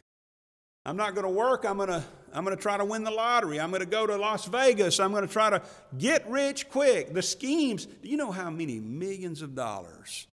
I'm 0.87 0.97
not 0.97 1.17
going 1.17 1.27
to 1.27 1.33
work. 1.33 1.65
I'm 1.65 1.79
going 1.79 1.89
to, 1.89 2.05
I'm 2.33 2.45
going 2.45 2.57
to 2.57 2.63
try 2.63 2.77
to 2.77 2.85
win 2.85 3.03
the 3.03 3.11
lottery. 3.11 3.59
I'm 3.59 3.71
going 3.71 3.81
to 3.81 3.87
go 3.87 4.07
to 4.07 4.15
Las 4.15 4.45
Vegas. 4.45 5.01
I'm 5.01 5.11
going 5.11 5.27
to 5.27 5.33
try 5.33 5.51
to 5.51 5.63
get 5.99 6.31
rich 6.31 6.69
quick. 6.69 7.13
The 7.13 7.23
schemes, 7.23 7.87
do 7.87 8.09
you 8.09 8.17
know 8.17 8.31
how 8.31 8.51
many 8.51 8.79
millions 8.79 9.43
of 9.43 9.57
dollars 9.57 10.29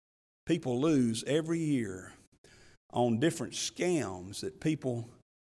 people 0.47 0.81
lose 0.81 1.23
every 1.27 1.61
year 1.61 2.15
on 2.93 3.19
different 3.19 3.55
scams 3.55 4.41
that 4.41 4.61
people 4.61 5.09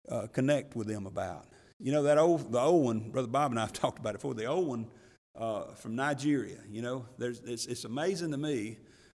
uh, 0.09 0.27
connect 0.27 0.75
with 0.75 0.87
them 0.87 1.05
about. 1.05 1.47
You 1.79 1.91
know, 1.91 2.03
that 2.03 2.17
old, 2.17 2.51
the 2.51 2.59
old 2.59 2.85
one, 2.85 3.11
Brother 3.11 3.27
Bob 3.27 3.51
and 3.51 3.59
I 3.59 3.63
have 3.63 3.73
talked 3.73 3.99
about 3.99 4.11
it 4.11 4.17
before, 4.17 4.33
the 4.33 4.45
old 4.45 4.67
one 4.67 4.87
uh, 5.35 5.73
from 5.73 5.95
Nigeria. 5.95 6.59
You 6.69 6.81
know, 6.81 7.05
there's, 7.17 7.39
it's, 7.41 7.65
it's 7.65 7.85
amazing 7.85 8.31
to 8.31 8.37
me 8.37 8.77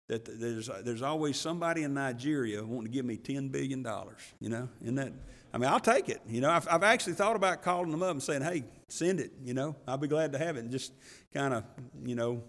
that 0.08 0.24
there's, 0.24 0.68
there's 0.82 1.02
always 1.02 1.38
somebody 1.38 1.82
in 1.82 1.94
Nigeria 1.94 2.62
wanting 2.62 2.84
to 2.84 2.90
give 2.90 3.06
me 3.06 3.16
$10 3.16 3.50
billion, 3.50 3.86
you 4.38 4.50
know, 4.50 4.68
in 4.82 4.94
that. 4.96 5.12
I 5.52 5.58
mean, 5.58 5.70
I'll 5.70 5.80
take 5.80 6.08
it. 6.08 6.20
You 6.28 6.40
know, 6.40 6.50
I've, 6.50 6.66
I've 6.68 6.82
actually 6.82 7.14
thought 7.14 7.36
about 7.36 7.62
calling 7.62 7.90
them 7.90 8.02
up 8.02 8.10
and 8.10 8.22
saying, 8.22 8.42
hey, 8.42 8.64
send 8.88 9.20
it, 9.20 9.32
you 9.42 9.54
know, 9.54 9.76
I'll 9.86 9.96
be 9.96 10.08
glad 10.08 10.32
to 10.32 10.38
have 10.38 10.56
it 10.56 10.60
and 10.60 10.70
just 10.70 10.92
kind 11.32 11.54
of, 11.54 11.64
you 12.04 12.16
know, 12.16 12.42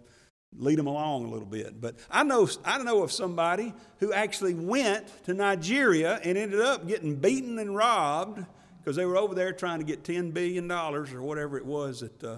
lead 0.57 0.77
them 0.77 0.87
along 0.87 1.25
a 1.25 1.29
little 1.29 1.47
bit. 1.47 1.79
But 1.79 1.95
I 2.09 2.23
know, 2.23 2.47
I 2.63 2.81
know 2.83 3.03
of 3.03 3.11
somebody 3.11 3.73
who 3.99 4.13
actually 4.13 4.53
went 4.53 5.07
to 5.25 5.33
Nigeria 5.33 6.19
and 6.23 6.37
ended 6.37 6.61
up 6.61 6.87
getting 6.87 7.15
beaten 7.15 7.59
and 7.59 7.75
robbed 7.75 8.45
because 8.79 8.95
they 8.95 9.05
were 9.05 9.17
over 9.17 9.33
there 9.33 9.51
trying 9.51 9.79
to 9.79 9.85
get 9.85 10.03
$10 10.03 10.33
billion 10.33 10.69
or 10.69 11.03
whatever 11.21 11.57
it 11.57 11.65
was 11.65 12.01
that, 12.01 12.23
uh, 12.23 12.37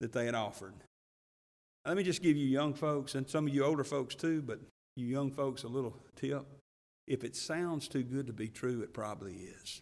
that 0.00 0.12
they 0.12 0.26
had 0.26 0.34
offered. 0.34 0.74
Let 1.86 1.96
me 1.96 2.02
just 2.02 2.22
give 2.22 2.36
you 2.36 2.46
young 2.46 2.74
folks, 2.74 3.14
and 3.14 3.28
some 3.28 3.46
of 3.46 3.54
you 3.54 3.64
older 3.64 3.84
folks 3.84 4.14
too, 4.14 4.42
but 4.42 4.58
you 4.96 5.06
young 5.06 5.30
folks 5.30 5.62
a 5.62 5.68
little 5.68 5.96
tip. 6.16 6.44
If 7.06 7.24
it 7.24 7.34
sounds 7.34 7.88
too 7.88 8.02
good 8.02 8.26
to 8.26 8.32
be 8.32 8.48
true, 8.48 8.82
it 8.82 8.92
probably 8.92 9.34
is. 9.34 9.80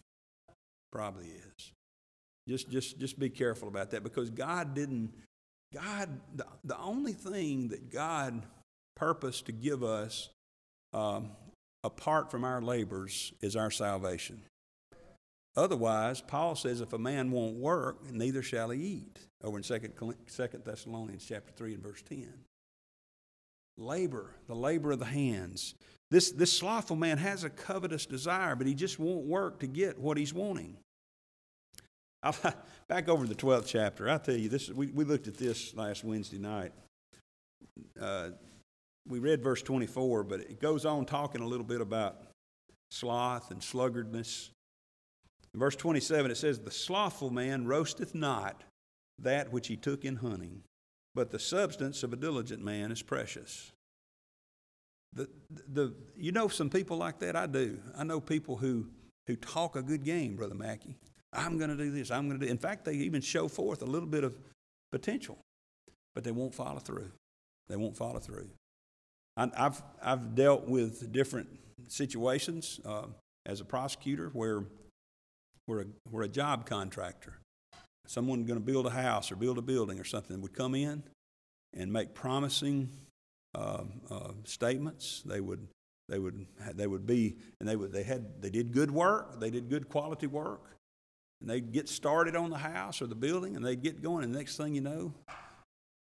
Probably 0.93 1.27
is. 1.27 1.73
Just, 2.49 2.71
just, 2.71 3.01
just 3.01 3.19
be 3.19 3.29
careful 3.29 3.67
about 3.67 3.91
that 3.91 4.05
because 4.05 4.31
God 4.31 4.75
didn't 4.75 5.13
God, 5.77 6.21
the, 6.35 6.47
the 6.65 6.79
only 6.79 7.13
thing 7.13 7.69
that 7.69 7.91
God 7.91 8.43
purposed 8.95 9.47
to 9.47 9.53
give 9.53 9.83
us 9.83 10.31
um, 10.95 11.31
apart 11.85 12.31
from 12.31 12.45
our 12.45 12.63
labors 12.63 13.33
is 13.43 13.57
our 13.57 13.71
salvation. 13.71 14.41
Otherwise, 15.55 16.21
Paul 16.21 16.55
says 16.55 16.81
if 16.81 16.93
a 16.93 16.99
man 16.99 17.31
won't 17.31 17.57
work, 17.57 18.11
neither 18.11 18.43
shall 18.43 18.71
he 18.71 18.81
eat. 18.81 19.19
Over 19.45 19.59
in 19.59 19.63
2 19.63 19.79
Thessalonians 20.65 21.25
chapter 21.27 21.53
3 21.53 21.75
and 21.75 21.83
verse 21.83 22.03
10. 22.09 22.33
Labor, 23.79 24.31
the 24.49 24.55
labor 24.55 24.93
of 24.93 24.99
the 24.99 25.05
hands. 25.05 25.75
This, 26.11 26.31
this 26.31 26.53
slothful 26.53 26.97
man 26.97 27.19
has 27.19 27.45
a 27.45 27.51
covetous 27.51 28.07
desire, 28.07 28.57
but 28.57 28.67
he 28.67 28.75
just 28.75 28.99
won't 28.99 29.27
work 29.27 29.61
to 29.61 29.67
get 29.67 29.99
what 29.99 30.17
he's 30.17 30.33
wanting. 30.33 30.79
I'll, 32.27 32.55
back 32.89 33.09
over 33.09 33.25
to 33.25 33.29
the 33.29 33.41
12th 33.41 33.67
chapter, 33.67 34.09
I 34.09 34.19
tell 34.19 34.37
you, 34.37 34.49
this, 34.49 34.69
we, 34.69 34.89
we 34.89 35.05
looked 35.05 35.29
at 35.29 35.37
this 35.37 35.75
last 35.75 36.05
Wednesday 36.05 36.39
night. 36.39 36.73
Uh, 38.01 38.31
we 39.09 39.19
read 39.19 39.43
verse 39.43 39.63
24, 39.63 40.25
but 40.25 40.41
it 40.41 40.61
goes 40.61 40.85
on 40.85 41.07
talking 41.07 41.41
a 41.41 41.47
little 41.47 41.65
bit 41.65 41.81
about 41.81 42.17
sloth 42.91 43.51
and 43.51 43.61
sluggardness. 43.61 44.51
In 45.55 45.61
verse 45.61 45.77
27, 45.77 46.31
it 46.31 46.37
says, 46.37 46.59
The 46.59 46.71
slothful 46.71 47.31
man 47.31 47.67
roasteth 47.67 48.15
not 48.15 48.63
that 49.21 49.53
which 49.53 49.69
he 49.69 49.77
took 49.77 50.05
in 50.05 50.17
hunting, 50.17 50.63
but 51.15 51.31
the 51.31 51.39
substance 51.39 52.03
of 52.03 52.13
a 52.13 52.17
diligent 52.17 52.63
man 52.63 52.91
is 52.91 53.03
precious. 53.03 53.73
The, 55.13 55.29
the, 55.73 55.95
you 56.17 56.33
know 56.33 56.49
some 56.49 56.69
people 56.69 56.97
like 56.99 57.21
that? 57.21 57.37
I 57.37 57.47
do. 57.47 57.79
I 57.97 58.05
know 58.05 58.21
people 58.21 58.57
who, 58.57 58.89
who 59.27 59.37
talk 59.37 59.77
a 59.77 59.83
good 59.83 60.05
game, 60.05 60.37
Brother 60.37 60.55
Mackey. 60.55 60.97
I'm 61.33 61.59
going 61.59 61.71
to 61.71 61.77
do 61.77 61.91
this. 61.91 62.11
I'm 62.11 62.29
going 62.29 62.41
to 62.41 62.47
do. 62.47 62.51
In 62.51 62.59
fact, 62.59 62.85
they 62.85 62.95
even 62.95 63.21
show 63.21 63.49
forth 63.49 63.83
a 63.83 63.87
little 63.87 64.09
bit 64.09 64.25
of 64.25 64.39
potential, 64.93 65.39
but 66.15 66.25
they 66.25 66.33
won't 66.33 66.55
follow 66.55 66.79
through. 66.79 67.11
They 67.69 67.77
won't 67.77 67.97
follow 67.97 68.19
through. 68.19 68.49
I, 69.37 69.51
have 69.57 69.83
I've 70.03 70.35
dealt 70.35 70.67
with 70.67 71.13
different 71.13 71.49
situations 71.89 72.81
uh, 72.85 73.07
as 73.45 73.61
a 73.61 73.65
prosecutor 73.65 74.31
where 74.33 74.65
we're 75.67 75.83
a, 75.83 75.87
we're 76.11 76.23
a 76.23 76.29
job 76.29 76.67
contractor. 76.67 77.35
Someone 78.07 78.45
going 78.45 78.59
to 78.59 78.65
build 78.65 78.87
a 78.87 78.91
house 78.91 79.33
or 79.33 79.37
build 79.37 79.59
a 79.59 79.63
building 79.63 79.99
or 79.99 80.05
something 80.05 80.41
would 80.41 80.55
come 80.55 80.75
in 80.75 81.03
and 81.77 81.93
make 81.93 82.15
promising 82.15 82.89
uh, 83.55 83.83
uh, 84.11 84.33
statements. 84.45 85.23
They 85.27 85.41
would 85.41 85.67
they 86.09 86.19
would 86.21 86.47
they 86.75 86.87
would 86.87 87.07
be 87.07 87.37
and 87.59 87.69
they 87.69 87.75
would 87.75 87.93
they 87.93 88.05
had 88.05 88.41
they 88.41 88.51
did 88.51 88.73
good 88.73 88.91
work. 88.91 89.41
They 89.41 89.51
did 89.51 89.69
good 89.69 89.89
quality 89.89 90.29
work, 90.29 90.76
and 91.41 91.51
they'd 91.51 91.73
get 91.73 91.89
started 91.89 92.37
on 92.37 92.51
the 92.51 92.59
house 92.59 93.03
or 93.03 93.07
the 93.07 93.15
building, 93.15 93.57
and 93.57 93.65
they'd 93.65 93.83
get 93.83 94.03
going. 94.03 94.25
And 94.25 94.33
next 94.33 94.57
thing 94.57 94.75
you 94.75 94.81
know, 94.81 95.13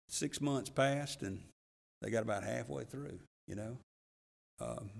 six 0.08 0.40
months 0.40 0.70
passed, 0.70 1.22
and 1.22 1.40
they 2.02 2.10
got 2.10 2.22
about 2.22 2.44
halfway 2.44 2.84
through. 2.84 3.18
You 3.46 3.56
know, 3.56 3.78
um, 4.60 4.90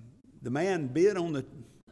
the 0.43 0.51
man 0.51 0.89
bid 0.89 1.17
on 1.17 1.33
the 1.33 1.45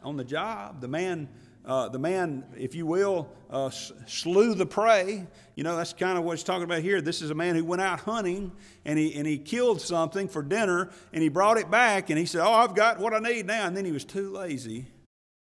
on 0.03 0.17
the 0.17 0.23
job. 0.23 0.81
The 0.81 0.87
man 0.87 1.29
uh, 1.65 1.87
the 1.87 1.99
man, 1.99 2.43
if 2.57 2.75
you 2.75 2.85
will, 2.85 3.29
uh, 3.49 3.69
slew 3.69 4.53
the 4.53 4.65
prey. 4.65 5.25
You 5.55 5.63
know, 5.63 5.77
that's 5.77 5.93
kind 5.93 6.17
of 6.17 6.25
what 6.25 6.33
he's 6.33 6.43
talking 6.43 6.63
about 6.63 6.81
here. 6.81 6.99
This 6.99 7.21
is 7.21 7.29
a 7.29 7.35
man 7.35 7.55
who 7.55 7.63
went 7.63 7.81
out 7.81 8.01
hunting 8.01 8.51
and 8.83 8.99
he, 8.99 9.15
and 9.15 9.25
he 9.25 9.37
killed 9.37 9.79
something 9.79 10.27
for 10.27 10.43
dinner 10.43 10.89
and 11.13 11.23
he 11.23 11.29
brought 11.29 11.57
it 11.57 11.71
back 11.71 12.09
and 12.09 12.19
he 12.19 12.25
said, 12.25 12.41
Oh, 12.41 12.51
I've 12.51 12.75
got 12.75 12.99
what 12.99 13.13
I 13.13 13.19
need 13.19 13.45
now. 13.45 13.65
And 13.65 13.77
then 13.77 13.85
he 13.85 13.93
was 13.93 14.03
too 14.03 14.29
lazy 14.31 14.87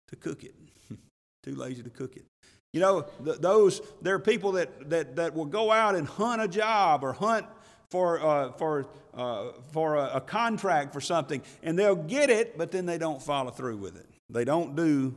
to 0.09 0.17
cook 0.17 0.43
it. 0.43 0.55
too 1.43 1.55
lazy 1.55 1.83
to 1.83 1.89
cook 1.89 2.17
it. 2.17 2.25
You 2.73 2.81
know, 2.81 3.01
th- 3.23 3.39
those, 3.39 3.81
there 4.01 4.15
are 4.15 4.19
people 4.19 4.53
that, 4.53 4.89
that, 4.89 5.15
that 5.15 5.35
will 5.35 5.45
go 5.45 5.71
out 5.71 5.95
and 5.95 6.07
hunt 6.07 6.41
a 6.41 6.47
job 6.47 7.03
or 7.03 7.13
hunt 7.13 7.45
for, 7.89 8.19
uh, 8.19 8.51
for, 8.53 8.87
uh, 9.15 9.51
for 9.71 9.95
a, 9.95 10.11
a 10.15 10.21
contract 10.21 10.93
for 10.93 11.01
something 11.01 11.41
and 11.63 11.77
they'll 11.77 11.95
get 11.95 12.29
it, 12.29 12.57
but 12.57 12.71
then 12.71 12.85
they 12.85 12.97
don't 12.97 13.21
follow 13.21 13.49
through 13.49 13.77
with 13.77 13.95
it. 13.97 14.07
They 14.29 14.45
don't 14.45 14.75
do 14.75 15.15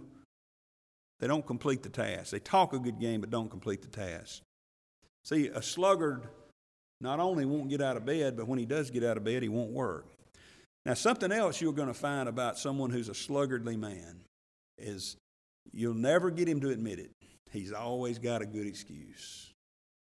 they 1.23 1.29
don't 1.29 1.47
complete 1.47 1.85
the 1.85 1.89
task. 1.89 2.33
They 2.33 2.41
talk 2.41 2.73
a 2.73 2.81
good 2.81 2.99
game, 2.99 3.21
but 3.21 3.31
don't 3.31 3.49
complete 3.49 3.81
the 3.81 3.87
task. 3.87 4.43
See, 5.25 5.47
a 5.47 5.63
sluggard 5.63 6.23
not 7.01 7.21
only 7.21 7.45
won't 7.45 7.69
get 7.69 7.81
out 7.81 7.97
of 7.97 8.05
bed, 8.05 8.37
but 8.37 8.49
when 8.49 8.59
he 8.59 8.67
does 8.67 8.91
get 8.91 9.05
out 9.05 9.17
of 9.17 9.23
bed, 9.23 9.41
he 9.41 9.49
won't 9.49 9.71
work. 9.71 10.05
Now, 10.85 10.95
something 10.95 11.31
else 11.31 11.61
you're 11.61 11.73
going 11.73 11.87
to 11.87 11.95
find 11.95 12.29
about 12.29 12.59
someone 12.59 12.91
who's 12.91 13.09
a 13.09 13.13
sluggardly 13.13 13.79
man 13.79 14.25
is 14.79 15.17
you'll 15.73 15.95
never 15.95 16.29
get 16.29 16.49
him 16.49 16.61
to 16.61 16.71
admit 16.71 16.99
it. 16.99 17.13
He's 17.53 17.73
always 17.73 18.19
got 18.19 18.41
a 18.41 18.47
good 18.47 18.67
excuse. 18.67 19.53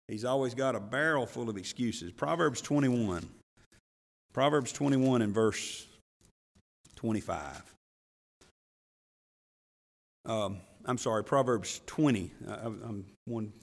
He's 0.08 0.25
always 0.25 0.53
got 0.53 0.75
a 0.75 0.79
barrel 0.79 1.25
full 1.25 1.49
of 1.49 1.58
excuses. 1.58 2.12
Proverbs 2.12 2.62
21. 2.62 3.27
Proverbs 4.34 4.71
21 4.71 5.21
and 5.21 5.34
verse 5.34 5.86
25. 6.95 7.73
Um, 10.25 10.58
I'm 10.86 10.97
sorry, 10.97 11.23
Proverbs 11.23 11.81
20. 11.86 12.31
I'm 12.47 13.05
one 13.25 13.53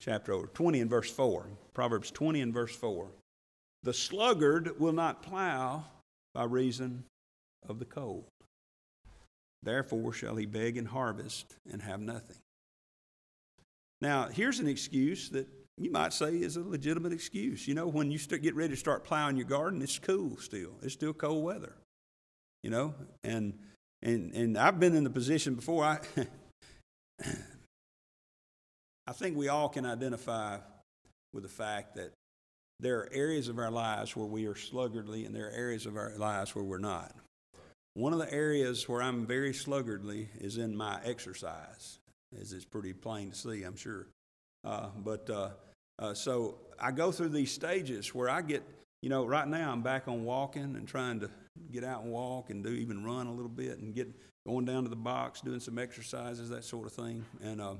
chapter 0.00 0.32
over. 0.32 0.46
20 0.48 0.80
and 0.80 0.90
verse 0.90 1.10
4. 1.10 1.46
Proverbs 1.72 2.10
20 2.10 2.42
and 2.42 2.52
verse 2.52 2.76
4. 2.76 3.08
The 3.82 3.94
sluggard 3.94 4.78
will 4.78 4.92
not 4.92 5.22
plow 5.22 5.84
by 6.34 6.44
reason 6.44 7.04
of 7.68 7.78
the 7.78 7.84
cold. 7.84 8.24
Therefore 9.62 10.12
shall 10.12 10.36
he 10.36 10.46
beg 10.46 10.76
and 10.76 10.88
harvest 10.88 11.56
and 11.70 11.82
have 11.82 12.00
nothing. 12.00 12.36
Now, 14.02 14.26
here's 14.26 14.58
an 14.58 14.66
excuse 14.66 15.28
that 15.30 15.46
you 15.78 15.92
might 15.92 16.12
say 16.12 16.34
is 16.34 16.56
a 16.56 16.60
legitimate 16.60 17.12
excuse. 17.12 17.68
You 17.68 17.74
know, 17.74 17.86
when 17.86 18.10
you 18.10 18.18
get 18.18 18.56
ready 18.56 18.74
to 18.74 18.76
start 18.76 19.04
plowing 19.04 19.36
your 19.36 19.46
garden, 19.46 19.80
it's 19.80 19.96
cool 20.00 20.36
still. 20.38 20.72
It's 20.82 20.92
still 20.92 21.12
cold 21.12 21.44
weather. 21.44 21.72
You 22.64 22.70
know, 22.70 22.94
and 23.22 23.54
and, 24.02 24.34
and 24.34 24.58
I've 24.58 24.80
been 24.80 24.96
in 24.96 25.04
the 25.04 25.10
position 25.10 25.54
before. 25.54 25.84
I, 25.84 26.00
I 29.06 29.12
think 29.12 29.36
we 29.36 29.46
all 29.46 29.68
can 29.68 29.86
identify 29.86 30.58
with 31.32 31.44
the 31.44 31.48
fact 31.48 31.94
that 31.94 32.10
there 32.80 32.98
are 32.98 33.08
areas 33.12 33.46
of 33.46 33.58
our 33.58 33.70
lives 33.70 34.16
where 34.16 34.26
we 34.26 34.46
are 34.46 34.54
sluggardly, 34.54 35.24
and 35.26 35.32
there 35.34 35.46
are 35.46 35.52
areas 35.52 35.86
of 35.86 35.96
our 35.96 36.14
lives 36.16 36.56
where 36.56 36.64
we're 36.64 36.78
not. 36.78 37.14
One 37.94 38.12
of 38.12 38.18
the 38.18 38.32
areas 38.32 38.88
where 38.88 39.00
I'm 39.00 39.26
very 39.26 39.52
sluggardly 39.52 40.26
is 40.40 40.56
in 40.56 40.76
my 40.76 40.98
exercise, 41.04 42.00
as 42.40 42.52
it's 42.52 42.64
pretty 42.64 42.92
plain 42.92 43.30
to 43.30 43.36
see, 43.36 43.62
I'm 43.62 43.76
sure. 43.76 44.06
Uh, 44.64 44.88
but 44.96 45.28
uh, 45.28 45.50
uh, 45.98 46.14
so 46.14 46.58
I 46.78 46.90
go 46.90 47.12
through 47.12 47.30
these 47.30 47.52
stages 47.52 48.14
where 48.14 48.28
I 48.28 48.42
get, 48.42 48.62
you 49.02 49.08
know, 49.08 49.24
right 49.24 49.46
now 49.46 49.72
I'm 49.72 49.82
back 49.82 50.08
on 50.08 50.24
walking 50.24 50.76
and 50.76 50.86
trying 50.86 51.20
to 51.20 51.30
get 51.70 51.84
out 51.84 52.02
and 52.02 52.12
walk 52.12 52.50
and 52.50 52.62
do 52.62 52.70
even 52.70 53.04
run 53.04 53.26
a 53.26 53.32
little 53.32 53.48
bit 53.48 53.78
and 53.78 53.94
get 53.94 54.08
going 54.46 54.64
down 54.64 54.84
to 54.84 54.88
the 54.88 54.96
box, 54.96 55.40
doing 55.40 55.60
some 55.60 55.78
exercises, 55.78 56.48
that 56.48 56.64
sort 56.64 56.86
of 56.86 56.92
thing. 56.92 57.24
And 57.42 57.60
uh, 57.60 57.74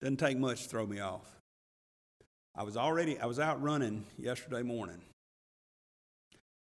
doesn't 0.00 0.18
take 0.18 0.38
much 0.38 0.64
to 0.64 0.68
throw 0.68 0.86
me 0.86 1.00
off. 1.00 1.30
I 2.56 2.62
was 2.62 2.76
already 2.76 3.18
I 3.18 3.26
was 3.26 3.40
out 3.40 3.60
running 3.62 4.04
yesterday 4.18 4.62
morning, 4.62 5.00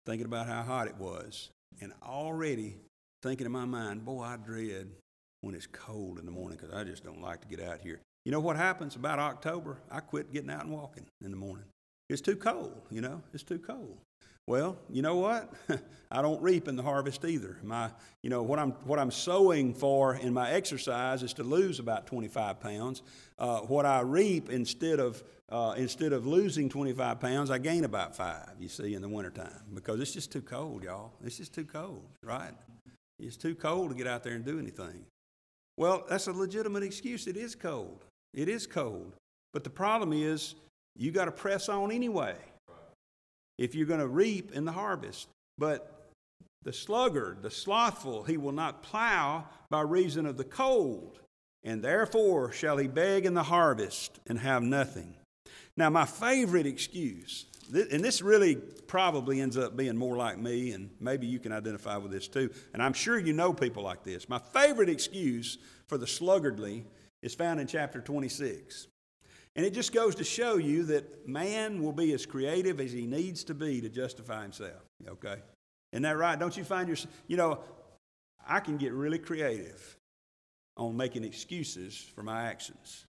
thinking 0.06 0.26
about 0.26 0.48
how 0.48 0.64
hot 0.64 0.88
it 0.88 0.96
was, 0.98 1.50
and 1.82 1.94
already 2.02 2.78
thinking 3.22 3.46
in 3.46 3.52
my 3.52 3.66
mind, 3.66 4.06
boy, 4.06 4.24
I 4.24 4.38
dread 4.38 4.88
when 5.44 5.54
it's 5.56 5.68
cold 5.68 6.20
in 6.20 6.26
the 6.26 6.32
morning 6.32 6.58
because 6.60 6.74
I 6.74 6.84
just 6.86 7.04
don't 7.04 7.22
like 7.22 7.42
to 7.42 7.48
get 7.48 7.62
out 7.62 7.82
here. 7.82 8.00
You 8.24 8.32
know 8.32 8.40
what 8.40 8.56
happens 8.56 8.96
about 8.96 9.20
October? 9.20 9.78
I 9.92 10.00
quit 10.00 10.32
getting 10.32 10.50
out 10.50 10.64
and 10.64 10.72
walking 10.72 11.06
in 11.22 11.32
the 11.32 11.38
morning. 11.38 11.66
It's 12.10 12.22
too 12.22 12.38
cold, 12.38 12.82
you 12.90 13.02
know, 13.02 13.22
it's 13.34 13.44
too 13.44 13.60
cold. 13.60 13.98
Well, 14.48 14.78
you 14.90 15.02
know 15.02 15.18
what? 15.18 15.54
I 16.12 16.22
don't 16.22 16.42
reap 16.42 16.68
in 16.68 16.76
the 16.76 16.84
harvest 16.84 17.24
either. 17.26 17.58
My, 17.64 17.90
you 18.22 18.30
know, 18.30 18.44
what 18.44 18.60
I'm 18.60 18.72
what 18.86 19.00
I'm 19.00 19.12
sowing 19.12 19.74
for 19.74 20.16
in 20.16 20.34
my 20.34 20.52
exercise 20.52 21.24
is 21.24 21.34
to 21.36 21.44
lose 21.44 21.80
about 21.80 22.08
25 22.08 22.60
pounds. 22.60 23.04
Uh, 23.40 23.60
what 23.60 23.86
I 23.86 24.02
reap 24.02 24.50
instead 24.50 25.00
of 25.00 25.24
uh, 25.50 25.76
instead 25.78 26.12
of 26.12 26.28
losing 26.28 26.70
25 26.70 27.20
pounds, 27.22 27.52
I 27.52 27.58
gain 27.58 27.86
about 27.86 28.16
five. 28.16 28.50
You 28.60 28.68
see, 28.68 28.96
in 28.96 29.02
the 29.02 29.10
wintertime 29.10 29.64
because 29.74 30.02
it's 30.02 30.12
just 30.12 30.32
too 30.32 30.42
cold, 30.42 30.84
y'all. 30.84 31.14
It's 31.24 31.38
just 31.38 31.54
too 31.54 31.66
cold, 31.66 32.04
right? 32.22 32.54
It's 33.20 33.38
too 33.38 33.56
cold 33.56 33.92
to 33.92 33.96
get 33.96 34.08
out 34.08 34.24
there 34.24 34.34
and 34.34 34.44
do 34.44 34.60
anything. 34.60 35.06
Well, 35.78 36.06
that's 36.08 36.28
a 36.28 36.34
legitimate 36.34 36.84
excuse. 36.84 37.28
It 37.28 37.38
is 37.38 37.56
cold. 37.56 38.04
It 38.34 38.50
is 38.50 38.68
cold. 38.68 39.14
But 39.54 39.64
the 39.64 39.70
problem 39.70 40.14
is, 40.14 40.56
you 40.96 41.12
got 41.12 41.26
to 41.26 41.32
press 41.32 41.70
on 41.70 41.92
anyway 41.92 42.36
if 43.58 43.76
you're 43.76 43.88
going 43.88 44.00
to 44.00 44.08
reap 44.08 44.52
in 44.52 44.66
the 44.66 44.72
harvest. 44.72 45.28
But 45.58 46.10
the 46.64 46.74
sluggard, 46.74 47.42
the 47.42 47.52
slothful, 47.52 48.24
he 48.24 48.38
will 48.38 48.52
not 48.52 48.84
plow 48.84 49.46
by 49.70 49.82
reason 49.82 50.26
of 50.26 50.38
the 50.38 50.44
cold, 50.44 51.20
and 51.64 51.84
therefore 51.84 52.52
shall 52.52 52.78
he 52.78 52.88
beg 52.88 53.26
in 53.26 53.34
the 53.34 53.44
harvest 53.44 54.20
and 54.28 54.40
have 54.40 54.64
nothing. 54.64 55.16
Now, 55.76 55.90
my 55.90 56.06
favorite 56.06 56.66
excuse, 56.66 57.46
and 57.74 58.04
this 58.04 58.22
really 58.22 58.56
probably 58.56 59.42
ends 59.42 59.58
up 59.58 59.76
being 59.76 59.98
more 59.98 60.16
like 60.16 60.38
me, 60.38 60.72
and 60.72 60.90
maybe 61.00 61.28
you 61.28 61.40
can 61.40 61.52
identify 61.52 61.98
with 61.98 62.12
this 62.12 62.28
too, 62.28 62.50
and 62.74 62.82
I'm 62.82 62.94
sure 62.94 63.18
you 63.18 63.34
know 63.34 63.54
people 63.54 63.84
like 63.84 64.04
this. 64.04 64.30
My 64.30 64.40
favorite 64.40 64.90
excuse 64.90 65.58
for 65.88 65.98
the 65.98 66.06
sluggardly 66.06 66.86
is 67.22 67.34
found 67.34 67.60
in 67.60 67.68
chapter 67.68 68.02
26. 68.02 68.88
And 69.56 69.66
it 69.66 69.74
just 69.74 69.94
goes 69.94 70.16
to 70.16 70.24
show 70.24 70.58
you 70.58 70.84
that 70.86 71.28
man 71.28 71.82
will 71.82 71.92
be 71.94 72.14
as 72.14 72.26
creative 72.26 72.80
as 72.80 72.92
he 72.92 73.06
needs 73.06 73.44
to 73.46 73.54
be 73.54 73.82
to 73.82 73.90
justify 73.90 74.42
himself. 74.42 74.82
Okay? 75.08 75.38
Isn't 75.92 76.04
that 76.04 76.18
right? 76.18 76.40
Don't 76.40 76.58
you 76.58 76.64
find 76.64 76.90
yourself, 76.90 77.14
you 77.28 77.38
know, 77.38 77.60
I 78.48 78.60
can 78.60 78.78
get 78.78 78.94
really 78.94 79.20
creative 79.20 79.98
on 80.76 80.98
making 80.98 81.24
excuses 81.24 81.96
for 82.16 82.24
my 82.24 82.44
actions. 82.46 83.06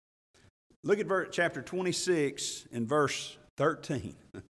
Look 0.82 0.98
at 0.98 1.06
verse, 1.06 1.28
chapter 1.32 1.62
26 1.62 2.68
and 2.72 2.86
verse 2.86 3.38
13. 3.56 4.14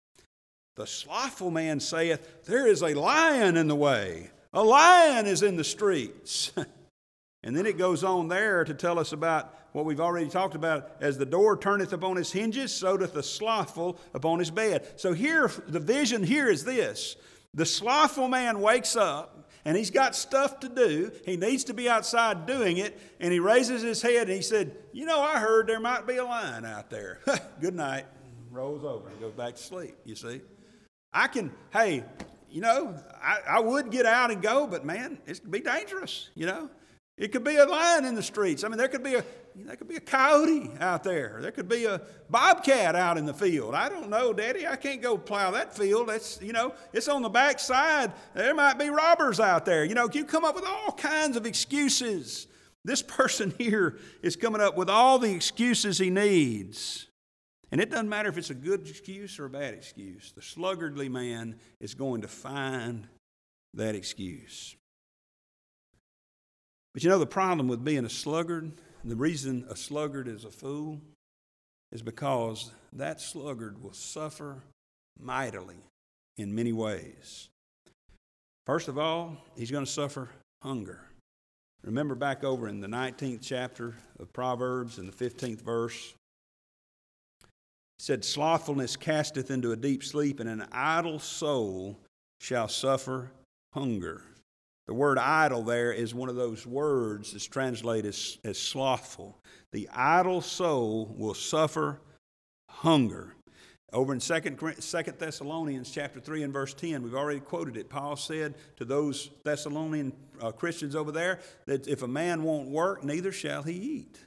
the 0.76 0.86
slothful 0.86 1.50
man 1.50 1.80
saith, 1.80 2.44
There 2.44 2.66
is 2.66 2.82
a 2.82 2.94
lion 2.94 3.56
in 3.56 3.66
the 3.66 3.74
way. 3.74 4.30
A 4.52 4.62
lion 4.62 5.26
is 5.26 5.42
in 5.42 5.56
the 5.56 5.64
streets. 5.64 6.52
and 7.42 7.56
then 7.56 7.66
it 7.66 7.78
goes 7.78 8.04
on 8.04 8.28
there 8.28 8.64
to 8.64 8.74
tell 8.74 8.98
us 8.98 9.12
about 9.12 9.54
what 9.72 9.84
we've 9.84 10.00
already 10.00 10.28
talked 10.28 10.54
about 10.54 10.90
as 11.00 11.18
the 11.18 11.26
door 11.26 11.56
turneth 11.56 11.92
upon 11.92 12.16
his 12.16 12.32
hinges, 12.32 12.72
so 12.72 12.96
doth 12.96 13.12
the 13.12 13.22
slothful 13.22 13.98
upon 14.14 14.38
his 14.38 14.50
bed. 14.50 14.86
So 14.96 15.12
here, 15.12 15.50
the 15.66 15.80
vision 15.80 16.22
here 16.22 16.48
is 16.48 16.64
this 16.64 17.16
the 17.52 17.66
slothful 17.66 18.28
man 18.28 18.60
wakes 18.60 18.96
up 18.96 19.50
and 19.64 19.76
he's 19.76 19.90
got 19.90 20.14
stuff 20.14 20.60
to 20.60 20.68
do. 20.68 21.10
He 21.24 21.36
needs 21.36 21.64
to 21.64 21.74
be 21.74 21.88
outside 21.88 22.46
doing 22.46 22.76
it. 22.76 22.98
And 23.18 23.32
he 23.32 23.40
raises 23.40 23.82
his 23.82 24.00
head 24.00 24.28
and 24.28 24.36
he 24.36 24.42
said, 24.42 24.76
You 24.92 25.06
know, 25.06 25.20
I 25.20 25.38
heard 25.38 25.66
there 25.66 25.80
might 25.80 26.06
be 26.06 26.16
a 26.16 26.24
lion 26.24 26.64
out 26.64 26.88
there. 26.88 27.20
Good 27.60 27.74
night. 27.74 28.04
Rolls 28.50 28.84
over 28.84 29.08
and 29.08 29.20
goes 29.20 29.32
back 29.32 29.56
to 29.56 29.62
sleep, 29.62 29.96
you 30.04 30.14
see. 30.14 30.40
I 31.16 31.28
can, 31.28 31.50
hey, 31.72 32.04
you 32.50 32.60
know, 32.60 32.94
I, 33.22 33.38
I 33.48 33.60
would 33.60 33.90
get 33.90 34.04
out 34.04 34.30
and 34.30 34.42
go, 34.42 34.66
but 34.66 34.84
man, 34.84 35.16
it 35.26 35.40
could 35.40 35.50
be 35.50 35.60
dangerous, 35.60 36.28
you 36.34 36.44
know. 36.44 36.68
It 37.16 37.32
could 37.32 37.42
be 37.42 37.56
a 37.56 37.64
lion 37.64 38.04
in 38.04 38.14
the 38.14 38.22
streets. 38.22 38.62
I 38.62 38.68
mean, 38.68 38.76
there 38.76 38.88
could 38.88 39.02
be 39.02 39.14
a 39.14 39.24
there 39.54 39.74
could 39.76 39.88
be 39.88 39.96
a 39.96 40.00
coyote 40.00 40.70
out 40.80 41.02
there. 41.02 41.38
There 41.40 41.50
could 41.50 41.70
be 41.70 41.86
a 41.86 42.02
bobcat 42.28 42.94
out 42.94 43.16
in 43.16 43.24
the 43.24 43.32
field. 43.32 43.74
I 43.74 43.88
don't 43.88 44.10
know, 44.10 44.34
Daddy. 44.34 44.66
I 44.66 44.76
can't 44.76 45.00
go 45.00 45.16
plow 45.16 45.50
that 45.52 45.74
field. 45.74 46.10
That's 46.10 46.38
you 46.42 46.52
know, 46.52 46.74
it's 46.92 47.08
on 47.08 47.22
the 47.22 47.30
back 47.30 47.58
side. 47.58 48.12
There 48.34 48.54
might 48.54 48.78
be 48.78 48.90
robbers 48.90 49.40
out 49.40 49.64
there. 49.64 49.86
You 49.86 49.94
know, 49.94 50.10
you 50.12 50.26
come 50.26 50.44
up 50.44 50.54
with 50.54 50.66
all 50.66 50.92
kinds 50.92 51.38
of 51.38 51.46
excuses. 51.46 52.46
This 52.84 53.00
person 53.20 53.54
here 53.56 53.98
is 54.20 54.36
coming 54.36 54.60
up 54.60 54.76
with 54.76 54.90
all 54.90 55.18
the 55.18 55.32
excuses 55.32 55.96
he 55.96 56.10
needs. 56.10 57.06
And 57.72 57.80
it 57.80 57.90
doesn't 57.90 58.08
matter 58.08 58.28
if 58.28 58.38
it's 58.38 58.50
a 58.50 58.54
good 58.54 58.86
excuse 58.88 59.38
or 59.38 59.46
a 59.46 59.50
bad 59.50 59.74
excuse. 59.74 60.32
The 60.32 60.40
sluggardly 60.40 61.10
man 61.10 61.56
is 61.80 61.94
going 61.94 62.22
to 62.22 62.28
find 62.28 63.08
that 63.74 63.94
excuse. 63.94 64.76
But 66.94 67.02
you 67.02 67.10
know, 67.10 67.18
the 67.18 67.26
problem 67.26 67.68
with 67.68 67.84
being 67.84 68.04
a 68.04 68.10
sluggard, 68.10 68.72
the 69.04 69.16
reason 69.16 69.66
a 69.68 69.76
sluggard 69.76 70.28
is 70.28 70.44
a 70.44 70.50
fool, 70.50 71.00
is 71.92 72.02
because 72.02 72.70
that 72.92 73.20
sluggard 73.20 73.82
will 73.82 73.92
suffer 73.92 74.62
mightily 75.18 75.76
in 76.36 76.54
many 76.54 76.72
ways. 76.72 77.48
First 78.64 78.88
of 78.88 78.98
all, 78.98 79.36
he's 79.56 79.70
going 79.70 79.84
to 79.84 79.90
suffer 79.90 80.30
hunger. 80.62 81.00
Remember 81.84 82.14
back 82.14 82.42
over 82.42 82.66
in 82.66 82.80
the 82.80 82.88
19th 82.88 83.40
chapter 83.42 83.94
of 84.18 84.32
Proverbs 84.32 84.98
in 84.98 85.06
the 85.06 85.12
15th 85.12 85.60
verse, 85.62 86.14
said, 87.98 88.24
Slothfulness 88.24 88.96
casteth 88.96 89.50
into 89.50 89.72
a 89.72 89.76
deep 89.76 90.04
sleep, 90.04 90.40
and 90.40 90.48
an 90.48 90.66
idle 90.72 91.18
soul 91.18 91.98
shall 92.40 92.68
suffer 92.68 93.32
hunger. 93.72 94.22
The 94.86 94.94
word 94.94 95.18
idle 95.18 95.62
there 95.62 95.92
is 95.92 96.14
one 96.14 96.28
of 96.28 96.36
those 96.36 96.66
words 96.66 97.32
that's 97.32 97.46
translated 97.46 98.10
as, 98.10 98.38
as 98.44 98.58
slothful. 98.58 99.38
The 99.72 99.88
idle 99.92 100.40
soul 100.40 101.14
will 101.18 101.34
suffer 101.34 102.00
hunger. 102.70 103.34
Over 103.92 104.12
in 104.12 104.20
2 104.20 104.40
Thessalonians 105.18 105.90
chapter 105.90 106.20
3 106.20 106.42
and 106.42 106.52
verse 106.52 106.74
10, 106.74 107.02
we've 107.02 107.14
already 107.14 107.40
quoted 107.40 107.76
it. 107.76 107.88
Paul 107.88 108.16
said 108.16 108.54
to 108.76 108.84
those 108.84 109.30
Thessalonian 109.44 110.12
uh, 110.40 110.52
Christians 110.52 110.94
over 110.94 111.10
there 111.10 111.40
that 111.66 111.88
if 111.88 112.02
a 112.02 112.08
man 112.08 112.42
won't 112.42 112.68
work, 112.68 113.02
neither 113.04 113.32
shall 113.32 113.62
he 113.62 113.72
eat. 113.72 114.18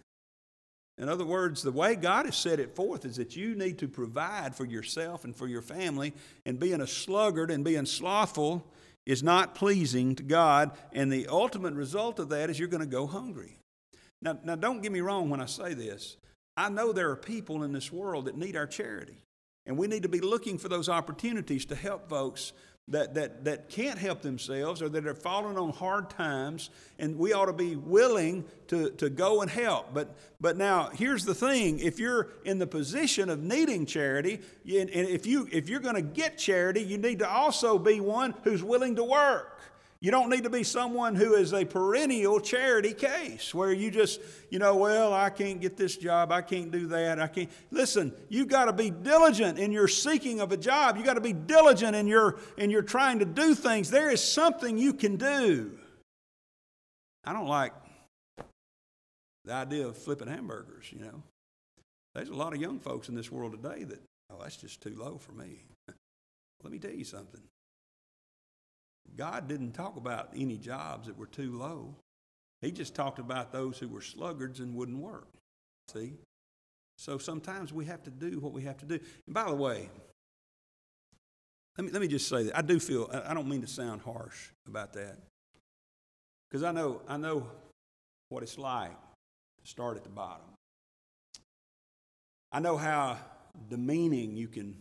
In 0.99 1.07
other 1.07 1.25
words, 1.25 1.63
the 1.63 1.71
way 1.71 1.95
God 1.95 2.25
has 2.25 2.35
set 2.35 2.59
it 2.59 2.75
forth 2.75 3.05
is 3.05 3.15
that 3.15 3.35
you 3.35 3.55
need 3.55 3.79
to 3.79 3.87
provide 3.87 4.53
for 4.53 4.65
yourself 4.65 5.23
and 5.23 5.33
for 5.33 5.47
your 5.47 5.61
family, 5.61 6.13
and 6.45 6.59
being 6.59 6.81
a 6.81 6.87
sluggard 6.87 7.49
and 7.49 7.63
being 7.63 7.85
slothful 7.85 8.67
is 9.05 9.23
not 9.23 9.55
pleasing 9.55 10.13
to 10.15 10.23
God, 10.23 10.71
and 10.91 11.09
the 11.09 11.27
ultimate 11.27 11.73
result 11.73 12.19
of 12.19 12.29
that 12.29 12.49
is 12.49 12.59
you're 12.59 12.67
going 12.67 12.81
to 12.81 12.85
go 12.85 13.07
hungry. 13.07 13.57
Now, 14.21 14.37
now, 14.43 14.57
don't 14.57 14.81
get 14.81 14.91
me 14.91 14.99
wrong 14.99 15.29
when 15.29 15.39
I 15.39 15.45
say 15.45 15.73
this. 15.73 16.17
I 16.57 16.69
know 16.69 16.91
there 16.91 17.09
are 17.09 17.15
people 17.15 17.63
in 17.63 17.71
this 17.71 17.93
world 17.93 18.25
that 18.25 18.37
need 18.37 18.57
our 18.57 18.67
charity, 18.67 19.23
and 19.65 19.77
we 19.77 19.87
need 19.87 20.03
to 20.03 20.09
be 20.09 20.19
looking 20.19 20.57
for 20.57 20.67
those 20.67 20.89
opportunities 20.89 21.65
to 21.67 21.75
help 21.75 22.09
folks 22.09 22.51
that, 22.89 23.13
that, 23.15 23.45
that 23.45 23.69
can't 23.69 23.97
help 23.97 24.21
themselves 24.21 24.81
or 24.81 24.89
that 24.89 25.05
are 25.05 25.13
falling 25.13 25.57
on 25.57 25.71
hard 25.71 26.09
times, 26.09 26.69
and 26.97 27.17
we 27.17 27.33
ought 27.33 27.45
to 27.45 27.53
be 27.53 27.75
willing 27.75 28.43
to, 28.67 28.89
to 28.91 29.09
go 29.09 29.41
and 29.41 29.49
help. 29.49 29.93
But, 29.93 30.15
but 30.41 30.57
now, 30.57 30.89
here's 30.89 31.25
the 31.25 31.35
thing 31.35 31.79
if 31.79 31.99
you're 31.99 32.29
in 32.45 32.59
the 32.59 32.67
position 32.67 33.29
of 33.29 33.41
needing 33.41 33.85
charity, 33.85 34.41
and 34.65 34.89
if, 34.89 35.25
you, 35.25 35.47
if 35.51 35.69
you're 35.69 35.79
going 35.79 35.95
to 35.95 36.01
get 36.01 36.37
charity, 36.37 36.81
you 36.81 36.97
need 36.97 37.19
to 37.19 37.29
also 37.29 37.77
be 37.77 37.99
one 37.99 38.33
who's 38.43 38.63
willing 38.63 38.95
to 38.95 39.03
work. 39.03 39.61
You 40.01 40.11
don't 40.11 40.29
need 40.29 40.43
to 40.43 40.49
be 40.49 40.63
someone 40.63 41.15
who 41.15 41.35
is 41.35 41.53
a 41.53 41.65
perennial 41.65 42.39
charity 42.39 42.93
case 42.93 43.53
where 43.53 43.73
you 43.73 43.91
just, 43.91 44.21
you 44.49 44.57
know, 44.57 44.77
well, 44.77 45.13
I 45.13 45.29
can't 45.29 45.59
get 45.59 45.75
this 45.75 45.97
job, 45.97 46.31
I 46.31 46.41
can't 46.41 46.71
do 46.71 46.87
that, 46.87 47.19
I 47.19 47.27
can't. 47.27 47.49
Listen, 47.69 48.13
you've 48.29 48.47
got 48.47 48.65
to 48.65 48.73
be 48.73 48.89
diligent 48.91 49.59
in 49.59 49.73
your 49.73 49.89
seeking 49.89 50.39
of 50.39 50.53
a 50.53 50.57
job. 50.57 50.95
You've 50.95 51.05
got 51.05 51.15
to 51.15 51.21
be 51.21 51.33
diligent 51.33 51.97
in 51.97 52.07
your 52.07 52.39
in 52.57 52.69
your 52.69 52.81
trying 52.81 53.19
to 53.19 53.25
do 53.25 53.53
things. 53.53 53.91
There 53.91 54.09
is 54.09 54.23
something 54.23 54.77
you 54.77 54.93
can 54.93 55.17
do. 55.17 55.77
I 57.25 57.33
don't 57.33 57.47
like 57.47 57.73
the 59.43 59.51
idea 59.53 59.85
of 59.85 59.97
flipping 59.97 60.29
hamburgers, 60.29 60.85
you 60.93 60.99
know. 60.99 61.23
There's 62.15 62.29
a 62.29 62.35
lot 62.35 62.53
of 62.53 62.61
young 62.61 62.79
folks 62.79 63.09
in 63.09 63.15
this 63.15 63.29
world 63.29 63.51
today 63.51 63.83
that, 63.83 64.01
oh, 64.31 64.37
that's 64.41 64.55
just 64.55 64.81
too 64.81 64.95
low 64.97 65.17
for 65.17 65.33
me. 65.33 65.65
Let 66.63 66.71
me 66.71 66.79
tell 66.79 66.91
you 66.91 67.03
something. 67.03 67.41
God 69.17 69.47
didn't 69.47 69.73
talk 69.73 69.97
about 69.97 70.29
any 70.35 70.57
jobs 70.57 71.07
that 71.07 71.17
were 71.17 71.27
too 71.27 71.57
low. 71.57 71.95
He 72.61 72.71
just 72.71 72.95
talked 72.95 73.19
about 73.19 73.51
those 73.51 73.77
who 73.77 73.87
were 73.87 74.01
sluggards 74.01 74.59
and 74.59 74.75
wouldn't 74.75 74.99
work. 74.99 75.27
See? 75.87 76.13
So 76.97 77.17
sometimes 77.17 77.71
we 77.71 77.85
have 77.85 78.03
to 78.03 78.09
do 78.09 78.39
what 78.39 78.51
we 78.51 78.63
have 78.63 78.77
to 78.77 78.85
do. 78.85 78.99
And 79.25 79.33
by 79.33 79.45
the 79.45 79.55
way, 79.55 79.89
let 81.77 81.85
me, 81.85 81.91
let 81.91 82.01
me 82.01 82.07
just 82.09 82.27
say 82.27 82.43
that 82.43 82.57
I 82.57 82.61
do 82.61 82.79
feel, 82.79 83.09
I 83.25 83.33
don't 83.33 83.47
mean 83.47 83.61
to 83.61 83.67
sound 83.67 84.01
harsh 84.01 84.49
about 84.67 84.93
that. 84.93 85.17
Because 86.49 86.63
I 86.63 86.71
know, 86.71 87.01
I 87.07 87.15
know 87.15 87.47
what 88.27 88.43
it's 88.43 88.57
like 88.57 88.91
to 88.91 89.67
start 89.69 89.95
at 89.95 90.03
the 90.03 90.09
bottom. 90.09 90.45
I 92.51 92.59
know 92.59 92.75
how 92.75 93.17
demeaning 93.69 94.35
you 94.35 94.47
can 94.47 94.75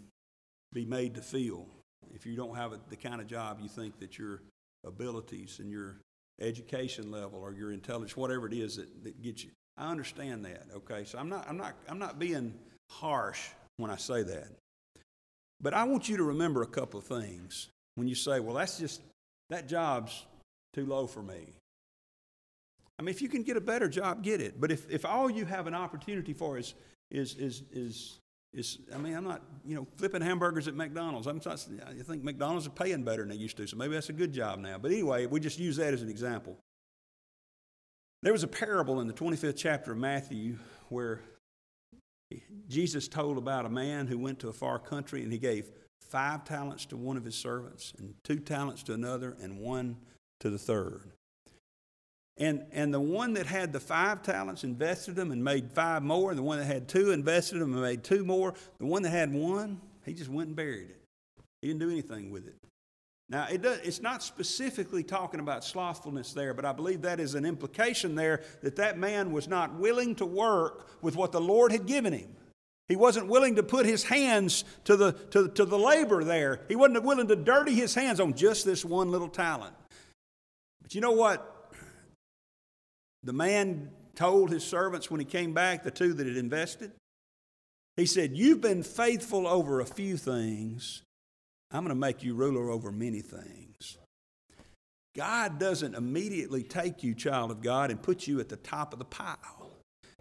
be 0.72 0.84
made 0.84 1.14
to 1.14 1.20
feel 1.20 1.66
if 2.14 2.26
you 2.26 2.36
don't 2.36 2.56
have 2.56 2.72
the 2.88 2.96
kind 2.96 3.20
of 3.20 3.26
job 3.26 3.58
you 3.60 3.68
think 3.68 3.98
that 4.00 4.18
your 4.18 4.40
abilities 4.86 5.58
and 5.60 5.70
your 5.70 5.96
education 6.40 7.10
level 7.10 7.40
or 7.40 7.52
your 7.52 7.72
intelligence, 7.72 8.16
whatever 8.16 8.46
it 8.46 8.52
is 8.52 8.76
that, 8.76 9.04
that 9.04 9.22
gets 9.22 9.44
you. 9.44 9.50
I 9.76 9.90
understand 9.90 10.44
that, 10.44 10.66
okay? 10.76 11.04
So 11.04 11.18
I'm 11.18 11.28
not, 11.28 11.46
I'm, 11.48 11.56
not, 11.56 11.74
I'm 11.88 11.98
not 11.98 12.18
being 12.18 12.54
harsh 12.90 13.40
when 13.76 13.90
I 13.90 13.96
say 13.96 14.22
that. 14.22 14.48
But 15.60 15.74
I 15.74 15.84
want 15.84 16.08
you 16.08 16.16
to 16.18 16.24
remember 16.24 16.62
a 16.62 16.66
couple 16.66 16.98
of 16.98 17.06
things 17.06 17.68
when 17.96 18.08
you 18.08 18.14
say, 18.14 18.40
well, 18.40 18.54
that's 18.54 18.78
just, 18.78 19.00
that 19.50 19.68
job's 19.68 20.24
too 20.74 20.86
low 20.86 21.06
for 21.06 21.22
me. 21.22 21.54
I 22.98 23.02
mean, 23.02 23.10
if 23.10 23.22
you 23.22 23.28
can 23.28 23.42
get 23.42 23.56
a 23.56 23.60
better 23.60 23.88
job, 23.88 24.22
get 24.22 24.40
it. 24.40 24.60
But 24.60 24.72
if, 24.72 24.90
if 24.90 25.04
all 25.04 25.30
you 25.30 25.44
have 25.44 25.66
an 25.66 25.74
opportunity 25.74 26.32
for 26.32 26.58
is, 26.58 26.74
is, 27.10 27.34
is, 27.34 27.62
is 27.72 28.18
it's, 28.52 28.78
I 28.94 28.98
mean, 28.98 29.14
I'm 29.14 29.24
not, 29.24 29.42
you 29.64 29.74
know, 29.74 29.86
flipping 29.96 30.22
hamburgers 30.22 30.68
at 30.68 30.74
McDonald's. 30.74 31.26
I'm 31.26 31.40
not, 31.44 31.66
I 31.86 32.02
think 32.02 32.24
McDonald's 32.24 32.66
are 32.66 32.70
paying 32.70 33.02
better 33.02 33.22
than 33.22 33.30
they 33.30 33.36
used 33.36 33.56
to, 33.58 33.66
so 33.66 33.76
maybe 33.76 33.94
that's 33.94 34.08
a 34.08 34.14
good 34.14 34.32
job 34.32 34.58
now. 34.58 34.78
But 34.78 34.90
anyway, 34.90 35.26
we 35.26 35.40
just 35.40 35.58
use 35.58 35.76
that 35.76 35.92
as 35.92 36.02
an 36.02 36.08
example. 36.08 36.56
There 38.22 38.32
was 38.32 38.42
a 38.42 38.48
parable 38.48 39.00
in 39.00 39.06
the 39.06 39.12
25th 39.12 39.56
chapter 39.56 39.92
of 39.92 39.98
Matthew 39.98 40.56
where 40.88 41.20
Jesus 42.68 43.06
told 43.06 43.38
about 43.38 43.64
a 43.64 43.70
man 43.70 44.06
who 44.06 44.18
went 44.18 44.40
to 44.40 44.48
a 44.48 44.52
far 44.52 44.78
country 44.78 45.22
and 45.22 45.32
he 45.32 45.38
gave 45.38 45.70
five 46.00 46.44
talents 46.44 46.86
to 46.86 46.96
one 46.96 47.16
of 47.16 47.24
his 47.24 47.34
servants, 47.34 47.92
and 47.98 48.14
two 48.24 48.38
talents 48.38 48.82
to 48.84 48.94
another, 48.94 49.36
and 49.42 49.58
one 49.58 49.96
to 50.40 50.48
the 50.48 50.58
third. 50.58 51.12
And, 52.38 52.64
and 52.70 52.94
the 52.94 53.00
one 53.00 53.34
that 53.34 53.46
had 53.46 53.72
the 53.72 53.80
five 53.80 54.22
talents 54.22 54.62
invested 54.62 55.16
them 55.16 55.32
and 55.32 55.42
made 55.42 55.72
five 55.72 56.02
more. 56.04 56.34
The 56.34 56.42
one 56.42 56.58
that 56.58 56.66
had 56.66 56.88
two 56.88 57.10
invested 57.10 57.60
them 57.60 57.72
and 57.72 57.82
made 57.82 58.04
two 58.04 58.24
more. 58.24 58.54
The 58.78 58.86
one 58.86 59.02
that 59.02 59.10
had 59.10 59.32
one, 59.32 59.80
he 60.04 60.14
just 60.14 60.30
went 60.30 60.48
and 60.48 60.56
buried 60.56 60.90
it. 60.90 61.02
He 61.60 61.68
didn't 61.68 61.80
do 61.80 61.90
anything 61.90 62.30
with 62.30 62.46
it. 62.46 62.54
Now, 63.30 63.46
it 63.50 63.60
does, 63.60 63.80
it's 63.80 64.00
not 64.00 64.22
specifically 64.22 65.02
talking 65.02 65.40
about 65.40 65.64
slothfulness 65.64 66.32
there, 66.32 66.54
but 66.54 66.64
I 66.64 66.72
believe 66.72 67.02
that 67.02 67.20
is 67.20 67.34
an 67.34 67.44
implication 67.44 68.14
there 68.14 68.42
that 68.62 68.76
that 68.76 68.98
man 68.98 69.32
was 69.32 69.48
not 69.48 69.74
willing 69.74 70.14
to 70.14 70.24
work 70.24 70.88
with 71.02 71.14
what 71.14 71.32
the 71.32 71.40
Lord 71.40 71.72
had 71.72 71.86
given 71.86 72.12
him. 72.12 72.30
He 72.86 72.96
wasn't 72.96 73.26
willing 73.26 73.56
to 73.56 73.62
put 73.62 73.84
his 73.84 74.04
hands 74.04 74.64
to 74.84 74.96
the, 74.96 75.12
to, 75.12 75.48
to 75.48 75.66
the 75.66 75.78
labor 75.78 76.24
there. 76.24 76.60
He 76.68 76.76
wasn't 76.76 77.02
willing 77.02 77.28
to 77.28 77.36
dirty 77.36 77.74
his 77.74 77.94
hands 77.94 78.18
on 78.18 78.32
just 78.32 78.64
this 78.64 78.82
one 78.82 79.10
little 79.10 79.28
talent. 79.28 79.74
But 80.80 80.94
you 80.94 81.02
know 81.02 81.12
what? 81.12 81.57
The 83.22 83.32
man 83.32 83.90
told 84.14 84.50
his 84.50 84.64
servants 84.64 85.10
when 85.10 85.20
he 85.20 85.26
came 85.26 85.54
back, 85.54 85.82
the 85.82 85.90
two 85.90 86.12
that 86.14 86.26
had 86.26 86.36
invested, 86.36 86.92
he 87.96 88.06
said, 88.06 88.36
You've 88.36 88.60
been 88.60 88.82
faithful 88.82 89.46
over 89.46 89.80
a 89.80 89.86
few 89.86 90.16
things. 90.16 91.02
I'm 91.70 91.82
going 91.84 91.94
to 91.94 92.00
make 92.00 92.22
you 92.22 92.34
ruler 92.34 92.70
over 92.70 92.90
many 92.90 93.20
things. 93.20 93.98
God 95.16 95.58
doesn't 95.58 95.94
immediately 95.94 96.62
take 96.62 97.02
you, 97.02 97.14
child 97.14 97.50
of 97.50 97.60
God, 97.60 97.90
and 97.90 98.00
put 98.00 98.26
you 98.26 98.40
at 98.40 98.48
the 98.48 98.56
top 98.56 98.92
of 98.92 98.98
the 98.98 99.04
pile. 99.04 99.58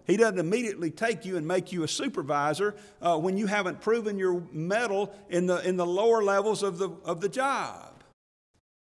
He 0.07 0.17
doesn't 0.17 0.39
immediately 0.39 0.89
take 0.89 1.25
you 1.25 1.37
and 1.37 1.47
make 1.47 1.71
you 1.71 1.83
a 1.83 1.87
supervisor 1.87 2.75
uh, 3.01 3.17
when 3.17 3.37
you 3.37 3.45
haven't 3.45 3.81
proven 3.81 4.17
your 4.17 4.41
mettle 4.51 5.13
in 5.29 5.45
the, 5.45 5.59
in 5.67 5.75
the 5.75 5.85
lower 5.85 6.23
levels 6.23 6.63
of 6.63 6.77
the, 6.77 6.89
of 7.03 7.21
the 7.21 7.29
job. 7.29 7.96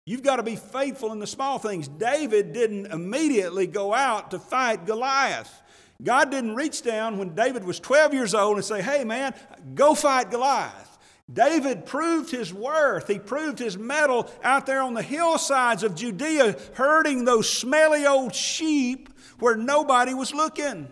You've 0.05 0.23
got 0.23 0.37
to 0.37 0.43
be 0.43 0.55
faithful 0.55 1.11
in 1.11 1.19
the 1.19 1.27
small 1.27 1.59
things. 1.59 1.87
David 1.87 2.53
didn't 2.53 2.87
immediately 2.87 3.67
go 3.67 3.93
out 3.93 4.31
to 4.31 4.39
fight 4.39 4.85
Goliath. 4.85 5.61
God 6.01 6.31
didn't 6.31 6.55
reach 6.55 6.81
down 6.81 7.19
when 7.19 7.35
David 7.35 7.63
was 7.63 7.79
12 7.79 8.13
years 8.13 8.33
old 8.33 8.57
and 8.57 8.65
say, 8.65 8.81
hey 8.81 9.03
man, 9.03 9.35
go 9.75 9.93
fight 9.93 10.31
Goliath. 10.31 10.97
David 11.31 11.85
proved 11.85 12.31
his 12.31 12.53
worth. 12.53 13.07
He 13.07 13.19
proved 13.19 13.59
his 13.59 13.77
mettle 13.77 14.29
out 14.43 14.65
there 14.65 14.81
on 14.81 14.95
the 14.95 15.03
hillsides 15.03 15.83
of 15.83 15.95
Judea, 15.95 16.57
herding 16.73 17.23
those 17.23 17.49
smelly 17.49 18.05
old 18.05 18.35
sheep 18.35 19.09
where 19.39 19.55
nobody 19.55 20.13
was 20.13 20.33
looking. 20.33 20.91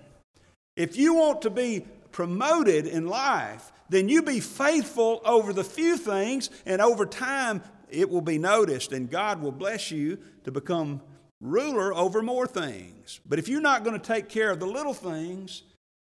If 0.76 0.96
you 0.96 1.16
want 1.16 1.42
to 1.42 1.50
be 1.50 1.86
promoted 2.12 2.86
in 2.86 3.08
life, 3.08 3.72
then 3.90 4.08
you 4.08 4.22
be 4.22 4.40
faithful 4.40 5.20
over 5.26 5.52
the 5.52 5.64
few 5.64 5.98
things, 5.98 6.50
and 6.66 6.82
over 6.82 7.06
time, 7.06 7.62
it 7.90 8.10
will 8.10 8.22
be 8.22 8.38
noticed, 8.38 8.92
and 8.92 9.10
God 9.10 9.42
will 9.42 9.52
bless 9.52 9.92
you 9.92 10.18
to 10.44 10.52
become 10.52 11.02
ruler 11.42 11.94
over 11.94 12.22
more 12.22 12.48
things. 12.48 13.20
But 13.28 13.40
if 13.40 13.48
you're 13.48 13.62
not 13.62 13.84
going 13.84 14.00
to 14.00 14.06
take 14.06 14.30
care 14.30 14.52
of 14.52 14.60
the 14.60 14.68
little 14.68 14.94
things, 14.94 15.64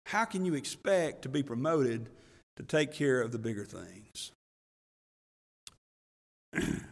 how 0.07 0.25
can 0.25 0.45
you 0.45 0.55
expect 0.55 1.23
to 1.23 1.29
be 1.29 1.43
promoted 1.43 2.09
to 2.57 2.63
take 2.63 2.93
care 2.93 3.21
of 3.21 3.33
the 3.33 3.39
bigger 3.39 3.65
things? 3.65 4.33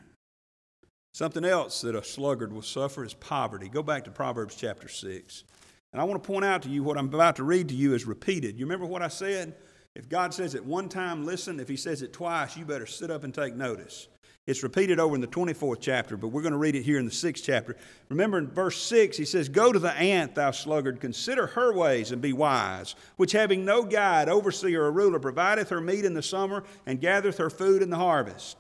Something 1.15 1.45
else 1.45 1.83
that 1.83 1.95
a 1.95 2.03
sluggard 2.03 2.53
will 2.53 2.63
suffer 2.63 3.05
is 3.05 3.15
poverty. 3.15 3.69
Go 3.69 3.83
back 3.83 4.05
to 4.05 4.11
Proverbs 4.11 4.55
chapter 4.55 4.89
6. 4.89 5.45
And 5.93 6.01
I 6.01 6.05
want 6.05 6.23
to 6.23 6.27
point 6.27 6.45
out 6.45 6.63
to 6.63 6.69
you 6.69 6.83
what 6.83 6.97
I'm 6.97 7.13
about 7.13 7.37
to 7.37 7.45
read 7.45 7.69
to 7.69 7.75
you 7.75 7.95
is 7.95 8.07
repeated. 8.07 8.59
You 8.59 8.65
remember 8.65 8.87
what 8.87 9.03
I 9.03 9.09
said? 9.09 9.55
If 9.97 10.09
God 10.09 10.33
says 10.33 10.55
it 10.55 10.65
one 10.65 10.89
time, 10.89 11.27
listen. 11.27 11.59
If 11.59 11.69
He 11.69 11.77
says 11.77 12.01
it 12.03 12.13
twice, 12.13 12.57
you 12.57 12.65
better 12.65 12.87
sit 12.87 13.11
up 13.11 13.25
and 13.25 13.35
take 13.35 13.55
notice. 13.55 14.09
It's 14.47 14.63
repeated 14.63 14.99
over 14.99 15.15
in 15.15 15.21
the 15.21 15.27
24th 15.27 15.79
chapter, 15.81 16.17
but 16.17 16.29
we're 16.29 16.43
going 16.43 16.53
to 16.53 16.59
read 16.59 16.75
it 16.75 16.83
here 16.83 16.99
in 16.99 17.05
the 17.05 17.11
6th 17.11 17.43
chapter. 17.45 17.77
Remember 18.09 18.39
in 18.39 18.49
verse 18.49 18.83
6, 18.83 19.17
he 19.17 19.25
says, 19.25 19.49
Go 19.49 19.73
to 19.73 19.79
the 19.79 19.93
ant, 19.93 20.35
thou 20.35 20.51
sluggard, 20.51 21.01
consider 21.01 21.47
her 21.49 21.73
ways 21.73 22.11
and 22.11 22.23
be 22.23 22.33
wise, 22.33 22.95
which 23.17 23.33
having 23.33 23.65
no 23.65 23.85
guide, 23.85 24.29
overseer, 24.29 24.85
or 24.85 24.93
ruler, 24.93 25.21
provideth 25.21 25.69
her 25.69 25.81
meat 25.81 26.05
in 26.05 26.15
the 26.15 26.23
summer 26.23 26.65
and 26.87 27.01
gathereth 27.01 27.39
her 27.39 27.51
food 27.51 27.83
in 27.83 27.91
the 27.91 27.97
harvest. 27.97 28.57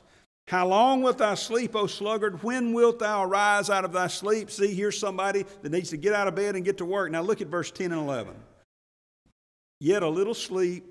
How 0.48 0.66
long 0.66 1.00
wilt 1.00 1.18
thou 1.18 1.34
sleep, 1.34 1.76
O 1.76 1.86
sluggard? 1.86 2.42
When 2.42 2.72
wilt 2.72 2.98
thou 2.98 3.24
arise 3.24 3.70
out 3.70 3.84
of 3.84 3.92
thy 3.92 4.08
sleep? 4.08 4.50
See, 4.50 4.74
here's 4.74 4.98
somebody 4.98 5.46
that 5.62 5.70
needs 5.70 5.90
to 5.90 5.96
get 5.96 6.12
out 6.12 6.28
of 6.28 6.34
bed 6.34 6.56
and 6.56 6.64
get 6.64 6.78
to 6.78 6.84
work. 6.84 7.10
Now 7.10 7.22
look 7.22 7.40
at 7.40 7.46
verse 7.46 7.70
10 7.70 7.92
and 7.92 8.00
11. 8.00 8.34
Yet 9.78 10.02
a 10.02 10.08
little 10.08 10.34
sleep, 10.34 10.84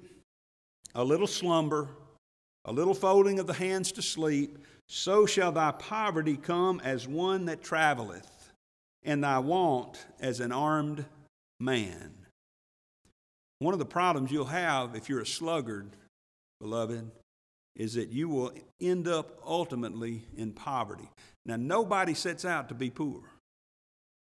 a 0.95 1.03
little 1.03 1.27
slumber, 1.27 1.89
a 2.69 2.71
little 2.71 2.93
folding 2.93 3.39
of 3.39 3.47
the 3.47 3.53
hands 3.53 3.91
to 3.91 4.01
sleep, 4.01 4.59
so 4.87 5.25
shall 5.25 5.51
thy 5.51 5.71
poverty 5.71 6.37
come 6.37 6.79
as 6.83 7.07
one 7.07 7.45
that 7.45 7.63
traveleth, 7.63 8.51
and 9.03 9.23
thy 9.23 9.39
want 9.39 10.05
as 10.19 10.39
an 10.39 10.51
armed 10.51 11.03
man. 11.59 12.13
One 13.57 13.73
of 13.73 13.79
the 13.79 13.85
problems 13.85 14.31
you'll 14.31 14.45
have 14.45 14.95
if 14.95 15.09
you're 15.09 15.21
a 15.21 15.25
sluggard, 15.25 15.89
beloved, 16.61 17.09
is 17.75 17.95
that 17.95 18.09
you 18.09 18.29
will 18.29 18.53
end 18.79 19.07
up 19.07 19.41
ultimately 19.43 20.25
in 20.37 20.51
poverty. 20.51 21.09
Now, 21.47 21.55
nobody 21.55 22.13
sets 22.13 22.45
out 22.45 22.69
to 22.69 22.75
be 22.75 22.91
poor. 22.91 23.21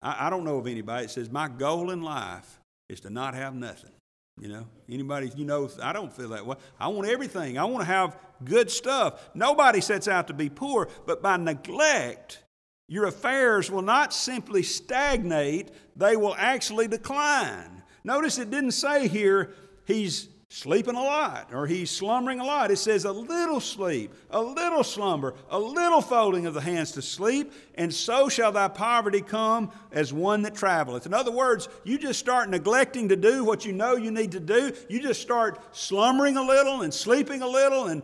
I, 0.00 0.28
I 0.28 0.30
don't 0.30 0.44
know 0.44 0.56
of 0.56 0.66
anybody 0.66 1.04
that 1.04 1.12
says, 1.12 1.30
My 1.30 1.48
goal 1.48 1.90
in 1.90 2.00
life 2.00 2.58
is 2.88 3.00
to 3.00 3.10
not 3.10 3.34
have 3.34 3.54
nothing. 3.54 3.92
You 4.40 4.48
know, 4.48 4.66
anybody, 4.88 5.30
you 5.36 5.44
know, 5.44 5.68
I 5.82 5.92
don't 5.92 6.10
feel 6.10 6.30
that 6.30 6.46
way. 6.46 6.56
I 6.78 6.88
want 6.88 7.06
everything. 7.06 7.58
I 7.58 7.64
want 7.64 7.82
to 7.82 7.92
have 7.92 8.16
good 8.42 8.70
stuff. 8.70 9.28
Nobody 9.34 9.82
sets 9.82 10.08
out 10.08 10.28
to 10.28 10.32
be 10.32 10.48
poor, 10.48 10.88
but 11.04 11.22
by 11.22 11.36
neglect, 11.36 12.42
your 12.88 13.04
affairs 13.04 13.70
will 13.70 13.82
not 13.82 14.14
simply 14.14 14.62
stagnate, 14.62 15.70
they 15.94 16.16
will 16.16 16.34
actually 16.38 16.88
decline. 16.88 17.82
Notice 18.02 18.38
it 18.38 18.50
didn't 18.50 18.72
say 18.72 19.08
here 19.08 19.52
he's 19.84 20.30
sleeping 20.52 20.96
a 20.96 21.02
lot 21.02 21.54
or 21.54 21.64
he's 21.64 21.92
slumbering 21.92 22.40
a 22.40 22.44
lot. 22.44 22.72
It 22.72 22.76
says 22.76 23.04
a 23.04 23.12
little 23.12 23.60
sleep, 23.60 24.12
a 24.30 24.42
little 24.42 24.82
slumber, 24.82 25.34
a 25.48 25.58
little 25.58 26.02
folding 26.02 26.44
of 26.44 26.54
the 26.54 26.60
hands 26.60 26.90
to 26.92 27.02
sleep, 27.02 27.52
and 27.76 27.94
so 27.94 28.28
shall 28.28 28.50
thy 28.50 28.66
poverty 28.66 29.20
come 29.20 29.70
as 29.92 30.12
one 30.12 30.42
that 30.42 30.56
traveleth. 30.56 31.06
In 31.06 31.14
other 31.14 31.30
words, 31.30 31.68
you 31.84 31.98
just 31.98 32.18
start 32.18 32.50
neglecting 32.50 33.08
to 33.10 33.16
do 33.16 33.44
what 33.44 33.64
you 33.64 33.72
know 33.72 33.94
you 33.94 34.10
need 34.10 34.32
to 34.32 34.40
do. 34.40 34.72
You 34.88 35.00
just 35.00 35.22
start 35.22 35.60
slumbering 35.70 36.36
a 36.36 36.42
little 36.42 36.82
and 36.82 36.92
sleeping 36.92 37.42
a 37.42 37.48
little 37.48 37.86
and 37.86 38.02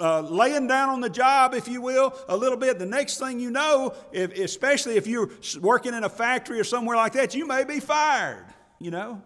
uh, 0.00 0.22
laying 0.22 0.66
down 0.66 0.88
on 0.88 1.02
the 1.02 1.10
job, 1.10 1.52
if 1.52 1.68
you 1.68 1.82
will, 1.82 2.18
a 2.26 2.36
little 2.36 2.58
bit. 2.58 2.78
The 2.78 2.86
next 2.86 3.18
thing 3.18 3.38
you 3.38 3.50
know, 3.50 3.94
if, 4.12 4.32
especially 4.38 4.96
if 4.96 5.06
you're 5.06 5.30
working 5.60 5.92
in 5.92 6.04
a 6.04 6.08
factory 6.08 6.58
or 6.58 6.64
somewhere 6.64 6.96
like 6.96 7.12
that, 7.12 7.34
you 7.34 7.46
may 7.46 7.64
be 7.64 7.80
fired, 7.80 8.46
you 8.80 8.90
know. 8.90 9.22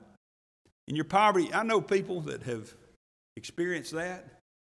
In 0.89 0.97
your 0.97 1.05
poverty, 1.05 1.53
I 1.53 1.63
know 1.63 1.81
people 1.81 2.21
that 2.23 2.45
have 2.45 2.73
experienced 3.37 3.93
that, 3.93 4.25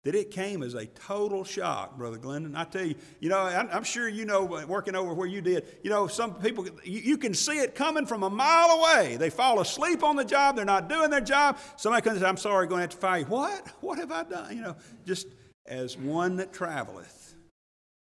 that 0.05 0.15
it 0.15 0.31
came 0.31 0.63
as 0.63 0.75
a 0.75 0.87
total 0.87 1.45
shock, 1.45 1.99
Brother 1.99 2.17
Glendon. 2.17 2.57
I 2.57 2.65
tell 2.65 2.85
you, 2.85 2.95
you 3.21 3.29
know, 3.29 3.39
I'm 3.39 3.85
sure 3.85 4.09
you 4.09 4.25
know, 4.25 4.55
uh, 4.55 4.67
working 4.67 4.95
over 4.95 5.13
where 5.13 5.27
you 5.27 5.41
did, 5.41 5.79
you 5.83 5.91
know, 5.91 6.07
some 6.07 6.35
people, 6.35 6.67
you 6.83 7.19
can 7.19 7.35
see 7.35 7.59
it 7.59 7.75
coming 7.75 8.07
from 8.07 8.23
a 8.23 8.31
mile 8.31 8.71
away. 8.71 9.17
They 9.17 9.31
fall 9.31 9.61
asleep 9.61 10.03
on 10.03 10.17
the 10.17 10.25
job, 10.25 10.57
they're 10.57 10.65
not 10.65 10.89
doing 10.89 11.11
their 11.11 11.21
job. 11.21 11.59
Somebody 11.77 12.03
comes 12.03 12.17
and 12.17 12.23
says, 12.23 12.29
I'm 12.29 12.37
sorry, 12.39 12.67
going 12.67 12.79
to 12.79 12.83
have 12.83 12.91
to 12.91 12.97
fire 12.97 13.19
you. 13.21 13.27
What? 13.27 13.69
What 13.81 13.99
have 13.99 14.11
I 14.11 14.25
done? 14.25 14.57
You 14.57 14.63
know, 14.63 14.77
just 15.05 15.29
as 15.67 15.97
one 15.97 16.37
that 16.37 16.53
traveleth, 16.53 17.35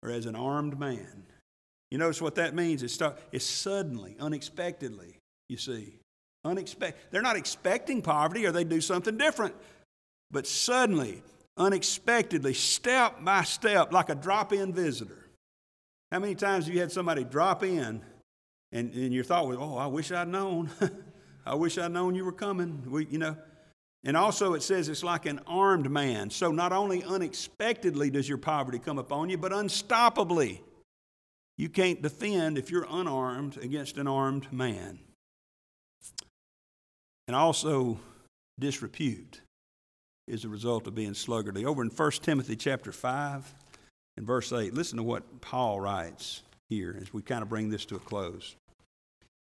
or 0.01 0.10
as 0.10 0.26
an 0.26 0.36
armed 0.36 0.80
man. 0.80 1.24
You 1.91 1.97
notice 1.97 2.22
what 2.22 2.36
that 2.36 2.55
means? 2.55 2.82
It's, 2.84 2.97
it's 3.32 3.45
suddenly, 3.45 4.16
unexpectedly, 4.20 5.20
you 5.49 5.57
see. 5.57 5.99
They're 6.43 7.21
not 7.21 7.35
expecting 7.35 8.01
poverty 8.01 8.45
or 8.45 8.51
they 8.51 8.63
do 8.63 8.81
something 8.81 9.17
different. 9.17 9.55
But 10.31 10.47
suddenly, 10.47 11.21
unexpectedly, 11.57 12.53
step 12.53 13.23
by 13.23 13.43
step, 13.43 13.91
like 13.91 14.09
a 14.09 14.15
drop 14.15 14.53
in 14.53 14.73
visitor. 14.73 15.27
How 16.11 16.19
many 16.19 16.35
times 16.35 16.65
have 16.65 16.73
you 16.73 16.79
had 16.79 16.91
somebody 16.91 17.23
drop 17.23 17.63
in 17.63 18.01
and, 18.71 18.93
and 18.93 19.13
your 19.13 19.23
thought 19.23 19.47
was, 19.47 19.57
oh, 19.59 19.77
I 19.77 19.87
wish 19.87 20.11
I'd 20.11 20.27
known. 20.27 20.69
I 21.45 21.55
wish 21.55 21.77
I'd 21.77 21.91
known 21.91 22.15
you 22.15 22.25
were 22.25 22.31
coming. 22.31 22.83
We, 22.87 23.05
you 23.07 23.17
know. 23.17 23.35
And 24.03 24.15
also 24.15 24.53
it 24.53 24.63
says 24.63 24.87
it's 24.87 25.03
like 25.03 25.25
an 25.25 25.41
armed 25.45 25.91
man. 25.91 26.29
So 26.29 26.51
not 26.51 26.71
only 26.71 27.03
unexpectedly 27.03 28.09
does 28.09 28.29
your 28.29 28.37
poverty 28.37 28.79
come 28.79 28.97
upon 28.97 29.29
you, 29.29 29.37
but 29.37 29.51
unstoppably. 29.51 30.61
You 31.57 31.67
can't 31.67 32.01
defend 32.01 32.57
if 32.57 32.71
you're 32.71 32.87
unarmed 32.89 33.57
against 33.57 33.97
an 33.97 34.07
armed 34.07 34.53
man 34.53 34.99
and 37.30 37.36
also 37.36 37.99
disrepute 38.57 39.41
is 40.27 40.45
a 40.45 40.49
result 40.49 40.88
of 40.88 40.95
being 40.95 41.11
sluggardly. 41.11 41.63
Over 41.63 41.84
in 41.84 41.89
1 41.89 42.11
Timothy 42.23 42.55
chapter 42.55 42.91
5 42.91 43.53
and 44.17 44.25
verse 44.25 44.51
8, 44.51 44.73
listen 44.73 44.97
to 44.97 45.03
what 45.03 45.39
Paul 45.39 45.80
writes 45.80 46.41
here 46.69 46.97
as 46.99 47.13
we 47.13 47.21
kind 47.21 47.43
of 47.43 47.47
bring 47.47 47.69
this 47.69 47.86
to 47.86 47.97
a 47.97 47.99
close. 47.99 48.55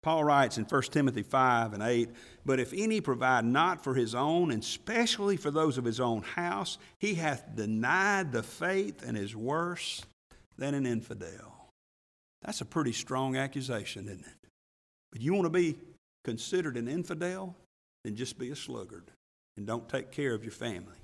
Paul 0.02 0.24
writes 0.24 0.58
in 0.58 0.64
1 0.64 0.82
Timothy 0.90 1.22
5 1.22 1.74
and 1.74 1.80
8, 1.80 2.08
But 2.44 2.58
if 2.58 2.72
any 2.72 3.00
provide 3.00 3.44
not 3.44 3.84
for 3.84 3.94
his 3.94 4.16
own, 4.16 4.50
and 4.50 4.64
especially 4.64 5.36
for 5.36 5.52
those 5.52 5.78
of 5.78 5.84
his 5.84 6.00
own 6.00 6.22
house, 6.22 6.76
he 6.98 7.14
hath 7.14 7.54
denied 7.54 8.32
the 8.32 8.42
faith 8.42 9.04
and 9.06 9.16
is 9.16 9.36
worse 9.36 10.02
than 10.58 10.74
an 10.74 10.86
infidel. 10.86 11.70
That's 12.42 12.62
a 12.62 12.66
pretty 12.66 12.92
strong 12.92 13.36
accusation, 13.36 14.08
isn't 14.08 14.26
it? 14.26 14.48
But 15.12 15.20
you 15.20 15.34
want 15.34 15.44
to 15.44 15.50
be 15.50 15.76
considered 16.24 16.76
an 16.76 16.88
infidel, 16.88 17.54
then 18.04 18.16
just 18.16 18.38
be 18.38 18.50
a 18.50 18.56
sluggard 18.56 19.04
and 19.56 19.66
don't 19.66 19.88
take 19.88 20.10
care 20.10 20.34
of 20.34 20.42
your 20.42 20.52
family. 20.52 20.96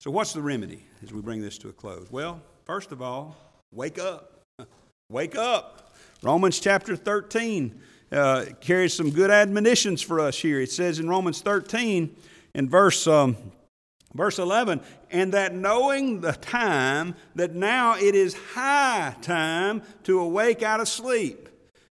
So, 0.00 0.10
what's 0.10 0.32
the 0.32 0.42
remedy 0.42 0.84
as 1.02 1.12
we 1.12 1.20
bring 1.20 1.40
this 1.40 1.58
to 1.58 1.68
a 1.68 1.72
close? 1.72 2.08
Well, 2.10 2.40
first 2.64 2.92
of 2.92 3.00
all, 3.00 3.36
wake 3.72 3.98
up. 3.98 4.42
wake 5.10 5.36
up. 5.36 5.94
Romans 6.22 6.60
chapter 6.60 6.96
13 6.96 7.80
uh, 8.12 8.44
carries 8.60 8.94
some 8.94 9.10
good 9.10 9.30
admonitions 9.30 10.02
for 10.02 10.20
us 10.20 10.38
here. 10.38 10.60
It 10.60 10.70
says 10.70 10.98
in 10.98 11.08
Romans 11.08 11.40
13, 11.40 12.14
in 12.54 12.68
verse, 12.68 13.06
um, 13.06 13.36
verse 14.14 14.38
11, 14.38 14.80
and 15.10 15.32
that 15.32 15.54
knowing 15.54 16.20
the 16.20 16.32
time, 16.32 17.14
that 17.34 17.54
now 17.54 17.96
it 17.96 18.14
is 18.14 18.34
high 18.54 19.16
time 19.22 19.82
to 20.04 20.20
awake 20.20 20.62
out 20.62 20.80
of 20.80 20.88
sleep. 20.88 21.48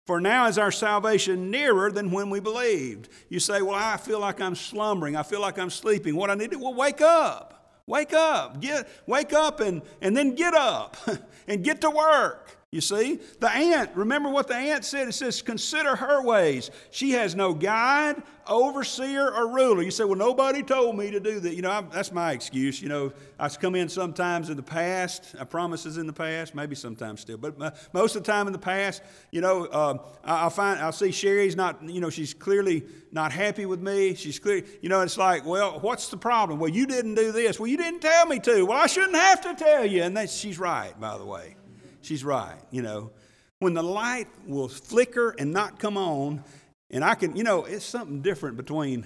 For 0.08 0.20
now 0.20 0.48
is 0.48 0.58
our 0.58 0.72
salvation 0.72 1.52
nearer 1.52 1.92
than 1.92 2.12
when 2.12 2.30
we 2.30 2.40
believed. 2.40 3.10
You 3.30 3.40
say, 3.40 3.62
Well, 3.62 3.76
I 3.76 3.98
feel 3.98 4.20
like 4.20 4.42
I'm 4.42 4.56
slumbering. 4.56 5.16
I 5.16 5.24
feel 5.24 5.42
like 5.42 5.60
I'm 5.60 5.70
sleeping. 5.70 6.16
What 6.16 6.30
I 6.30 6.36
need 6.36 6.52
to 6.52 6.58
do, 6.58 6.64
well, 6.64 6.74
wake 6.74 7.02
up. 7.02 7.82
Wake 7.86 8.14
up. 8.14 8.60
Get 8.62 8.88
wake 9.06 9.34
up 9.34 9.60
and, 9.60 9.82
and 10.02 10.16
then 10.16 10.36
get 10.36 10.54
up 10.54 10.98
and 11.48 11.64
get 11.64 11.82
to 11.82 11.90
work. 11.90 12.58
You 12.72 12.80
see? 12.80 13.20
The 13.42 13.50
ant, 13.50 13.92
remember 13.96 14.30
what 14.30 14.48
the 14.48 14.56
ant 14.56 14.86
said? 14.86 15.10
It 15.10 15.12
says, 15.12 15.42
Consider 15.42 15.94
her 15.94 16.22
ways. 16.24 16.72
She 16.90 17.12
has 17.12 17.36
no 17.36 17.54
guide, 17.54 18.24
overseer, 18.48 19.30
or 19.30 19.50
ruler. 19.50 19.82
You 19.82 19.92
say, 19.92 20.06
Well, 20.06 20.16
nobody 20.16 20.64
told 20.64 20.98
me 20.98 21.12
to 21.12 21.20
do 21.20 21.42
that. 21.42 21.54
You 21.54 21.64
know, 21.64 21.70
I, 21.70 21.82
that's 21.82 22.14
my 22.14 22.32
excuse. 22.32 22.82
You 22.82 22.88
know, 22.88 23.12
I've 23.38 23.60
come 23.60 23.76
in 23.76 23.90
sometimes 23.90 24.50
in 24.50 24.56
the 24.56 24.64
past, 24.64 25.36
I 25.38 25.44
promises 25.44 25.98
in 25.98 26.08
the 26.08 26.14
past, 26.14 26.56
maybe 26.56 26.76
sometimes 26.76 27.20
still, 27.20 27.38
but 27.38 27.60
most 27.94 28.16
of 28.16 28.24
the 28.24 28.32
time 28.32 28.48
in 28.48 28.54
the 28.54 28.60
past, 28.60 29.04
you 29.32 29.42
know, 29.42 29.66
uh, 29.66 29.98
I, 30.24 30.44
will 30.44 30.50
find, 30.50 30.80
I'll 30.80 30.94
see 30.94 31.12
Sherry's 31.12 31.58
not, 31.58 31.84
you 31.90 32.00
know, 32.00 32.10
she's 32.10 32.34
clearly 32.34 32.86
not 33.12 33.34
happy 33.34 33.66
with 33.66 33.82
me. 33.82 34.16
She's 34.16 34.40
clear, 34.40 34.64
you 34.82 34.88
know, 34.88 35.02
it's 35.02 35.18
like, 35.18 35.46
Well, 35.46 35.82
what's 35.82 36.08
the 36.08 36.16
problem? 36.16 36.58
Well, 36.58 36.72
you 36.72 36.88
didn't 36.88 37.16
do 37.16 37.34
this. 37.34 37.60
Well, 37.60 37.68
you 37.68 37.76
didn't 37.76 38.00
tell 38.00 38.28
me 38.28 38.40
to. 38.40 38.64
Well, 38.66 38.78
I 38.78 38.88
shouldn't 38.88 39.16
have 39.16 39.42
to 39.42 39.56
tell 39.56 39.86
you. 39.86 40.04
And 40.04 40.16
that, 40.16 40.30
she's 40.30 40.58
right, 40.58 40.98
by 40.98 41.18
the 41.18 41.26
way 41.26 41.58
she's 42.02 42.24
right, 42.24 42.60
you 42.72 42.82
know. 42.82 43.12
When 43.60 43.74
the 43.74 43.84
light 43.84 44.28
will 44.48 44.68
flicker 44.68 45.36
and 45.38 45.52
not 45.54 45.80
come 45.80 45.98
on, 45.98 46.44
and 46.90 47.04
I 47.04 47.16
can, 47.16 47.36
you 47.36 47.44
know, 47.44 47.66
it's 47.66 47.86
something 47.86 48.22
different 48.22 48.58
between 48.58 49.06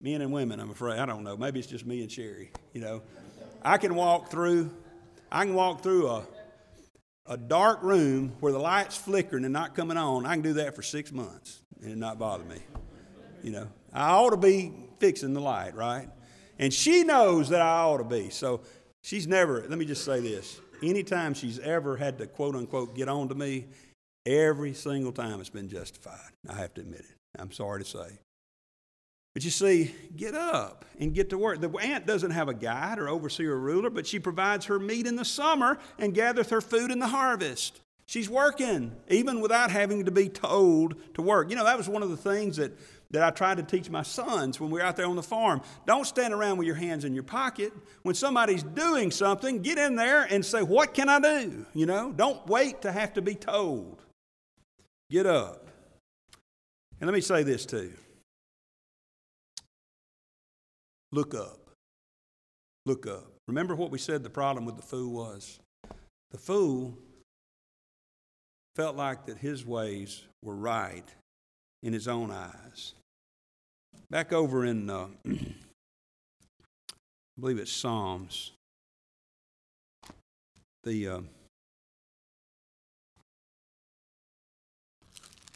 men 0.00 0.20
and 0.20 0.32
women, 0.32 0.60
I'm 0.60 0.70
afraid. 0.70 0.98
I 0.98 1.06
don't 1.06 1.24
know. 1.24 1.36
Maybe 1.36 1.58
it's 1.60 1.68
just 1.68 1.86
me 1.86 2.02
and 2.02 2.10
Sherry, 2.10 2.50
you 2.72 2.80
know. 2.80 3.02
I 3.62 3.78
can 3.78 3.94
walk 3.94 4.30
through, 4.30 4.70
I 5.30 5.44
can 5.44 5.54
walk 5.54 5.82
through 5.82 6.08
a, 6.08 6.22
a 7.26 7.36
dark 7.36 7.82
room 7.82 8.32
where 8.40 8.52
the 8.52 8.58
light's 8.58 8.96
flickering 8.96 9.44
and 9.44 9.52
not 9.52 9.74
coming 9.74 9.96
on. 9.96 10.26
I 10.26 10.34
can 10.34 10.42
do 10.42 10.54
that 10.54 10.76
for 10.76 10.82
six 10.82 11.12
months 11.12 11.60
and 11.82 11.90
it 11.90 11.98
not 11.98 12.18
bother 12.18 12.44
me. 12.44 12.58
You 13.42 13.52
know, 13.52 13.68
I 13.92 14.10
ought 14.10 14.30
to 14.30 14.36
be 14.36 14.72
fixing 14.98 15.32
the 15.32 15.40
light, 15.40 15.74
right? 15.74 16.08
And 16.58 16.72
she 16.72 17.04
knows 17.04 17.50
that 17.50 17.60
I 17.60 17.82
ought 17.82 17.98
to 17.98 18.04
be. 18.04 18.30
So 18.30 18.62
she's 19.02 19.26
never, 19.26 19.64
let 19.68 19.78
me 19.78 19.84
just 19.84 20.04
say 20.04 20.20
this 20.20 20.60
anytime 20.82 21.34
she's 21.34 21.58
ever 21.58 21.96
had 21.96 22.18
to 22.18 22.26
quote 22.26 22.54
unquote 22.54 22.94
get 22.94 23.08
on 23.08 23.28
to 23.28 23.34
me, 23.34 23.66
every 24.26 24.74
single 24.74 25.12
time 25.12 25.40
it's 25.40 25.50
been 25.50 25.68
justified. 25.68 26.30
I 26.48 26.54
have 26.54 26.74
to 26.74 26.80
admit 26.80 27.00
it. 27.00 27.16
I'm 27.38 27.52
sorry 27.52 27.82
to 27.82 27.88
say. 27.88 28.18
But 29.34 29.44
you 29.44 29.50
see, 29.50 29.94
get 30.16 30.34
up 30.34 30.84
and 30.98 31.14
get 31.14 31.30
to 31.30 31.38
work. 31.38 31.60
The 31.60 31.70
ant 31.70 32.06
doesn't 32.06 32.32
have 32.32 32.48
a 32.48 32.54
guide 32.54 32.98
or 32.98 33.08
overseer 33.08 33.52
or 33.52 33.60
ruler, 33.60 33.90
but 33.90 34.06
she 34.06 34.18
provides 34.18 34.66
her 34.66 34.78
meat 34.78 35.06
in 35.06 35.16
the 35.16 35.24
summer 35.24 35.78
and 35.98 36.14
gathereth 36.14 36.50
her 36.50 36.60
food 36.60 36.90
in 36.90 36.98
the 36.98 37.08
harvest. 37.08 37.80
She's 38.06 38.28
working, 38.28 38.96
even 39.08 39.40
without 39.40 39.70
having 39.70 40.06
to 40.06 40.10
be 40.10 40.28
told 40.28 40.96
to 41.14 41.22
work. 41.22 41.50
You 41.50 41.56
know, 41.56 41.64
that 41.64 41.76
was 41.76 41.88
one 41.88 42.02
of 42.02 42.08
the 42.08 42.16
things 42.16 42.56
that 42.56 42.72
that 43.10 43.22
I 43.22 43.30
tried 43.30 43.56
to 43.56 43.62
teach 43.62 43.88
my 43.88 44.02
sons 44.02 44.60
when 44.60 44.70
we 44.70 44.80
are 44.80 44.84
out 44.84 44.96
there 44.96 45.06
on 45.06 45.16
the 45.16 45.22
farm. 45.22 45.62
Don't 45.86 46.06
stand 46.06 46.34
around 46.34 46.58
with 46.58 46.66
your 46.66 46.76
hands 46.76 47.04
in 47.04 47.14
your 47.14 47.22
pocket. 47.22 47.72
When 48.02 48.14
somebody's 48.14 48.62
doing 48.62 49.10
something, 49.10 49.62
get 49.62 49.78
in 49.78 49.96
there 49.96 50.24
and 50.24 50.44
say, 50.44 50.62
What 50.62 50.94
can 50.94 51.08
I 51.08 51.20
do? 51.20 51.66
You 51.74 51.86
know, 51.86 52.12
don't 52.12 52.46
wait 52.46 52.82
to 52.82 52.92
have 52.92 53.14
to 53.14 53.22
be 53.22 53.34
told. 53.34 54.02
Get 55.10 55.26
up. 55.26 55.66
And 57.00 57.08
let 57.08 57.14
me 57.14 57.20
say 57.20 57.42
this 57.42 57.64
too 57.64 57.92
look 61.12 61.34
up. 61.34 61.58
Look 62.84 63.06
up. 63.06 63.32
Remember 63.46 63.74
what 63.74 63.90
we 63.90 63.98
said 63.98 64.22
the 64.22 64.30
problem 64.30 64.64
with 64.64 64.76
the 64.76 64.82
fool 64.82 65.12
was? 65.12 65.58
The 66.30 66.38
fool 66.38 66.98
felt 68.76 68.96
like 68.96 69.26
that 69.26 69.38
his 69.38 69.64
ways 69.64 70.24
were 70.42 70.54
right 70.54 71.04
in 71.82 71.92
his 71.92 72.08
own 72.08 72.30
eyes. 72.30 72.94
Back 74.10 74.32
over 74.32 74.64
in, 74.64 74.88
uh, 74.88 75.08
I 75.26 75.36
believe 77.38 77.58
it's 77.58 77.72
Psalms. 77.72 78.52
The 80.84 81.08
uh, 81.08 81.20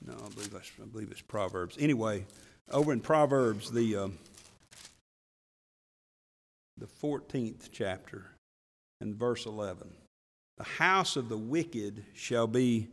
no, 0.05 0.13
I 0.13 0.29
believe 0.35 0.55
I 0.55 0.85
believe 0.85 1.11
it's 1.11 1.23
Proverbs. 1.23 1.77
Anyway, 1.81 2.27
over 2.71 2.93
in 2.93 3.01
Proverbs, 3.01 3.71
the 3.71 3.97
uh, 3.97 4.09
the 6.77 6.87
fourteenth 6.87 7.71
chapter, 7.73 8.33
and 9.01 9.15
verse 9.15 9.47
eleven, 9.47 9.89
the 10.59 10.65
house 10.65 11.17
of 11.17 11.31
the 11.31 11.39
wicked 11.39 12.05
shall 12.13 12.47
be 12.47 12.89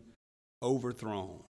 overthrown. 0.63 1.43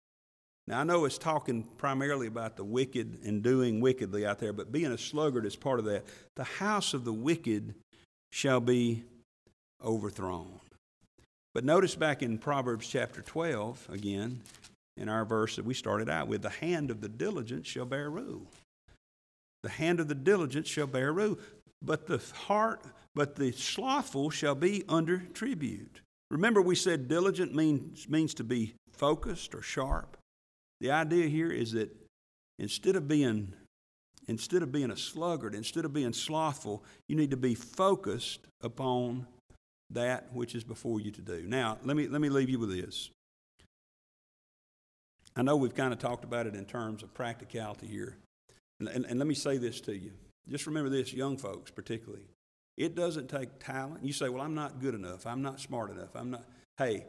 Now, 0.70 0.82
I 0.82 0.84
know 0.84 1.06
it's 1.06 1.18
talking 1.18 1.64
primarily 1.80 2.28
about 2.28 2.56
the 2.56 2.64
wicked 2.64 3.22
and 3.26 3.42
doing 3.42 3.82
wickedly 3.82 4.24
out 4.24 4.38
there, 4.38 4.54
but 4.54 4.72
being 4.72 4.92
a 4.92 5.00
sluggard 5.00 5.48
is 5.48 5.56
part 5.56 5.80
of 5.80 5.86
that. 5.86 6.06
The 6.36 6.44
house 6.44 6.94
of 6.94 7.06
the 7.06 7.12
wicked 7.12 7.74
shall 8.32 8.60
be 8.60 9.04
overthrown. 9.84 10.60
But 11.56 11.66
notice 11.66 11.96
back 11.96 12.22
in 12.22 12.38
Proverbs 12.38 12.88
chapter 12.88 13.24
12, 13.24 13.88
again, 13.92 14.42
in 14.96 15.10
our 15.10 15.26
verse 15.26 15.56
that 15.56 15.66
we 15.66 15.74
started 15.74 16.08
out 16.08 16.28
with, 16.28 16.44
the 16.44 16.50
hand 16.50 16.92
of 16.92 17.02
the 17.02 17.10
diligent 17.10 17.66
shall 17.66 17.86
bear 17.86 18.12
rule. 18.12 18.46
The 19.64 19.70
hand 19.70 20.00
of 20.00 20.08
the 20.08 20.14
diligent 20.14 20.68
shall 20.68 20.86
bear 20.86 21.12
rule, 21.12 21.40
but 21.82 22.06
the 22.06 22.22
heart, 22.46 22.84
but 23.16 23.36
the 23.36 23.54
slothful 23.54 24.30
shall 24.30 24.54
be 24.54 24.84
under 24.88 25.18
tribute. 25.34 26.02
Remember, 26.30 26.62
we 26.62 26.76
said 26.76 27.08
diligent 27.08 27.56
means, 27.56 28.08
means 28.08 28.36
to 28.36 28.44
be 28.44 28.76
focused 28.92 29.56
or 29.56 29.64
sharp. 29.64 30.16
The 30.80 30.92
idea 30.92 31.28
here 31.28 31.52
is 31.52 31.74
that 31.74 31.96
instead 32.58 32.96
of 32.96 33.08
being 33.08 33.54
instead 34.28 34.62
of 34.62 34.72
being 34.72 34.92
a 34.92 34.98
sluggard, 34.98 35.56
instead 35.56 35.86
of 35.86 35.94
being 35.94 36.14
slothful, 36.14 36.84
you 37.08 37.16
need 37.16 37.32
to 37.32 37.38
be 37.38 37.56
focused 37.56 38.42
upon 38.62 39.26
that 39.90 40.32
which 40.34 40.54
is 40.54 40.64
before 40.64 41.00
you 41.00 41.10
to 41.10 41.22
do. 41.22 41.44
Now, 41.48 41.78
let 41.84 41.98
me 41.98 42.08
let 42.08 42.22
me 42.22 42.30
leave 42.30 42.50
you 42.50 42.60
with 42.60 42.72
this. 42.72 43.10
I 45.36 45.42
know 45.42 45.56
we've 45.56 45.76
kind 45.76 45.94
of 45.94 46.00
talked 46.00 46.24
about 46.24 46.48
it 46.48 46.56
in 46.56 46.66
terms 46.66 47.02
of 47.04 47.14
practicality 47.14 47.88
here. 47.88 48.18
And, 48.80 48.90
and, 48.90 49.06
and 49.06 49.20
let 49.20 49.28
me 49.28 49.36
say 49.36 49.58
this 49.58 49.80
to 49.82 49.96
you. 49.96 50.12
Just 50.50 50.68
remember 50.68 50.90
this, 50.90 51.14
young 51.14 51.38
folks 51.38 51.72
particularly. 51.72 52.26
It 52.78 52.96
doesn't 52.96 53.30
take 53.30 53.60
talent. 53.60 54.06
You 54.06 54.14
say, 54.14 54.30
well, 54.30 54.42
I'm 54.42 54.56
not 54.56 54.80
good 54.80 54.96
enough. 54.96 55.26
I'm 55.28 55.42
not 55.42 55.60
smart 55.60 55.92
enough. 55.92 56.16
I'm 56.16 56.32
not. 56.32 56.46
Hey, 56.78 57.06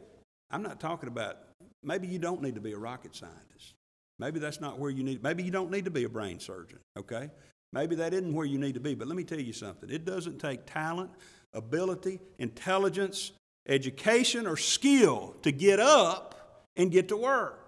I'm 0.49 0.61
not 0.61 0.79
talking 0.79 1.07
about 1.07 1.37
maybe 1.83 2.07
you 2.07 2.19
don't 2.19 2.41
need 2.41 2.55
to 2.55 2.61
be 2.61 2.73
a 2.73 2.77
rocket 2.77 3.15
scientist. 3.15 3.75
Maybe 4.19 4.39
that's 4.39 4.61
not 4.61 4.77
where 4.77 4.91
you 4.91 5.03
need, 5.03 5.23
maybe 5.23 5.43
you 5.43 5.51
don't 5.51 5.71
need 5.71 5.85
to 5.85 5.91
be 5.91 6.03
a 6.03 6.09
brain 6.09 6.39
surgeon, 6.39 6.79
okay? 6.97 7.29
Maybe 7.73 7.95
that 7.95 8.13
isn't 8.13 8.33
where 8.33 8.45
you 8.45 8.59
need 8.59 8.73
to 8.73 8.79
be, 8.79 8.93
but 8.93 9.07
let 9.07 9.17
me 9.17 9.23
tell 9.23 9.39
you 9.39 9.53
something. 9.53 9.89
It 9.89 10.05
doesn't 10.05 10.39
take 10.39 10.65
talent, 10.65 11.09
ability, 11.53 12.19
intelligence, 12.37 13.31
education, 13.67 14.45
or 14.45 14.57
skill 14.57 15.35
to 15.41 15.51
get 15.51 15.79
up 15.79 16.65
and 16.75 16.91
get 16.91 17.07
to 17.09 17.17
work. 17.17 17.67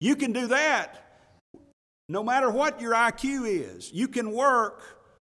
You 0.00 0.14
can 0.14 0.32
do 0.32 0.48
that 0.48 1.04
no 2.08 2.22
matter 2.22 2.50
what 2.50 2.80
your 2.80 2.94
IQ 2.94 3.48
is. 3.48 3.92
You 3.92 4.08
can 4.08 4.32
work 4.32 4.82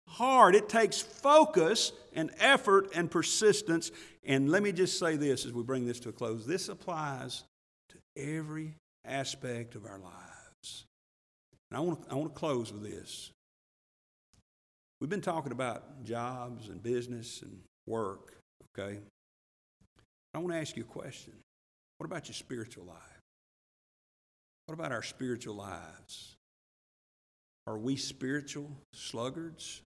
hard. 0.08 0.56
It 0.56 0.70
takes 0.70 1.02
focus 1.02 1.92
and 2.14 2.32
effort 2.40 2.90
and 2.96 3.10
persistence. 3.10 3.92
And 4.24 4.50
let 4.50 4.64
me 4.64 4.72
just 4.72 5.00
say 5.00 5.16
this 5.16 5.46
as 5.46 5.54
we 5.54 5.64
bring 5.64 5.86
this 5.86 6.00
to 6.02 6.10
a 6.10 6.12
close 6.12 6.46
this 6.46 6.70
applies 6.70 7.44
every 8.16 8.76
aspect 9.06 9.76
of 9.76 9.86
our 9.86 10.00
lives. 10.00 10.86
And 11.70 11.78
I 11.78 11.80
want 11.82 12.04
to, 12.04 12.12
I 12.12 12.16
want 12.16 12.34
to 12.34 12.40
close 12.40 12.72
with 12.72 12.84
this. 12.84 13.32
We've 15.02 15.10
been 15.10 15.22
talking 15.22 15.52
about 15.52 16.04
jobs 16.04 16.70
and 16.70 16.82
business 16.82 17.42
and 17.42 17.60
work, 17.88 18.38
okay? 18.78 19.00
I 20.34 20.38
want 20.38 20.54
to 20.54 20.60
ask 20.60 20.78
you 20.78 20.84
a 20.84 20.86
question. 20.86 21.34
What 21.98 22.06
about 22.06 22.28
your 22.28 22.36
spiritual 22.36 22.86
life? 22.86 22.98
What 24.66 24.76
about 24.76 24.92
our 24.92 25.04
spiritual 25.04 25.56
lives? 25.56 26.36
Are 27.68 27.78
we 27.78 27.96
spiritual 27.96 28.72
sluggards? 28.94 29.82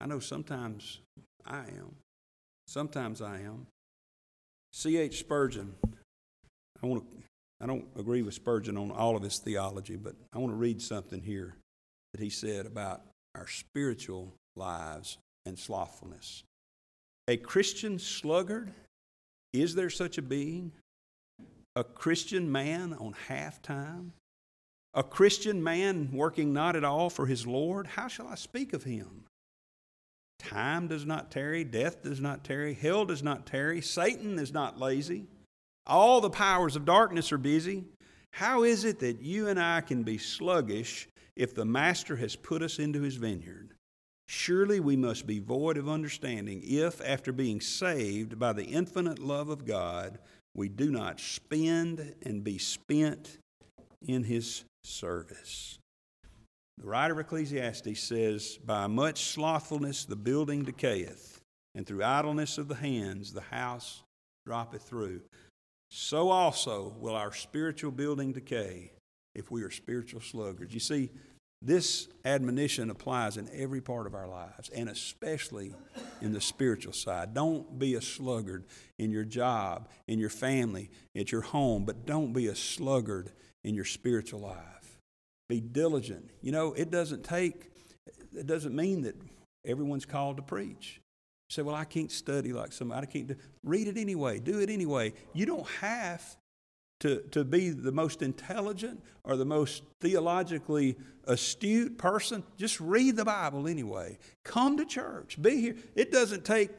I 0.00 0.06
know 0.06 0.20
sometimes 0.20 1.00
I 1.44 1.60
am. 1.60 1.94
Sometimes 2.66 3.20
I 3.22 3.40
am. 3.40 3.66
C.H. 4.72 5.18
Spurgeon, 5.18 5.74
I 6.82 6.86
want 6.86 7.02
to 7.02 7.22
I 7.60 7.66
don't 7.66 7.86
agree 7.98 8.22
with 8.22 8.34
Spurgeon 8.34 8.76
on 8.76 8.90
all 8.90 9.16
of 9.16 9.22
his 9.22 9.38
theology, 9.38 9.96
but 9.96 10.14
I 10.32 10.38
want 10.38 10.52
to 10.52 10.56
read 10.56 10.80
something 10.80 11.20
here 11.20 11.56
that 12.12 12.20
he 12.20 12.30
said 12.30 12.66
about 12.66 13.02
our 13.34 13.46
spiritual 13.46 14.34
lives 14.56 15.18
and 15.46 15.58
slothfulness. 15.58 16.42
A 17.28 17.36
Christian 17.36 17.98
sluggard, 17.98 18.72
is 19.52 19.74
there 19.74 19.90
such 19.90 20.18
a 20.18 20.22
being? 20.22 20.72
A 21.76 21.84
Christian 21.84 22.50
man 22.50 22.94
on 22.94 23.14
half 23.28 23.62
time? 23.62 24.12
A 24.94 25.02
Christian 25.02 25.62
man 25.62 26.10
working 26.12 26.52
not 26.52 26.74
at 26.74 26.82
all 26.82 27.10
for 27.10 27.26
his 27.26 27.46
Lord? 27.46 27.86
How 27.86 28.08
shall 28.08 28.26
I 28.26 28.34
speak 28.34 28.72
of 28.72 28.82
him? 28.82 29.24
Time 30.40 30.88
does 30.88 31.04
not 31.04 31.30
tarry, 31.30 31.62
death 31.62 32.02
does 32.02 32.20
not 32.20 32.42
tarry, 32.42 32.74
hell 32.74 33.04
does 33.04 33.22
not 33.22 33.46
tarry, 33.46 33.80
Satan 33.82 34.38
is 34.38 34.52
not 34.52 34.80
lazy. 34.80 35.26
All 35.86 36.20
the 36.20 36.30
powers 36.30 36.76
of 36.76 36.84
darkness 36.84 37.32
are 37.32 37.38
busy. 37.38 37.84
How 38.32 38.62
is 38.62 38.84
it 38.84 39.00
that 39.00 39.20
you 39.20 39.48
and 39.48 39.58
I 39.58 39.80
can 39.80 40.02
be 40.02 40.18
sluggish 40.18 41.08
if 41.36 41.54
the 41.54 41.64
Master 41.64 42.16
has 42.16 42.36
put 42.36 42.62
us 42.62 42.78
into 42.78 43.02
his 43.02 43.16
vineyard? 43.16 43.74
Surely 44.28 44.78
we 44.78 44.96
must 44.96 45.26
be 45.26 45.40
void 45.40 45.76
of 45.76 45.88
understanding 45.88 46.62
if, 46.64 47.00
after 47.00 47.32
being 47.32 47.60
saved 47.60 48.38
by 48.38 48.52
the 48.52 48.64
infinite 48.64 49.18
love 49.18 49.48
of 49.48 49.64
God, 49.64 50.20
we 50.54 50.68
do 50.68 50.90
not 50.90 51.18
spend 51.18 52.14
and 52.22 52.44
be 52.44 52.56
spent 52.56 53.38
in 54.06 54.22
his 54.22 54.64
service. 54.84 55.78
The 56.78 56.86
writer 56.86 57.14
of 57.14 57.20
Ecclesiastes 57.20 58.00
says, 58.00 58.58
By 58.64 58.86
much 58.86 59.24
slothfulness 59.24 60.04
the 60.04 60.16
building 60.16 60.64
decayeth, 60.64 61.40
and 61.74 61.86
through 61.86 62.04
idleness 62.04 62.56
of 62.56 62.68
the 62.68 62.76
hands 62.76 63.32
the 63.32 63.40
house 63.40 64.02
droppeth 64.46 64.82
through. 64.82 65.22
So 65.90 66.30
also 66.30 66.94
will 66.98 67.16
our 67.16 67.32
spiritual 67.32 67.90
building 67.90 68.32
decay 68.32 68.92
if 69.34 69.50
we 69.50 69.62
are 69.62 69.70
spiritual 69.70 70.20
sluggards. 70.20 70.72
You 70.72 70.80
see, 70.80 71.10
this 71.62 72.08
admonition 72.24 72.90
applies 72.90 73.36
in 73.36 73.48
every 73.52 73.82
part 73.82 74.06
of 74.06 74.14
our 74.14 74.26
lives, 74.26 74.70
and 74.70 74.88
especially 74.88 75.74
in 76.22 76.32
the 76.32 76.40
spiritual 76.40 76.94
side. 76.94 77.34
Don't 77.34 77.78
be 77.78 77.96
a 77.96 78.00
sluggard 78.00 78.64
in 78.98 79.10
your 79.10 79.24
job, 79.24 79.88
in 80.08 80.18
your 80.18 80.30
family, 80.30 80.90
at 81.14 81.30
your 81.30 81.42
home, 81.42 81.84
but 81.84 82.06
don't 82.06 82.32
be 82.32 82.46
a 82.46 82.54
sluggard 82.54 83.30
in 83.62 83.74
your 83.74 83.84
spiritual 83.84 84.40
life. 84.40 84.98
Be 85.50 85.60
diligent. 85.60 86.30
You 86.40 86.52
know, 86.52 86.72
it 86.72 86.90
doesn't 86.90 87.24
take, 87.24 87.70
it 88.34 88.46
doesn't 88.46 88.74
mean 88.74 89.02
that 89.02 89.16
everyone's 89.66 90.06
called 90.06 90.36
to 90.38 90.42
preach. 90.42 91.00
Say, 91.50 91.62
well, 91.62 91.74
I 91.74 91.84
can't 91.84 92.12
study 92.12 92.52
like 92.52 92.72
somebody. 92.72 93.08
I 93.08 93.10
can't 93.10 93.26
do. 93.26 93.36
Read 93.64 93.88
it 93.88 93.96
anyway. 93.96 94.38
Do 94.38 94.60
it 94.60 94.70
anyway. 94.70 95.12
You 95.32 95.46
don't 95.46 95.66
have 95.80 96.36
to, 97.00 97.22
to 97.32 97.42
be 97.44 97.70
the 97.70 97.90
most 97.90 98.22
intelligent 98.22 99.02
or 99.24 99.36
the 99.36 99.44
most 99.44 99.82
theologically 100.00 100.96
astute 101.24 101.98
person, 101.98 102.44
just 102.56 102.80
read 102.80 103.16
the 103.16 103.24
Bible 103.24 103.66
anyway. 103.66 104.16
Come 104.44 104.76
to 104.76 104.84
church. 104.84 105.42
Be 105.42 105.60
here. 105.60 105.76
It 105.96 106.12
doesn't 106.12 106.44
take 106.44 106.70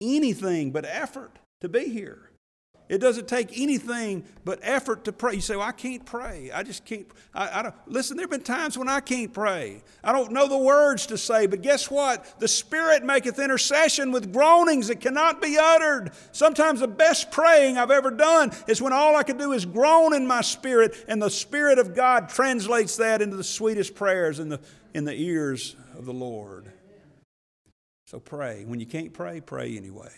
anything 0.00 0.70
but 0.70 0.84
effort 0.84 1.38
to 1.60 1.68
be 1.68 1.88
here. 1.88 2.29
It 2.90 2.98
doesn't 2.98 3.28
take 3.28 3.56
anything 3.56 4.24
but 4.44 4.58
effort 4.62 5.04
to 5.04 5.12
pray. 5.12 5.34
You 5.34 5.40
say, 5.40 5.54
well, 5.54 5.68
I 5.68 5.70
can't 5.70 6.04
pray. 6.04 6.50
I 6.52 6.64
just 6.64 6.84
can't. 6.84 7.06
I, 7.32 7.60
I 7.60 7.62
don't. 7.62 7.74
Listen, 7.86 8.16
there 8.16 8.24
have 8.24 8.32
been 8.32 8.42
times 8.42 8.76
when 8.76 8.88
I 8.88 8.98
can't 8.98 9.32
pray. 9.32 9.84
I 10.02 10.10
don't 10.10 10.32
know 10.32 10.48
the 10.48 10.58
words 10.58 11.06
to 11.06 11.16
say, 11.16 11.46
but 11.46 11.62
guess 11.62 11.88
what? 11.88 12.40
The 12.40 12.48
Spirit 12.48 13.04
maketh 13.04 13.38
intercession 13.38 14.10
with 14.10 14.32
groanings 14.32 14.88
that 14.88 15.00
cannot 15.00 15.40
be 15.40 15.56
uttered. 15.56 16.10
Sometimes 16.32 16.80
the 16.80 16.88
best 16.88 17.30
praying 17.30 17.78
I've 17.78 17.92
ever 17.92 18.10
done 18.10 18.50
is 18.66 18.82
when 18.82 18.92
all 18.92 19.14
I 19.14 19.22
can 19.22 19.36
do 19.36 19.52
is 19.52 19.64
groan 19.64 20.12
in 20.12 20.26
my 20.26 20.40
spirit, 20.40 21.04
and 21.06 21.22
the 21.22 21.30
Spirit 21.30 21.78
of 21.78 21.94
God 21.94 22.28
translates 22.28 22.96
that 22.96 23.22
into 23.22 23.36
the 23.36 23.44
sweetest 23.44 23.94
prayers 23.94 24.40
in 24.40 24.48
the, 24.48 24.58
in 24.94 25.04
the 25.04 25.14
ears 25.14 25.76
of 25.96 26.06
the 26.06 26.12
Lord. 26.12 26.72
So 28.06 28.18
pray. 28.18 28.64
When 28.64 28.80
you 28.80 28.86
can't 28.86 29.12
pray, 29.12 29.40
pray 29.40 29.76
anyway. 29.76 30.10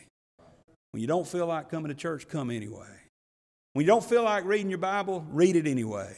When 0.92 1.00
you 1.00 1.06
don't 1.06 1.26
feel 1.26 1.46
like 1.46 1.70
coming 1.70 1.88
to 1.88 1.94
church, 1.94 2.28
come 2.28 2.50
anyway. 2.50 2.86
When 3.72 3.84
you 3.84 3.86
don't 3.86 4.04
feel 4.04 4.22
like 4.22 4.44
reading 4.44 4.68
your 4.68 4.78
Bible, 4.78 5.26
read 5.30 5.56
it 5.56 5.66
anyway. 5.66 6.14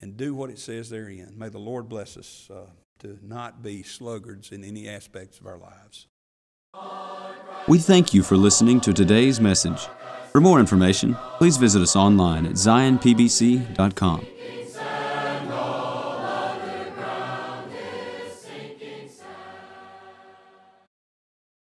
And 0.00 0.16
do 0.16 0.34
what 0.34 0.50
it 0.50 0.58
says 0.58 0.90
therein. 0.90 1.34
May 1.36 1.48
the 1.48 1.58
Lord 1.58 1.88
bless 1.88 2.16
us 2.16 2.50
uh, 2.52 2.66
to 2.98 3.18
not 3.22 3.62
be 3.62 3.82
sluggards 3.82 4.50
in 4.52 4.64
any 4.64 4.88
aspects 4.88 5.38
of 5.38 5.46
our 5.46 5.58
lives. 5.58 6.06
We 7.68 7.78
thank 7.78 8.12
you 8.12 8.22
for 8.22 8.36
listening 8.36 8.80
to 8.82 8.92
today's 8.92 9.40
message. 9.40 9.88
For 10.32 10.40
more 10.40 10.60
information, 10.60 11.16
please 11.38 11.56
visit 11.56 11.80
us 11.80 11.96
online 11.96 12.46
at 12.46 12.52
zionpbc.com. 12.52 14.26